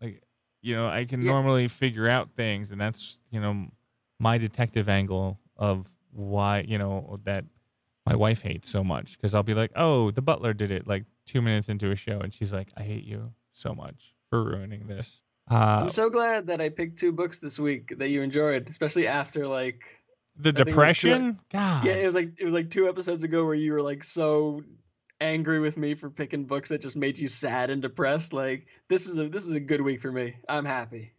Like, 0.00 0.22
you 0.62 0.74
know, 0.74 0.88
I 0.88 1.04
can 1.04 1.20
Yeah. 1.22 1.30
normally 1.32 1.68
figure 1.68 2.08
out 2.08 2.30
things, 2.32 2.72
and 2.72 2.80
that's 2.80 3.18
you 3.30 3.40
know 3.40 3.68
my 4.18 4.38
detective 4.38 4.88
angle 4.88 5.38
of 5.56 5.86
why 6.10 6.60
you 6.60 6.78
know 6.78 7.20
that 7.24 7.44
my 8.06 8.14
wife 8.14 8.42
hates 8.42 8.68
so 8.68 8.84
much 8.84 9.16
because 9.16 9.34
I'll 9.34 9.42
be 9.42 9.54
like, 9.54 9.72
oh, 9.76 10.10
the 10.10 10.22
butler 10.22 10.52
did 10.52 10.70
it 10.70 10.86
like 10.86 11.04
two 11.26 11.42
minutes 11.42 11.68
into 11.68 11.90
a 11.90 11.96
show, 11.96 12.20
and 12.20 12.32
she's 12.32 12.52
like, 12.52 12.68
I 12.76 12.82
hate 12.82 13.04
you 13.04 13.32
so 13.52 13.74
much 13.74 14.14
for 14.30 14.42
ruining 14.44 14.86
this. 14.86 15.22
Uh, 15.50 15.80
I'm 15.82 15.88
so 15.90 16.08
glad 16.08 16.46
that 16.46 16.60
I 16.60 16.70
picked 16.70 16.98
two 16.98 17.12
books 17.12 17.38
this 17.38 17.58
week 17.58 17.98
that 17.98 18.08
you 18.08 18.22
enjoyed, 18.22 18.68
especially 18.70 19.06
after 19.06 19.46
like 19.46 19.82
the 20.36 20.50
it 20.50 20.58
was 20.58 20.64
depression, 20.64 21.38
God, 21.52 21.84
Yeah, 21.84 21.94
it 21.94 22.06
was 22.06 22.14
like 22.14 22.30
it 22.38 22.44
was 22.44 22.54
like 22.54 22.70
two 22.70 22.88
episodes 22.88 23.24
ago 23.24 23.44
where 23.44 23.54
you 23.54 23.72
were 23.72 23.82
like 23.82 24.02
so 24.04 24.62
angry 25.20 25.60
with 25.60 25.76
me 25.76 25.94
for 25.94 26.10
picking 26.10 26.44
books 26.44 26.68
that 26.68 26.80
just 26.80 26.96
made 26.96 27.18
you 27.18 27.28
sad 27.28 27.70
and 27.70 27.80
depressed. 27.80 28.32
Like 28.32 28.66
this 28.88 29.06
is 29.06 29.18
a 29.18 29.28
this 29.28 29.44
is 29.44 29.52
a 29.52 29.60
good 29.60 29.80
week 29.80 30.00
for 30.00 30.12
me. 30.12 30.34
I'm 30.48 30.64
happy. 30.64 31.12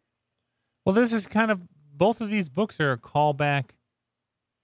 Well, 0.86 0.94
this 0.94 1.14
is 1.14 1.28
kind 1.28 1.52
of 1.52 1.62
both 1.94 2.22
of 2.22 2.30
these 2.30 2.50
books 2.50 2.80
are 2.80 2.92
a 2.92 2.98
callback 2.98 3.72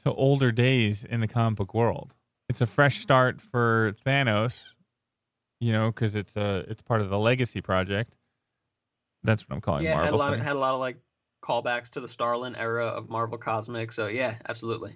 to 0.04 0.14
older 0.14 0.52
days 0.52 1.04
in 1.04 1.22
the 1.22 1.28
comic 1.28 1.58
book 1.58 1.74
world. 1.74 2.14
It's 2.50 2.62
a 2.62 2.68
fresh 2.68 2.96
mm-hmm. 2.96 3.04
start 3.04 3.42
for 3.42 3.94
Thanos, 4.06 4.74
you 5.60 5.72
know, 5.72 5.88
because 5.92 6.16
it's 6.16 6.36
a 6.36 6.66
it's 6.68 6.82
part 6.82 7.02
of 7.02 7.10
the 7.10 7.20
Legacy 7.20 7.62
project. 7.62 8.18
That's 9.24 9.48
what 9.48 9.56
I'm 9.56 9.62
calling 9.62 9.86
yeah, 9.86 9.96
Marvel. 9.96 10.18
lot 10.18 10.34
of, 10.34 10.42
had 10.42 10.56
a 10.56 10.60
lot 10.60 10.74
of 10.74 10.80
like 10.80 10.98
callbacks 11.42 11.90
to 11.92 12.00
the 12.00 12.08
Starlin 12.08 12.56
era 12.56 12.88
of 12.88 13.10
Marvel 13.10 13.38
Cosmic. 13.38 13.92
So 13.92 14.08
yeah, 14.08 14.36
absolutely. 14.48 14.96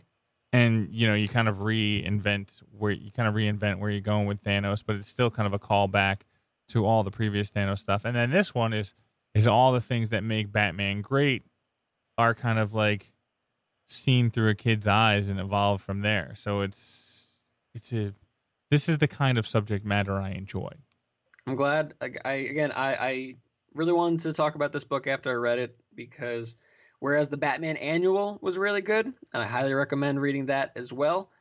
and 0.53 0.87
you 0.91 1.07
know 1.07 1.15
you 1.15 1.27
kind 1.27 1.47
of 1.47 1.57
reinvent 1.57 2.49
where 2.77 2.91
you 2.91 3.11
kind 3.11 3.27
of 3.27 3.35
reinvent 3.35 3.79
where 3.79 3.89
you're 3.89 4.01
going 4.01 4.27
with 4.27 4.43
Thanos, 4.43 4.83
but 4.85 4.95
it's 4.95 5.09
still 5.09 5.29
kind 5.29 5.47
of 5.47 5.53
a 5.53 5.59
callback 5.59 6.21
to 6.69 6.85
all 6.85 7.03
the 7.03 7.11
previous 7.11 7.51
Thanos 7.51 7.79
stuff. 7.79 8.05
And 8.05 8.15
then 8.15 8.31
this 8.31 8.53
one 8.53 8.73
is 8.73 8.93
is 9.33 9.47
all 9.47 9.73
the 9.73 9.81
things 9.81 10.09
that 10.09 10.23
make 10.23 10.51
Batman 10.51 11.01
great 11.01 11.43
are 12.17 12.33
kind 12.33 12.57
of 12.57 12.73
like 12.73 13.11
seen 13.87 14.31
through 14.31 14.49
a 14.49 14.55
kid's 14.55 14.87
eyes 14.87 15.29
and 15.29 15.39
evolve 15.39 15.81
from 15.81 16.01
there. 16.01 16.33
So 16.35 16.61
it's 16.61 17.39
it's 17.73 17.93
a 17.93 18.13
this 18.71 18.89
is 18.89 18.97
the 18.97 19.07
kind 19.07 19.37
of 19.37 19.47
subject 19.47 19.85
matter 19.85 20.15
I 20.19 20.31
enjoy. 20.31 20.71
I'm 21.45 21.55
glad. 21.55 21.93
I, 22.01 22.11
I 22.23 22.33
again, 22.33 22.71
I, 22.71 22.95
I 22.95 23.35
really 23.73 23.93
wanted 23.93 24.21
to 24.21 24.33
talk 24.33 24.55
about 24.55 24.71
this 24.71 24.83
book 24.83 25.05
after 25.05 25.29
I 25.29 25.35
read 25.35 25.59
it 25.59 25.77
because 25.95 26.55
whereas 26.99 27.29
the 27.29 27.37
Batman 27.37 27.77
Annual 27.77 28.39
was 28.41 28.57
really 28.57 28.81
good, 28.81 29.05
and 29.05 29.15
I 29.33 29.45
highly 29.45 29.73
recommend 29.73 30.21
reading 30.21 30.47
that 30.47 30.71
as 30.75 30.91
well. 30.91 31.31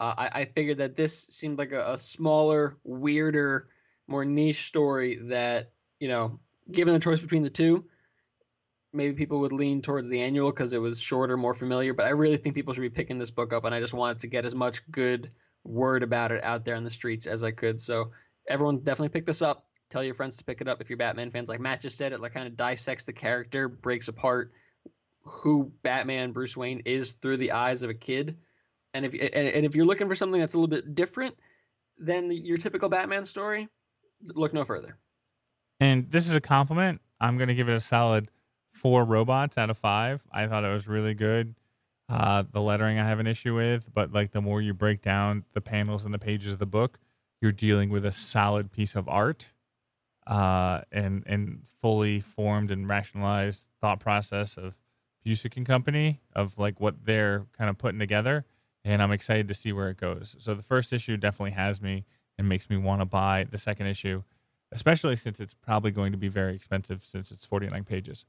Uh, 0.00 0.14
I, 0.16 0.40
I 0.40 0.44
figured 0.46 0.78
that 0.78 0.96
this 0.96 1.26
seemed 1.30 1.58
like 1.58 1.72
a, 1.72 1.92
a 1.92 1.98
smaller, 1.98 2.76
weirder, 2.84 3.68
more 4.08 4.24
niche 4.24 4.66
story 4.66 5.18
that 5.24 5.70
you 6.02 6.08
know, 6.08 6.40
given 6.72 6.94
the 6.94 7.00
choice 7.00 7.20
between 7.20 7.44
the 7.44 7.50
two, 7.50 7.84
maybe 8.92 9.14
people 9.14 9.38
would 9.38 9.52
lean 9.52 9.80
towards 9.80 10.08
the 10.08 10.20
annual 10.20 10.50
because 10.50 10.72
it 10.72 10.78
was 10.78 11.00
shorter, 11.00 11.36
more 11.36 11.54
familiar. 11.54 11.94
But 11.94 12.06
I 12.06 12.10
really 12.10 12.36
think 12.36 12.56
people 12.56 12.74
should 12.74 12.80
be 12.80 12.90
picking 12.90 13.18
this 13.18 13.30
book 13.30 13.52
up, 13.52 13.64
and 13.64 13.72
I 13.72 13.78
just 13.78 13.94
wanted 13.94 14.18
to 14.18 14.26
get 14.26 14.44
as 14.44 14.52
much 14.52 14.82
good 14.90 15.30
word 15.62 16.02
about 16.02 16.32
it 16.32 16.42
out 16.42 16.64
there 16.64 16.74
on 16.74 16.82
the 16.82 16.90
streets 16.90 17.26
as 17.26 17.44
I 17.44 17.52
could. 17.52 17.80
So 17.80 18.10
everyone 18.48 18.78
definitely 18.78 19.10
pick 19.10 19.26
this 19.26 19.42
up. 19.42 19.66
Tell 19.92 20.02
your 20.02 20.14
friends 20.14 20.38
to 20.38 20.44
pick 20.44 20.62
it 20.62 20.68
up 20.68 20.80
if 20.80 20.88
you're 20.88 20.96
Batman 20.96 21.30
fans. 21.30 21.50
Like 21.50 21.60
Matt 21.60 21.82
just 21.82 21.98
said, 21.98 22.12
it 22.12 22.20
like 22.22 22.32
kind 22.32 22.46
of 22.46 22.56
dissects 22.56 23.04
the 23.04 23.12
character, 23.12 23.68
breaks 23.68 24.08
apart 24.08 24.50
who 25.20 25.70
Batman 25.82 26.32
Bruce 26.32 26.56
Wayne 26.56 26.80
is 26.86 27.12
through 27.12 27.36
the 27.36 27.52
eyes 27.52 27.82
of 27.82 27.90
a 27.90 27.94
kid. 27.94 28.38
And 28.94 29.04
if 29.04 29.12
and, 29.12 29.48
and 29.48 29.66
if 29.66 29.74
you're 29.74 29.84
looking 29.84 30.08
for 30.08 30.14
something 30.14 30.40
that's 30.40 30.54
a 30.54 30.56
little 30.56 30.66
bit 30.66 30.94
different 30.94 31.36
than 31.98 32.32
your 32.32 32.56
typical 32.56 32.88
Batman 32.88 33.26
story, 33.26 33.68
look 34.22 34.54
no 34.54 34.64
further. 34.64 34.96
And 35.78 36.10
this 36.10 36.26
is 36.26 36.34
a 36.34 36.40
compliment. 36.40 37.02
I'm 37.20 37.36
going 37.36 37.48
to 37.48 37.54
give 37.54 37.68
it 37.68 37.74
a 37.74 37.80
solid 37.80 38.28
four 38.72 39.04
robots 39.04 39.58
out 39.58 39.68
of 39.68 39.76
five. 39.76 40.22
I 40.32 40.46
thought 40.46 40.64
it 40.64 40.72
was 40.72 40.88
really 40.88 41.12
good. 41.12 41.54
Uh, 42.08 42.44
the 42.50 42.62
lettering 42.62 42.98
I 42.98 43.06
have 43.06 43.20
an 43.20 43.26
issue 43.26 43.54
with, 43.54 43.92
but 43.92 44.10
like 44.10 44.32
the 44.32 44.40
more 44.40 44.62
you 44.62 44.72
break 44.72 45.02
down 45.02 45.44
the 45.52 45.60
panels 45.60 46.06
and 46.06 46.14
the 46.14 46.18
pages 46.18 46.54
of 46.54 46.58
the 46.60 46.66
book, 46.66 46.98
you're 47.42 47.52
dealing 47.52 47.90
with 47.90 48.06
a 48.06 48.12
solid 48.12 48.72
piece 48.72 48.94
of 48.94 49.06
art, 49.08 49.48
uh, 50.26 50.82
and 50.90 51.22
and 51.26 51.62
fully 51.80 52.20
formed 52.20 52.70
and 52.70 52.88
rationalized 52.88 53.68
thought 53.80 54.00
process 54.00 54.56
of 54.56 54.74
Busiek 55.24 55.56
and 55.56 55.66
Company 55.66 56.20
of 56.34 56.58
like 56.58 56.80
what 56.80 57.04
they're 57.04 57.46
kind 57.56 57.70
of 57.70 57.78
putting 57.78 57.98
together. 57.98 58.44
And 58.84 59.00
I'm 59.00 59.12
excited 59.12 59.46
to 59.48 59.54
see 59.54 59.72
where 59.72 59.90
it 59.90 59.96
goes. 59.96 60.34
So 60.40 60.54
the 60.54 60.62
first 60.62 60.92
issue 60.92 61.16
definitely 61.16 61.52
has 61.52 61.80
me 61.80 62.04
and 62.36 62.48
makes 62.48 62.68
me 62.68 62.76
want 62.76 63.00
to 63.00 63.04
buy 63.04 63.46
the 63.48 63.58
second 63.58 63.86
issue 63.86 64.22
especially 64.72 65.16
since 65.16 65.38
it's 65.38 65.54
probably 65.54 65.90
going 65.90 66.12
to 66.12 66.18
be 66.18 66.28
very 66.28 66.54
expensive 66.54 67.04
since 67.04 67.30
it's 67.30 67.46
49 67.46 67.84
pages. 67.84 68.24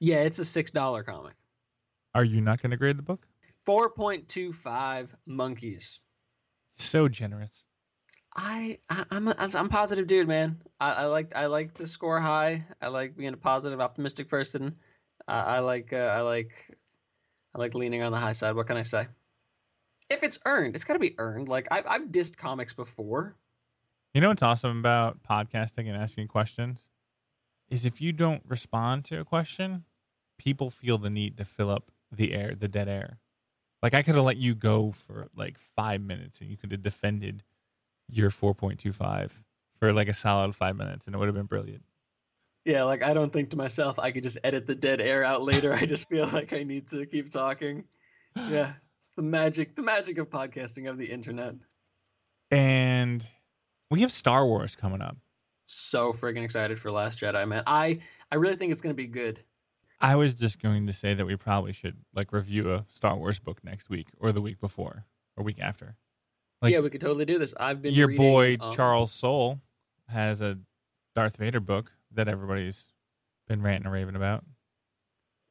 Yeah, 0.00 0.18
it's 0.18 0.38
a 0.38 0.44
six 0.44 0.70
dollar 0.70 1.02
comic. 1.02 1.34
Are 2.14 2.24
you 2.24 2.40
not 2.40 2.60
going 2.60 2.70
to 2.72 2.76
grade 2.76 2.96
the 2.96 3.02
book? 3.02 3.26
Four 3.64 3.90
point 3.90 4.28
two 4.28 4.52
five 4.52 5.14
monkeys. 5.26 6.00
So 6.74 7.08
generous. 7.08 7.64
I, 8.38 8.78
I 8.88 9.04
I'm 9.10 9.26
a, 9.26 9.34
I'm 9.36 9.68
positive 9.68 10.06
dude, 10.06 10.28
man. 10.28 10.62
I, 10.78 10.92
I 10.92 11.04
like 11.06 11.34
I 11.34 11.46
like 11.46 11.74
to 11.74 11.88
score 11.88 12.20
high. 12.20 12.64
I 12.80 12.86
like 12.86 13.16
being 13.16 13.34
a 13.34 13.36
positive, 13.36 13.80
optimistic 13.80 14.28
person. 14.28 14.76
Uh, 15.26 15.44
I 15.44 15.58
like 15.58 15.92
uh, 15.92 15.96
I 15.96 16.20
like 16.20 16.52
I 17.52 17.58
like 17.58 17.74
leaning 17.74 18.02
on 18.02 18.12
the 18.12 18.18
high 18.18 18.34
side. 18.34 18.54
What 18.54 18.68
can 18.68 18.76
I 18.76 18.82
say? 18.82 19.08
If 20.08 20.22
it's 20.22 20.38
earned, 20.46 20.76
it's 20.76 20.84
got 20.84 20.92
to 20.92 21.00
be 21.00 21.16
earned. 21.18 21.48
Like 21.48 21.66
I've 21.72 21.84
I've 21.88 22.02
dissed 22.12 22.36
comics 22.36 22.74
before. 22.74 23.34
You 24.14 24.20
know 24.20 24.28
what's 24.28 24.42
awesome 24.42 24.78
about 24.78 25.18
podcasting 25.28 25.88
and 25.88 25.96
asking 25.96 26.28
questions 26.28 26.86
is 27.68 27.84
if 27.84 28.00
you 28.00 28.12
don't 28.12 28.42
respond 28.46 29.04
to 29.06 29.18
a 29.18 29.24
question, 29.24 29.84
people 30.38 30.70
feel 30.70 30.96
the 30.96 31.10
need 31.10 31.36
to 31.38 31.44
fill 31.44 31.70
up 31.70 31.90
the 32.12 32.32
air, 32.34 32.54
the 32.56 32.68
dead 32.68 32.88
air. 32.88 33.18
Like 33.82 33.94
I 33.94 34.02
could 34.04 34.14
have 34.14 34.24
let 34.24 34.36
you 34.36 34.54
go 34.54 34.92
for 34.92 35.28
like 35.34 35.58
five 35.58 36.00
minutes 36.00 36.40
and 36.40 36.48
you 36.48 36.56
could 36.56 36.70
have 36.70 36.84
defended 36.84 37.42
your 38.10 38.30
4.25 38.30 39.30
for 39.78 39.92
like 39.92 40.08
a 40.08 40.14
solid 40.14 40.54
five 40.54 40.76
minutes 40.76 41.06
and 41.06 41.14
it 41.14 41.18
would 41.18 41.28
have 41.28 41.34
been 41.34 41.46
brilliant. 41.46 41.84
Yeah, 42.64 42.82
like 42.84 43.02
I 43.02 43.14
don't 43.14 43.32
think 43.32 43.50
to 43.50 43.56
myself 43.56 43.98
I 43.98 44.10
could 44.10 44.22
just 44.22 44.38
edit 44.44 44.66
the 44.66 44.74
dead 44.74 45.00
air 45.00 45.24
out 45.24 45.42
later. 45.42 45.72
I 45.72 45.86
just 45.86 46.08
feel 46.08 46.26
like 46.26 46.52
I 46.52 46.62
need 46.64 46.88
to 46.88 47.06
keep 47.06 47.30
talking. 47.30 47.84
Yeah, 48.36 48.74
it's 48.96 49.10
the 49.16 49.22
magic, 49.22 49.74
the 49.74 49.82
magic 49.82 50.18
of 50.18 50.28
podcasting 50.28 50.88
of 50.88 50.98
the 50.98 51.06
internet. 51.06 51.54
And 52.50 53.26
we 53.90 54.00
have 54.02 54.12
Star 54.12 54.46
Wars 54.46 54.76
coming 54.76 55.00
up. 55.00 55.16
So 55.66 56.12
friggin' 56.12 56.44
excited 56.44 56.78
for 56.78 56.90
Last 56.90 57.20
Jedi, 57.20 57.46
man. 57.48 57.62
I 57.66 58.00
I 58.30 58.36
really 58.36 58.56
think 58.56 58.72
it's 58.72 58.80
gonna 58.80 58.94
be 58.94 59.06
good. 59.06 59.40
I 60.00 60.14
was 60.14 60.34
just 60.34 60.62
going 60.62 60.86
to 60.86 60.92
say 60.92 61.14
that 61.14 61.26
we 61.26 61.36
probably 61.36 61.72
should 61.72 61.96
like 62.14 62.32
review 62.32 62.72
a 62.72 62.84
Star 62.88 63.16
Wars 63.16 63.38
book 63.38 63.64
next 63.64 63.90
week 63.90 64.08
or 64.18 64.30
the 64.30 64.40
week 64.40 64.60
before 64.60 65.06
or 65.36 65.42
week 65.42 65.58
after. 65.60 65.96
Like 66.60 66.72
yeah, 66.72 66.80
we 66.80 66.90
could 66.90 67.00
totally 67.00 67.24
do 67.24 67.38
this. 67.38 67.54
I've 67.58 67.82
been 67.82 67.94
your 67.94 68.08
reading, 68.08 68.26
boy 68.26 68.56
um, 68.60 68.74
Charles 68.74 69.12
Soule 69.12 69.60
has 70.08 70.40
a 70.40 70.58
Darth 71.14 71.36
Vader 71.36 71.60
book 71.60 71.92
that 72.12 72.28
everybody's 72.28 72.88
been 73.46 73.62
ranting 73.62 73.86
and 73.86 73.92
raving 73.92 74.16
about. 74.16 74.44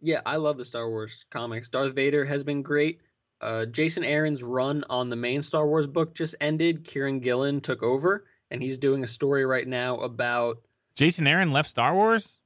Yeah, 0.02 0.22
I 0.26 0.36
love 0.36 0.58
the 0.58 0.66
Star 0.66 0.90
Wars 0.90 1.26
comics. 1.30 1.70
Darth 1.70 1.94
Vader 1.94 2.26
has 2.26 2.44
been 2.44 2.62
great. 2.62 3.02
Uh, 3.40 3.66
Jason 3.66 4.04
Aaron's 4.04 4.44
run 4.44 4.84
on 4.90 5.10
the 5.10 5.16
main 5.16 5.42
Star 5.42 5.68
Wars 5.68 5.88
book 5.88 6.14
just 6.14 6.36
ended. 6.42 6.84
Kieron 6.84 7.22
Gillen 7.22 7.62
took 7.62 7.84
over, 7.84 8.26
and 8.52 8.62
he's 8.62 8.78
doing 8.78 9.04
a 9.04 9.08
story 9.08 9.46
right 9.46 9.68
now 9.68 9.98
about. 10.00 10.58
Jason 10.96 11.28
Aaron 11.28 11.52
left 11.52 11.70
Star 11.70 11.94
Wars. 11.94 12.37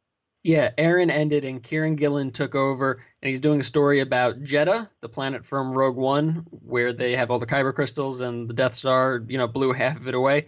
Yeah, 0.44 0.72
Aaron 0.78 1.12
ended, 1.12 1.46
and 1.46 1.62
Kieron 1.62 1.96
Gillen 1.96 2.32
took 2.32 2.56
over, 2.56 2.94
and 3.22 3.30
he's 3.30 3.39
doing 3.39 3.60
a 3.60 3.64
story 3.64 4.00
about 4.00 4.42
Jedha, 4.42 4.89
the 5.02 5.10
planet 5.10 5.46
from 5.46 5.72
Rogue 5.72 5.98
One, 5.98 6.48
where 6.50 6.94
they 6.94 7.16
have 7.16 7.30
all 7.30 7.38
the 7.38 7.46
Kyber 7.46 7.76
crystals 7.76 8.22
and 8.22 8.50
the 8.50 8.54
Death 8.54 8.74
Star. 8.74 9.24
You 9.28 9.38
know, 9.38 9.48
blew 9.48 9.72
half 9.74 9.98
of 9.98 10.08
it 10.08 10.16
away. 10.16 10.48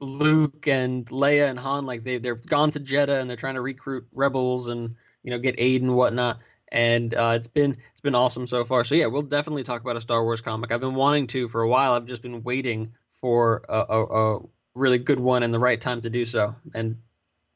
Luke 0.00 0.66
and 0.66 1.06
Leia 1.06 1.48
and 1.48 1.58
Han, 1.58 1.84
like 1.84 2.02
they 2.02 2.18
they're 2.18 2.34
gone 2.34 2.72
to 2.72 2.80
Jedha, 2.80 3.20
and 3.20 3.30
they're 3.30 3.36
trying 3.36 3.54
to 3.54 3.60
recruit 3.60 4.06
rebels 4.14 4.68
and 4.68 4.96
you 5.22 5.30
know 5.30 5.38
get 5.38 5.54
aid 5.58 5.82
and 5.82 5.94
whatnot 5.94 6.40
and 6.72 7.14
uh, 7.14 7.34
it's 7.36 7.46
been 7.46 7.76
it's 7.90 8.00
been 8.00 8.14
awesome 8.14 8.46
so 8.46 8.64
far. 8.64 8.82
So 8.82 8.94
yeah, 8.94 9.06
we'll 9.06 9.22
definitely 9.22 9.62
talk 9.62 9.82
about 9.82 9.96
a 9.96 10.00
Star 10.00 10.24
Wars 10.24 10.40
comic. 10.40 10.72
I've 10.72 10.80
been 10.80 10.94
wanting 10.94 11.26
to 11.28 11.46
for 11.46 11.60
a 11.60 11.68
while. 11.68 11.92
I've 11.92 12.06
just 12.06 12.22
been 12.22 12.42
waiting 12.42 12.94
for 13.20 13.62
a, 13.68 13.84
a, 13.88 14.04
a 14.04 14.40
really 14.74 14.98
good 14.98 15.20
one 15.20 15.42
and 15.42 15.52
the 15.52 15.58
right 15.58 15.80
time 15.80 16.00
to 16.00 16.10
do 16.10 16.24
so. 16.24 16.56
And 16.74 16.96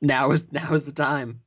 now 0.02 0.30
is 0.30 0.52
now 0.52 0.72
is 0.74 0.84
the 0.84 0.92
time. 0.92 1.40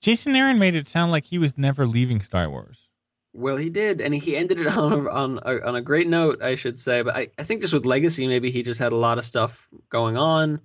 Jason 0.00 0.34
Aaron 0.34 0.58
made 0.58 0.74
it 0.74 0.86
sound 0.86 1.12
like 1.12 1.26
he 1.26 1.38
was 1.38 1.58
never 1.58 1.86
leaving 1.86 2.20
Star 2.20 2.48
Wars. 2.48 2.88
Well, 3.32 3.56
he 3.56 3.70
did, 3.70 4.00
and 4.00 4.14
he 4.14 4.36
ended 4.36 4.60
it 4.60 4.66
on 4.76 4.92
a, 4.92 5.10
on 5.10 5.40
a, 5.44 5.66
on 5.66 5.76
a 5.76 5.80
great 5.80 6.08
note, 6.08 6.42
I 6.42 6.54
should 6.54 6.78
say. 6.78 7.02
But 7.02 7.16
I, 7.16 7.28
I 7.38 7.44
think 7.44 7.60
just 7.60 7.72
with 7.72 7.86
Legacy, 7.86 8.26
maybe 8.26 8.50
he 8.50 8.62
just 8.62 8.80
had 8.80 8.92
a 8.92 8.96
lot 8.96 9.18
of 9.18 9.24
stuff 9.24 9.68
going 9.88 10.16
on. 10.16 10.60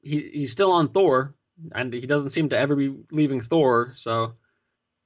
He 0.00 0.30
he's 0.32 0.52
still 0.52 0.70
on 0.70 0.88
Thor, 0.88 1.34
and 1.72 1.92
he 1.92 2.06
doesn't 2.06 2.30
seem 2.30 2.48
to 2.50 2.58
ever 2.58 2.76
be 2.76 2.94
leaving 3.10 3.40
Thor. 3.40 3.92
So 3.96 4.34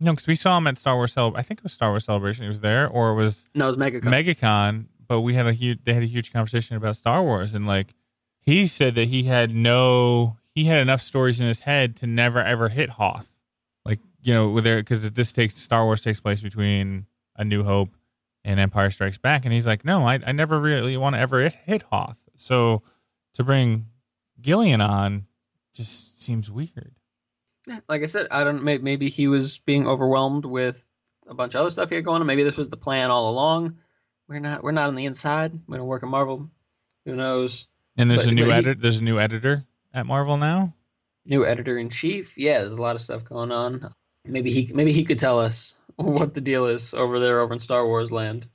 No, 0.01 0.13
because 0.13 0.27
we 0.27 0.35
saw 0.35 0.59
him 0.59 0.67
at 0.67 0.77
Star 0.77 0.97
Wars. 0.97 1.17
I 1.17 1.43
think 1.43 1.61
it 1.61 1.63
was 1.63 1.73
Star 1.73 1.91
Wars 1.91 2.05
Celebration. 2.05 2.45
He 2.45 2.49
was 2.49 2.61
there, 2.61 2.89
or 2.89 3.11
it 3.11 3.15
was 3.15 3.47
no, 3.55 3.69
it's 3.69 3.79
Mega. 3.79 4.01
MegaCon. 4.01 4.87
But 5.09 5.21
we 5.21 5.35
had 5.35 5.47
a 5.47 5.53
huge. 5.53 5.81
They 5.85 5.95
had 5.95 6.03
a 6.03 6.07
huge 6.07 6.33
conversation 6.33 6.77
about 6.77 6.97
Star 6.97 7.23
Wars, 7.23 7.55
and 7.55 7.67
like 7.67 7.95
he 8.41 8.67
said 8.67 8.95
that 8.97 9.09
he 9.09 9.25
had 9.25 9.55
no. 9.55 10.37
He 10.55 10.65
had 10.65 10.81
enough 10.81 11.01
stories 11.01 11.41
in 11.41 11.47
his 11.47 11.61
head 11.61 11.97
to 11.97 12.07
never 12.07 12.43
ever 12.43 12.69
hit 12.69 12.91
Hoth. 12.91 13.32
You 14.23 14.33
know, 14.35 14.51
with 14.51 14.65
there 14.65 14.79
because 14.79 15.11
this 15.13 15.33
takes 15.33 15.57
Star 15.57 15.85
Wars 15.85 16.01
takes 16.03 16.21
place 16.21 16.41
between 16.41 17.07
A 17.37 17.45
New 17.45 17.65
Hope 17.65 17.97
and 18.45 18.61
Empire 18.61 18.91
Strikes 18.91 19.19
Back, 19.19 19.45
and 19.45 19.53
he's 19.53 19.67
like, 19.67 19.85
no, 19.85 20.07
I 20.07 20.21
I 20.27 20.33
never 20.33 20.61
really 20.61 20.97
want 20.97 21.15
to 21.17 21.21
ever 21.21 21.49
hit, 21.49 21.83
Hoth. 21.91 22.17
So 22.37 22.83
to 23.35 23.45
bring 23.45 23.87
Gillian 24.41 24.81
on 24.81 25.27
just 25.75 26.23
seems 26.23 26.51
weird. 26.51 26.95
Like 27.89 28.03
I 28.03 28.07
said, 28.07 28.27
I 28.31 28.45
don't. 28.45 28.63
Maybe 28.65 29.09
he 29.09 29.29
was 29.29 29.59
being 29.59 29.87
overwhelmed 29.87 30.45
with 30.45 30.89
a 31.29 31.35
bunch 31.35 31.55
of 31.55 31.61
other 31.63 31.71
stuff 31.71 31.91
here 31.91 32.01
going 32.03 32.21
on. 32.21 32.27
Maybe 32.27 32.43
this 32.43 32.57
was 32.57 32.69
the 32.69 32.77
plan 32.77 33.11
all 33.11 33.31
along. 33.31 33.77
We're 34.29 34.41
not. 34.41 34.63
We're 34.65 34.73
not 34.73 34.89
on 34.89 34.95
the 34.97 35.05
inside. 35.07 35.53
We 35.69 35.77
don't 35.77 35.87
work 35.87 36.03
at 36.03 36.09
Marvel. 36.09 36.51
Who 37.07 37.15
knows? 37.17 37.67
And 37.97 38.11
there's 38.11 38.25
But- 38.25 38.33
a 38.33 38.35
new 38.35 38.47
but 38.47 38.53
he- 38.53 38.59
edit. 38.59 38.81
There's 38.81 38.99
a 38.99 39.05
new 39.05 39.19
editor 39.19 39.65
at 39.95 40.07
Marvel 40.07 40.37
now. 40.37 40.75
New 41.25 41.45
editor 41.47 41.79
in 41.79 41.89
chief. 41.89 42.37
Yeah, 42.37 42.61
there's 42.61 42.73
a 42.73 42.83
lot 42.83 42.97
of 42.97 43.03
stuff 43.03 43.25
going 43.25 43.53
on. 43.53 43.93
Maybe 44.25 44.51
he. 44.51 44.73
Maybe 44.73 44.93
he 44.93 45.05
could 45.05 45.19
tell 45.19 45.39
us 45.39 45.75
what 45.97 46.35
the 46.35 46.41
deal 46.41 46.67
is 46.67 46.95
over 46.95 47.19
there 47.19 47.41
over 47.41 47.53
in 47.53 47.59
Star 47.59 47.87
Wars 47.87 48.13
land. 48.13 48.49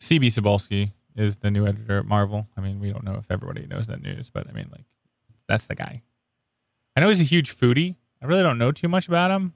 CB 0.00 0.26
Cebulski 0.26 0.92
is 1.16 1.38
the 1.38 1.50
new 1.50 1.66
editor 1.66 1.98
at 1.98 2.04
Marvel. 2.04 2.48
I 2.56 2.60
mean, 2.60 2.80
we 2.80 2.92
don't 2.92 3.04
know 3.04 3.14
if 3.14 3.30
everybody 3.30 3.66
knows 3.66 3.86
that 3.86 4.02
news, 4.02 4.30
but 4.30 4.48
I 4.48 4.52
mean, 4.52 4.68
like, 4.70 4.84
that's 5.48 5.66
the 5.66 5.74
guy. 5.74 6.02
I 6.96 7.00
know 7.00 7.08
he's 7.08 7.20
a 7.20 7.24
huge 7.24 7.56
foodie. 7.56 7.96
I 8.20 8.26
really 8.26 8.42
don't 8.42 8.58
know 8.58 8.72
too 8.72 8.88
much 8.88 9.08
about 9.08 9.30
him. 9.30 9.54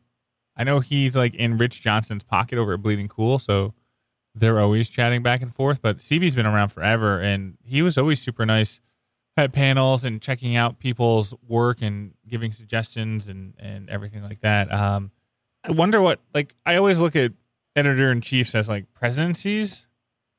I 0.56 0.64
know 0.64 0.80
he's 0.80 1.16
like 1.16 1.34
in 1.34 1.58
Rich 1.58 1.82
Johnston's 1.82 2.24
pocket 2.24 2.58
over 2.58 2.74
at 2.74 2.82
Bleeding 2.82 3.08
Cool, 3.08 3.38
so 3.38 3.74
they're 4.34 4.60
always 4.60 4.88
chatting 4.88 5.22
back 5.22 5.40
and 5.40 5.54
forth. 5.54 5.80
But 5.80 5.98
CB's 5.98 6.34
been 6.34 6.46
around 6.46 6.70
forever, 6.70 7.20
and 7.20 7.56
he 7.64 7.82
was 7.82 7.96
always 7.96 8.20
super 8.20 8.44
nice 8.44 8.80
at 9.36 9.52
panels 9.52 10.04
and 10.04 10.20
checking 10.20 10.56
out 10.56 10.80
people's 10.80 11.32
work 11.46 11.80
and 11.80 12.14
giving 12.26 12.50
suggestions 12.50 13.28
and 13.28 13.54
and 13.58 13.88
everything 13.88 14.22
like 14.22 14.40
that. 14.40 14.72
Um, 14.72 15.12
I 15.64 15.72
wonder 15.72 16.00
what 16.00 16.20
like 16.34 16.54
I 16.64 16.76
always 16.76 17.00
look 17.00 17.16
at 17.16 17.32
editor 17.76 18.10
in 18.10 18.20
chiefs 18.20 18.54
as 18.54 18.68
like 18.68 18.92
presidencies 18.92 19.86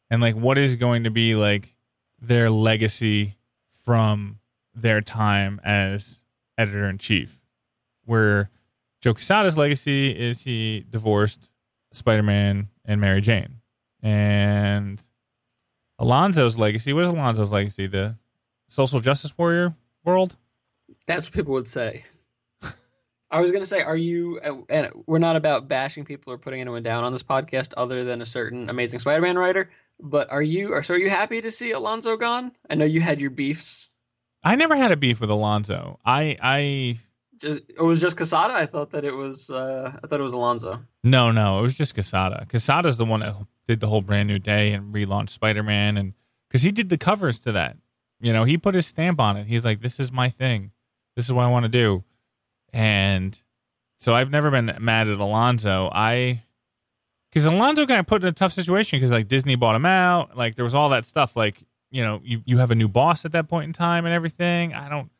and 0.09 0.21
like 0.21 0.35
what 0.35 0.57
is 0.57 0.75
going 0.75 1.03
to 1.03 1.11
be 1.11 1.35
like 1.35 1.75
their 2.19 2.49
legacy 2.49 3.37
from 3.85 4.39
their 4.73 5.01
time 5.01 5.59
as 5.63 6.23
editor 6.57 6.87
in 6.89 6.97
chief. 6.97 7.39
Where 8.05 8.49
Joe 9.01 9.13
Quesada's 9.13 9.57
legacy 9.57 10.09
is 10.09 10.43
he 10.43 10.85
divorced 10.89 11.49
Spider 11.93 12.23
Man 12.23 12.69
and 12.85 12.99
Mary 12.99 13.21
Jane. 13.21 13.61
And 14.01 15.01
Alonso's 15.97 16.57
legacy, 16.57 16.93
what 16.93 17.03
is 17.03 17.09
Alonso's 17.09 17.51
legacy? 17.51 17.87
The 17.87 18.17
social 18.67 18.99
justice 18.99 19.37
warrior 19.37 19.75
world? 20.03 20.35
That's 21.05 21.27
what 21.27 21.33
people 21.33 21.53
would 21.53 21.67
say. 21.67 22.05
I 23.31 23.41
was 23.41 23.51
gonna 23.51 23.65
say, 23.65 23.81
are 23.81 23.97
you? 23.97 24.39
And 24.69 24.89
we're 25.05 25.19
not 25.19 25.35
about 25.35 25.67
bashing 25.67 26.05
people 26.05 26.33
or 26.33 26.37
putting 26.37 26.61
anyone 26.61 26.83
down 26.83 27.03
on 27.03 27.13
this 27.13 27.23
podcast, 27.23 27.73
other 27.77 28.03
than 28.03 28.21
a 28.21 28.25
certain 28.25 28.69
Amazing 28.69 28.99
Spider-Man 28.99 29.37
writer. 29.37 29.69
But 29.99 30.31
are 30.31 30.41
you? 30.41 30.73
Or 30.73 30.81
so 30.83 30.93
are 30.93 30.97
you 30.97 31.09
happy 31.09 31.41
to 31.41 31.51
see 31.51 31.71
Alonso 31.71 32.17
gone? 32.17 32.51
I 32.69 32.75
know 32.75 32.85
you 32.85 33.01
had 33.01 33.19
your 33.19 33.29
beefs. 33.29 33.89
I 34.43 34.55
never 34.55 34.75
had 34.75 34.91
a 34.91 34.97
beef 34.97 35.19
with 35.19 35.29
Alonso. 35.29 35.99
I 36.05 36.37
I 36.41 36.99
Just, 37.37 37.59
it 37.69 37.81
was 37.81 37.99
just 38.01 38.15
Quesada. 38.17 38.53
I 38.53 38.65
thought 38.65 38.91
that 38.91 39.03
it 39.03 39.13
was. 39.13 39.49
Uh, 39.49 39.91
I 40.01 40.07
thought 40.07 40.19
it 40.19 40.23
was 40.23 40.33
Alonso. 40.33 40.81
No, 41.03 41.31
no, 41.31 41.59
it 41.59 41.61
was 41.63 41.77
just 41.77 41.93
Quesada. 41.93 42.45
Quesada's 42.49 42.97
the 42.97 43.05
one 43.05 43.19
that 43.19 43.35
did 43.67 43.79
the 43.81 43.87
whole 43.87 44.01
brand 44.01 44.27
new 44.27 44.39
day 44.39 44.71
and 44.71 44.93
relaunched 44.93 45.31
Spider 45.31 45.61
Man, 45.63 45.97
and 45.97 46.13
because 46.49 46.63
he 46.63 46.71
did 46.71 46.89
the 46.89 46.97
covers 46.97 47.39
to 47.41 47.51
that, 47.51 47.77
you 48.21 48.33
know, 48.33 48.45
he 48.45 48.57
put 48.57 48.75
his 48.75 48.87
stamp 48.87 49.19
on 49.19 49.35
it. 49.37 49.47
He's 49.47 49.65
like, 49.65 49.81
"This 49.81 49.99
is 49.99 50.11
my 50.11 50.29
thing. 50.29 50.71
This 51.15 51.25
is 51.25 51.33
what 51.33 51.43
I 51.43 51.49
want 51.49 51.65
to 51.65 51.69
do," 51.69 52.05
and 52.73 53.39
so 53.97 54.13
I've 54.13 54.31
never 54.31 54.49
been 54.51 54.77
mad 54.79 55.07
at 55.07 55.19
Alonso. 55.19 55.89
I 55.91 56.43
because 57.29 57.45
Alonso 57.45 57.85
got 57.85 58.07
put 58.07 58.23
in 58.23 58.27
a 58.27 58.31
tough 58.31 58.53
situation 58.53 58.97
because 58.97 59.11
like 59.11 59.27
Disney 59.27 59.55
bought 59.55 59.75
him 59.75 59.85
out. 59.85 60.35
Like 60.35 60.55
there 60.55 60.65
was 60.65 60.73
all 60.73 60.89
that 60.89 61.05
stuff. 61.05 61.35
Like 61.35 61.63
you 61.91 62.03
know, 62.03 62.21
you 62.23 62.41
you 62.45 62.57
have 62.59 62.71
a 62.71 62.75
new 62.75 62.87
boss 62.87 63.25
at 63.25 63.31
that 63.33 63.47
point 63.47 63.65
in 63.65 63.73
time 63.73 64.05
and 64.05 64.13
everything. 64.13 64.73
I 64.73 64.89
don't, 64.89 65.11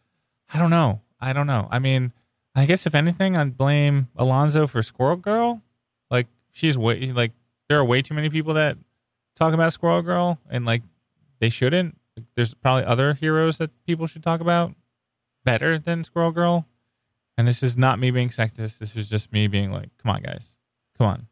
I 0.54 0.60
don't 0.60 0.70
know. 0.70 1.02
I 1.20 1.34
don't 1.34 1.48
know. 1.48 1.68
I 1.72 1.80
mean, 1.80 2.14
I 2.56 2.66
guess 2.66 2.86
if 2.86 2.96
anything, 2.96 3.36
I'd 3.38 3.58
blame 3.58 4.08
Alonso 4.16 4.68
for 4.68 4.82
Squirrel 4.82 5.18
Girl. 5.18 5.62
Like 6.10 6.28
she's 6.52 6.78
way 6.78 7.12
like 7.12 7.32
there 7.68 7.80
are 7.80 7.86
way 7.86 8.02
too 8.02 8.14
many 8.14 8.30
people 8.30 8.54
that 8.56 8.78
talk 9.36 9.54
about 9.54 9.74
Squirrel 9.74 10.02
Girl, 10.02 10.40
and 10.50 10.66
like 10.66 10.84
they 11.40 11.50
shouldn't. 11.50 11.98
There's 12.36 12.54
probably 12.54 12.86
other 12.86 13.14
heroes 13.14 13.58
that 13.60 13.72
people 13.86 14.08
should 14.08 14.24
talk 14.24 14.42
about 14.42 14.74
better 15.44 15.78
than 15.80 16.04
Squirrel 16.04 16.32
Girl. 16.32 16.68
And 17.40 17.48
this 17.48 17.64
is 17.64 17.78
not 17.78 18.00
me 18.00 18.12
being 18.12 18.28
sexist. 18.28 18.80
This 18.80 18.98
is 18.98 19.08
just 19.08 19.32
me 19.32 19.48
being 19.48 19.72
like, 19.72 19.92
come 20.04 20.12
on, 20.12 20.22
guys, 20.22 20.58
come 20.98 21.08
on. 21.08 21.28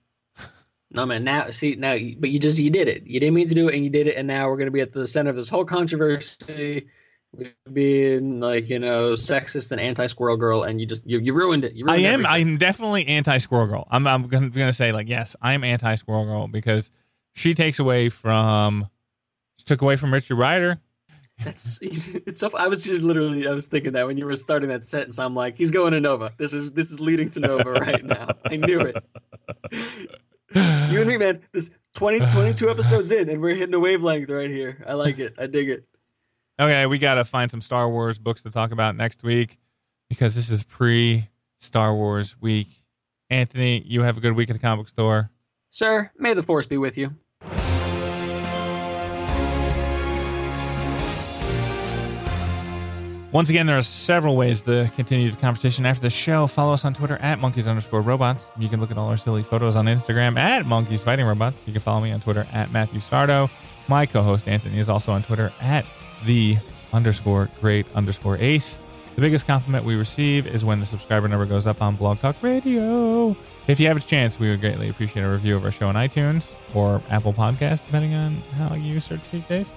No 0.90 1.06
man. 1.06 1.26
Now 1.26 1.50
see 1.50 1.76
now, 1.76 1.98
but 2.18 2.30
you 2.30 2.40
just 2.40 2.58
you 2.58 2.70
did 2.70 2.88
it. 2.88 3.06
You 3.06 3.20
didn't 3.20 3.36
mean 3.36 3.50
to 3.50 3.54
do 3.54 3.68
it, 3.68 3.76
and 3.76 3.84
you 3.84 3.90
did 3.90 4.08
it, 4.08 4.16
and 4.16 4.26
now 4.26 4.48
we're 4.48 4.56
gonna 4.56 4.72
be 4.72 4.80
at 4.80 4.94
the 4.94 5.06
center 5.06 5.30
of 5.30 5.36
this 5.36 5.50
whole 5.50 5.66
controversy. 5.66 6.88
Being 7.74 8.40
like 8.40 8.70
you 8.70 8.80
know 8.80 9.12
sexist 9.16 9.74
and 9.74 9.82
anti 9.82 10.06
Squirrel 10.06 10.38
Girl, 10.38 10.64
and 10.64 10.80
you 10.80 10.88
just 10.88 11.06
you, 11.06 11.20
you 11.20 11.34
ruined 11.34 11.66
it. 11.66 11.74
You 11.74 11.84
I 11.90 11.98
am. 11.98 12.26
everything. 12.26 12.32
I'm 12.32 12.58
definitely 12.58 13.06
anti 13.08 13.38
Squirrel 13.40 13.68
Girl. 13.68 13.86
I'm. 13.92 14.08
I'm 14.08 14.28
gonna, 14.28 14.50
gonna 14.50 14.72
say 14.72 14.94
like 14.94 15.10
yes, 15.10 15.36
I'm 15.42 15.66
anti 15.66 15.96
Squirrel 15.96 16.24
Girl 16.24 16.48
because 16.48 16.90
she 17.36 17.54
takes 17.54 17.80
away 17.80 18.08
from. 18.08 18.88
She 19.58 19.66
took 19.66 19.82
away 19.82 19.98
from 19.98 20.14
Richard 20.14 20.36
Rider. 20.36 20.80
That's 21.44 21.80
it's 21.82 22.40
so. 22.40 22.50
I 22.58 22.68
was 22.68 22.84
just 22.84 23.02
literally 23.02 23.48
I 23.48 23.52
was 23.52 23.68
thinking 23.68 23.94
that 23.94 24.08
when 24.08 24.18
you 24.18 24.26
were 24.26 24.36
starting 24.36 24.70
that 24.70 24.86
sentence, 24.86 25.20
I'm 25.20 25.36
like, 25.36 25.56
he's 25.56 25.72
going 25.72 25.92
to 25.92 26.00
Nova. 26.00 26.34
This 26.38 26.54
is 26.54 26.72
this 26.72 26.92
is 26.92 27.00
leading 27.00 27.30
to 27.30 27.40
Nova 27.40 27.72
right 27.74 28.04
now. 28.04 28.30
I 28.46 28.58
knew 28.58 28.80
it. 28.82 29.04
You 30.54 31.02
and 31.02 31.08
me, 31.08 31.18
man. 31.18 31.42
This 31.52 31.70
20, 31.96 32.20
22 32.32 32.70
episodes 32.70 33.12
in, 33.12 33.30
and 33.30 33.42
we're 33.42 33.54
hitting 33.54 33.76
a 33.76 33.80
wavelength 33.80 34.30
right 34.30 34.50
here. 34.50 34.82
I 34.88 34.94
like 34.94 35.20
it. 35.20 35.36
I 35.38 35.46
dig 35.46 35.70
it. 35.70 35.84
Okay, 36.60 36.86
we 36.86 37.00
gotta 37.00 37.26
find 37.26 37.52
some 37.52 37.60
Star 37.60 37.90
Wars 37.90 38.18
books 38.18 38.44
to 38.44 38.50
talk 38.50 38.72
about 38.72 38.96
next 38.96 39.24
week 39.24 39.58
because 40.10 40.34
this 40.36 40.50
is 40.50 40.64
pre 40.64 41.28
Star 41.60 41.94
Wars 41.94 42.40
week. 42.40 42.70
Anthony, 43.30 43.84
you 43.86 44.04
have 44.04 44.18
a 44.18 44.22
good 44.22 44.34
week 44.34 44.50
at 44.50 44.54
the 44.54 44.60
comic 44.60 44.86
book 44.86 44.90
store. 44.90 45.32
Sir, 45.70 46.10
may 46.18 46.34
the 46.34 46.42
force 46.42 46.66
be 46.66 46.78
with 46.78 46.98
you. 46.98 47.14
Once 53.38 53.52
again, 53.52 53.68
there 53.68 53.78
are 53.78 53.84
several 53.84 54.36
ways 54.36 54.64
to 54.64 54.92
continue 54.96 55.30
the 55.30 55.38
conversation 55.38 55.86
after 55.86 56.02
the 56.02 56.10
show. 56.10 56.48
Follow 56.48 56.74
us 56.74 56.84
on 56.86 56.92
Twitter 56.92 57.18
at 57.18 57.38
monkeys 57.38 57.68
underscore 57.68 58.02
robots. 58.02 58.52
You 58.58 58.68
can 58.68 58.80
look 58.80 58.90
at 58.90 58.98
all 58.98 59.10
our 59.10 59.16
silly 59.16 59.44
photos 59.44 59.76
on 59.76 59.86
Instagram 59.86 60.40
at 60.40 60.66
monkeys 60.66 61.04
fighting 61.04 61.24
robots. 61.24 61.62
You 61.68 61.72
can 61.72 61.84
follow 61.84 62.02
me 62.02 62.12
on 62.12 62.20
Twitter 62.20 62.48
at 62.52 62.72
Matthew 62.72 63.00
Sardo. 63.00 63.48
My 63.88 64.08
co-host 64.08 64.48
Anthony 64.48 64.80
is 64.80 64.90
also 64.90 65.12
on 65.12 65.22
Twitter 65.22 65.54
at 65.62 65.86
the 66.26 66.58
underscore 66.92 67.48
great 67.62 67.86
underscore 67.94 68.38
ace. 68.38 68.80
The 69.14 69.22
biggest 69.22 69.46
compliment 69.46 69.86
we 69.86 69.96
receive 69.96 70.48
is 70.48 70.66
when 70.66 70.80
the 70.80 70.88
subscriber 70.88 71.28
number 71.28 71.46
goes 71.46 71.68
up 71.68 71.80
on 71.80 71.96
Blog 71.96 72.18
Talk 72.18 72.42
Radio. 72.42 73.38
If 73.68 73.80
you 73.80 73.88
have 73.88 73.98
a 73.98 74.00
chance, 74.00 74.40
we 74.40 74.50
would 74.50 74.62
greatly 74.62 74.90
appreciate 74.90 75.22
a 75.22 75.30
review 75.30 75.56
of 75.56 75.64
our 75.64 75.70
show 75.70 75.90
on 75.90 75.94
iTunes 75.94 76.50
or 76.74 77.04
Apple 77.12 77.34
Podcast, 77.34 77.86
depending 77.86 78.16
on 78.16 78.38
how 78.58 78.74
you 78.74 79.00
search 79.00 79.30
these 79.30 79.46
days. 79.46 79.74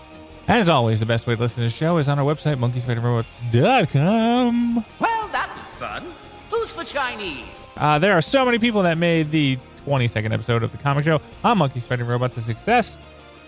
And 0.51 0.59
as 0.59 0.69
always, 0.69 0.99
the 0.99 1.07
best 1.07 1.29
way 1.29 1.37
to 1.37 1.41
listen 1.41 1.59
to 1.59 1.63
the 1.63 1.71
show 1.71 1.99
is 1.99 2.09
on 2.09 2.19
our 2.19 2.25
website, 2.25 2.59
monkeysfightingrobots.com. 2.59 4.85
Well, 4.99 5.29
that 5.29 5.57
was 5.57 5.73
fun. 5.77 6.05
Who's 6.51 6.73
for 6.73 6.83
Chinese? 6.83 7.69
Uh, 7.77 8.01
there 8.01 8.15
are 8.15 8.21
so 8.21 8.45
many 8.45 8.59
people 8.59 8.83
that 8.83 8.99
made 8.99 9.31
the 9.31 9.61
22nd 9.87 10.33
episode 10.33 10.65
of 10.65 10.73
the 10.73 10.79
comic 10.79 11.05
show 11.05 11.21
on 11.45 11.59
Monkeys 11.59 11.87
Fighting 11.87 12.09
Robots 12.09 12.37
a 12.37 12.41
success. 12.41 12.99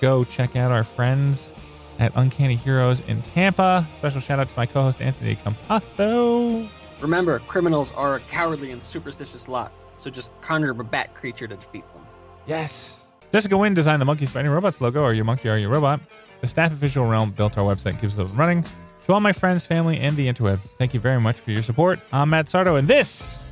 Go 0.01 0.23
check 0.23 0.55
out 0.55 0.71
our 0.71 0.85
friends 0.85 1.51
at 1.99 2.13
Uncanny 2.15 2.55
Heroes 2.55 3.01
in 3.09 3.21
Tampa. 3.21 3.85
Special 3.91 4.21
shout 4.21 4.39
out 4.39 4.49
to 4.49 4.57
my 4.57 4.67
co 4.67 4.83
host, 4.83 5.03
Anthony 5.03 5.35
Campato. 5.35 6.69
Remember, 7.01 7.41
criminals 7.41 7.91
are 7.97 8.15
a 8.15 8.21
cowardly 8.21 8.71
and 8.71 8.81
superstitious 8.81 9.49
lot, 9.49 9.73
so 9.97 10.09
just 10.09 10.31
conjure 10.41 10.71
up 10.71 10.79
a 10.79 10.85
bat 10.85 11.17
creature 11.17 11.49
to 11.49 11.57
defeat 11.57 11.83
them. 11.95 12.07
Yes. 12.47 13.09
Jessica 13.33 13.59
Wynn 13.59 13.75
designed 13.75 14.01
the 14.01 14.07
Monkeys 14.07 14.31
Fighting 14.31 14.53
Robots 14.53 14.81
logo. 14.81 15.03
Are 15.03 15.13
you 15.13 15.25
monkey? 15.25 15.49
Are 15.49 15.59
you 15.59 15.69
robot? 15.69 15.99
The 16.43 16.49
staff 16.49 16.73
at 16.73 16.77
Visual 16.79 17.07
Realm 17.07 17.31
built 17.31 17.57
our 17.57 17.65
website 17.65 18.01
keeps 18.01 18.17
it 18.17 18.25
running. 18.25 18.65
To 19.07 19.13
all 19.13 19.21
my 19.21 19.33
friends, 19.33 19.65
family, 19.65 19.99
and 19.99 20.17
the 20.17 20.27
interweb, 20.27 20.61
thank 20.77 20.93
you 20.93 20.99
very 20.99 21.21
much 21.21 21.37
for 21.39 21.53
your 21.53 21.63
support. 21.63 22.01
I'm 22.13 22.31
Matt 22.31 22.47
Sardo, 22.47 22.79
and 22.81 22.87
this 22.89 23.45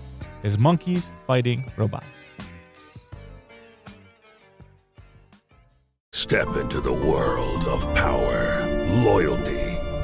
is 0.43 0.59
Monkeys 0.59 1.11
Fighting 1.27 1.71
Robots. 1.77 2.07
Step 6.13 6.49
into 6.57 6.81
the 6.81 6.93
world 6.93 7.65
of 7.69 7.93
power, 7.95 8.67
loyalty, 9.05 9.70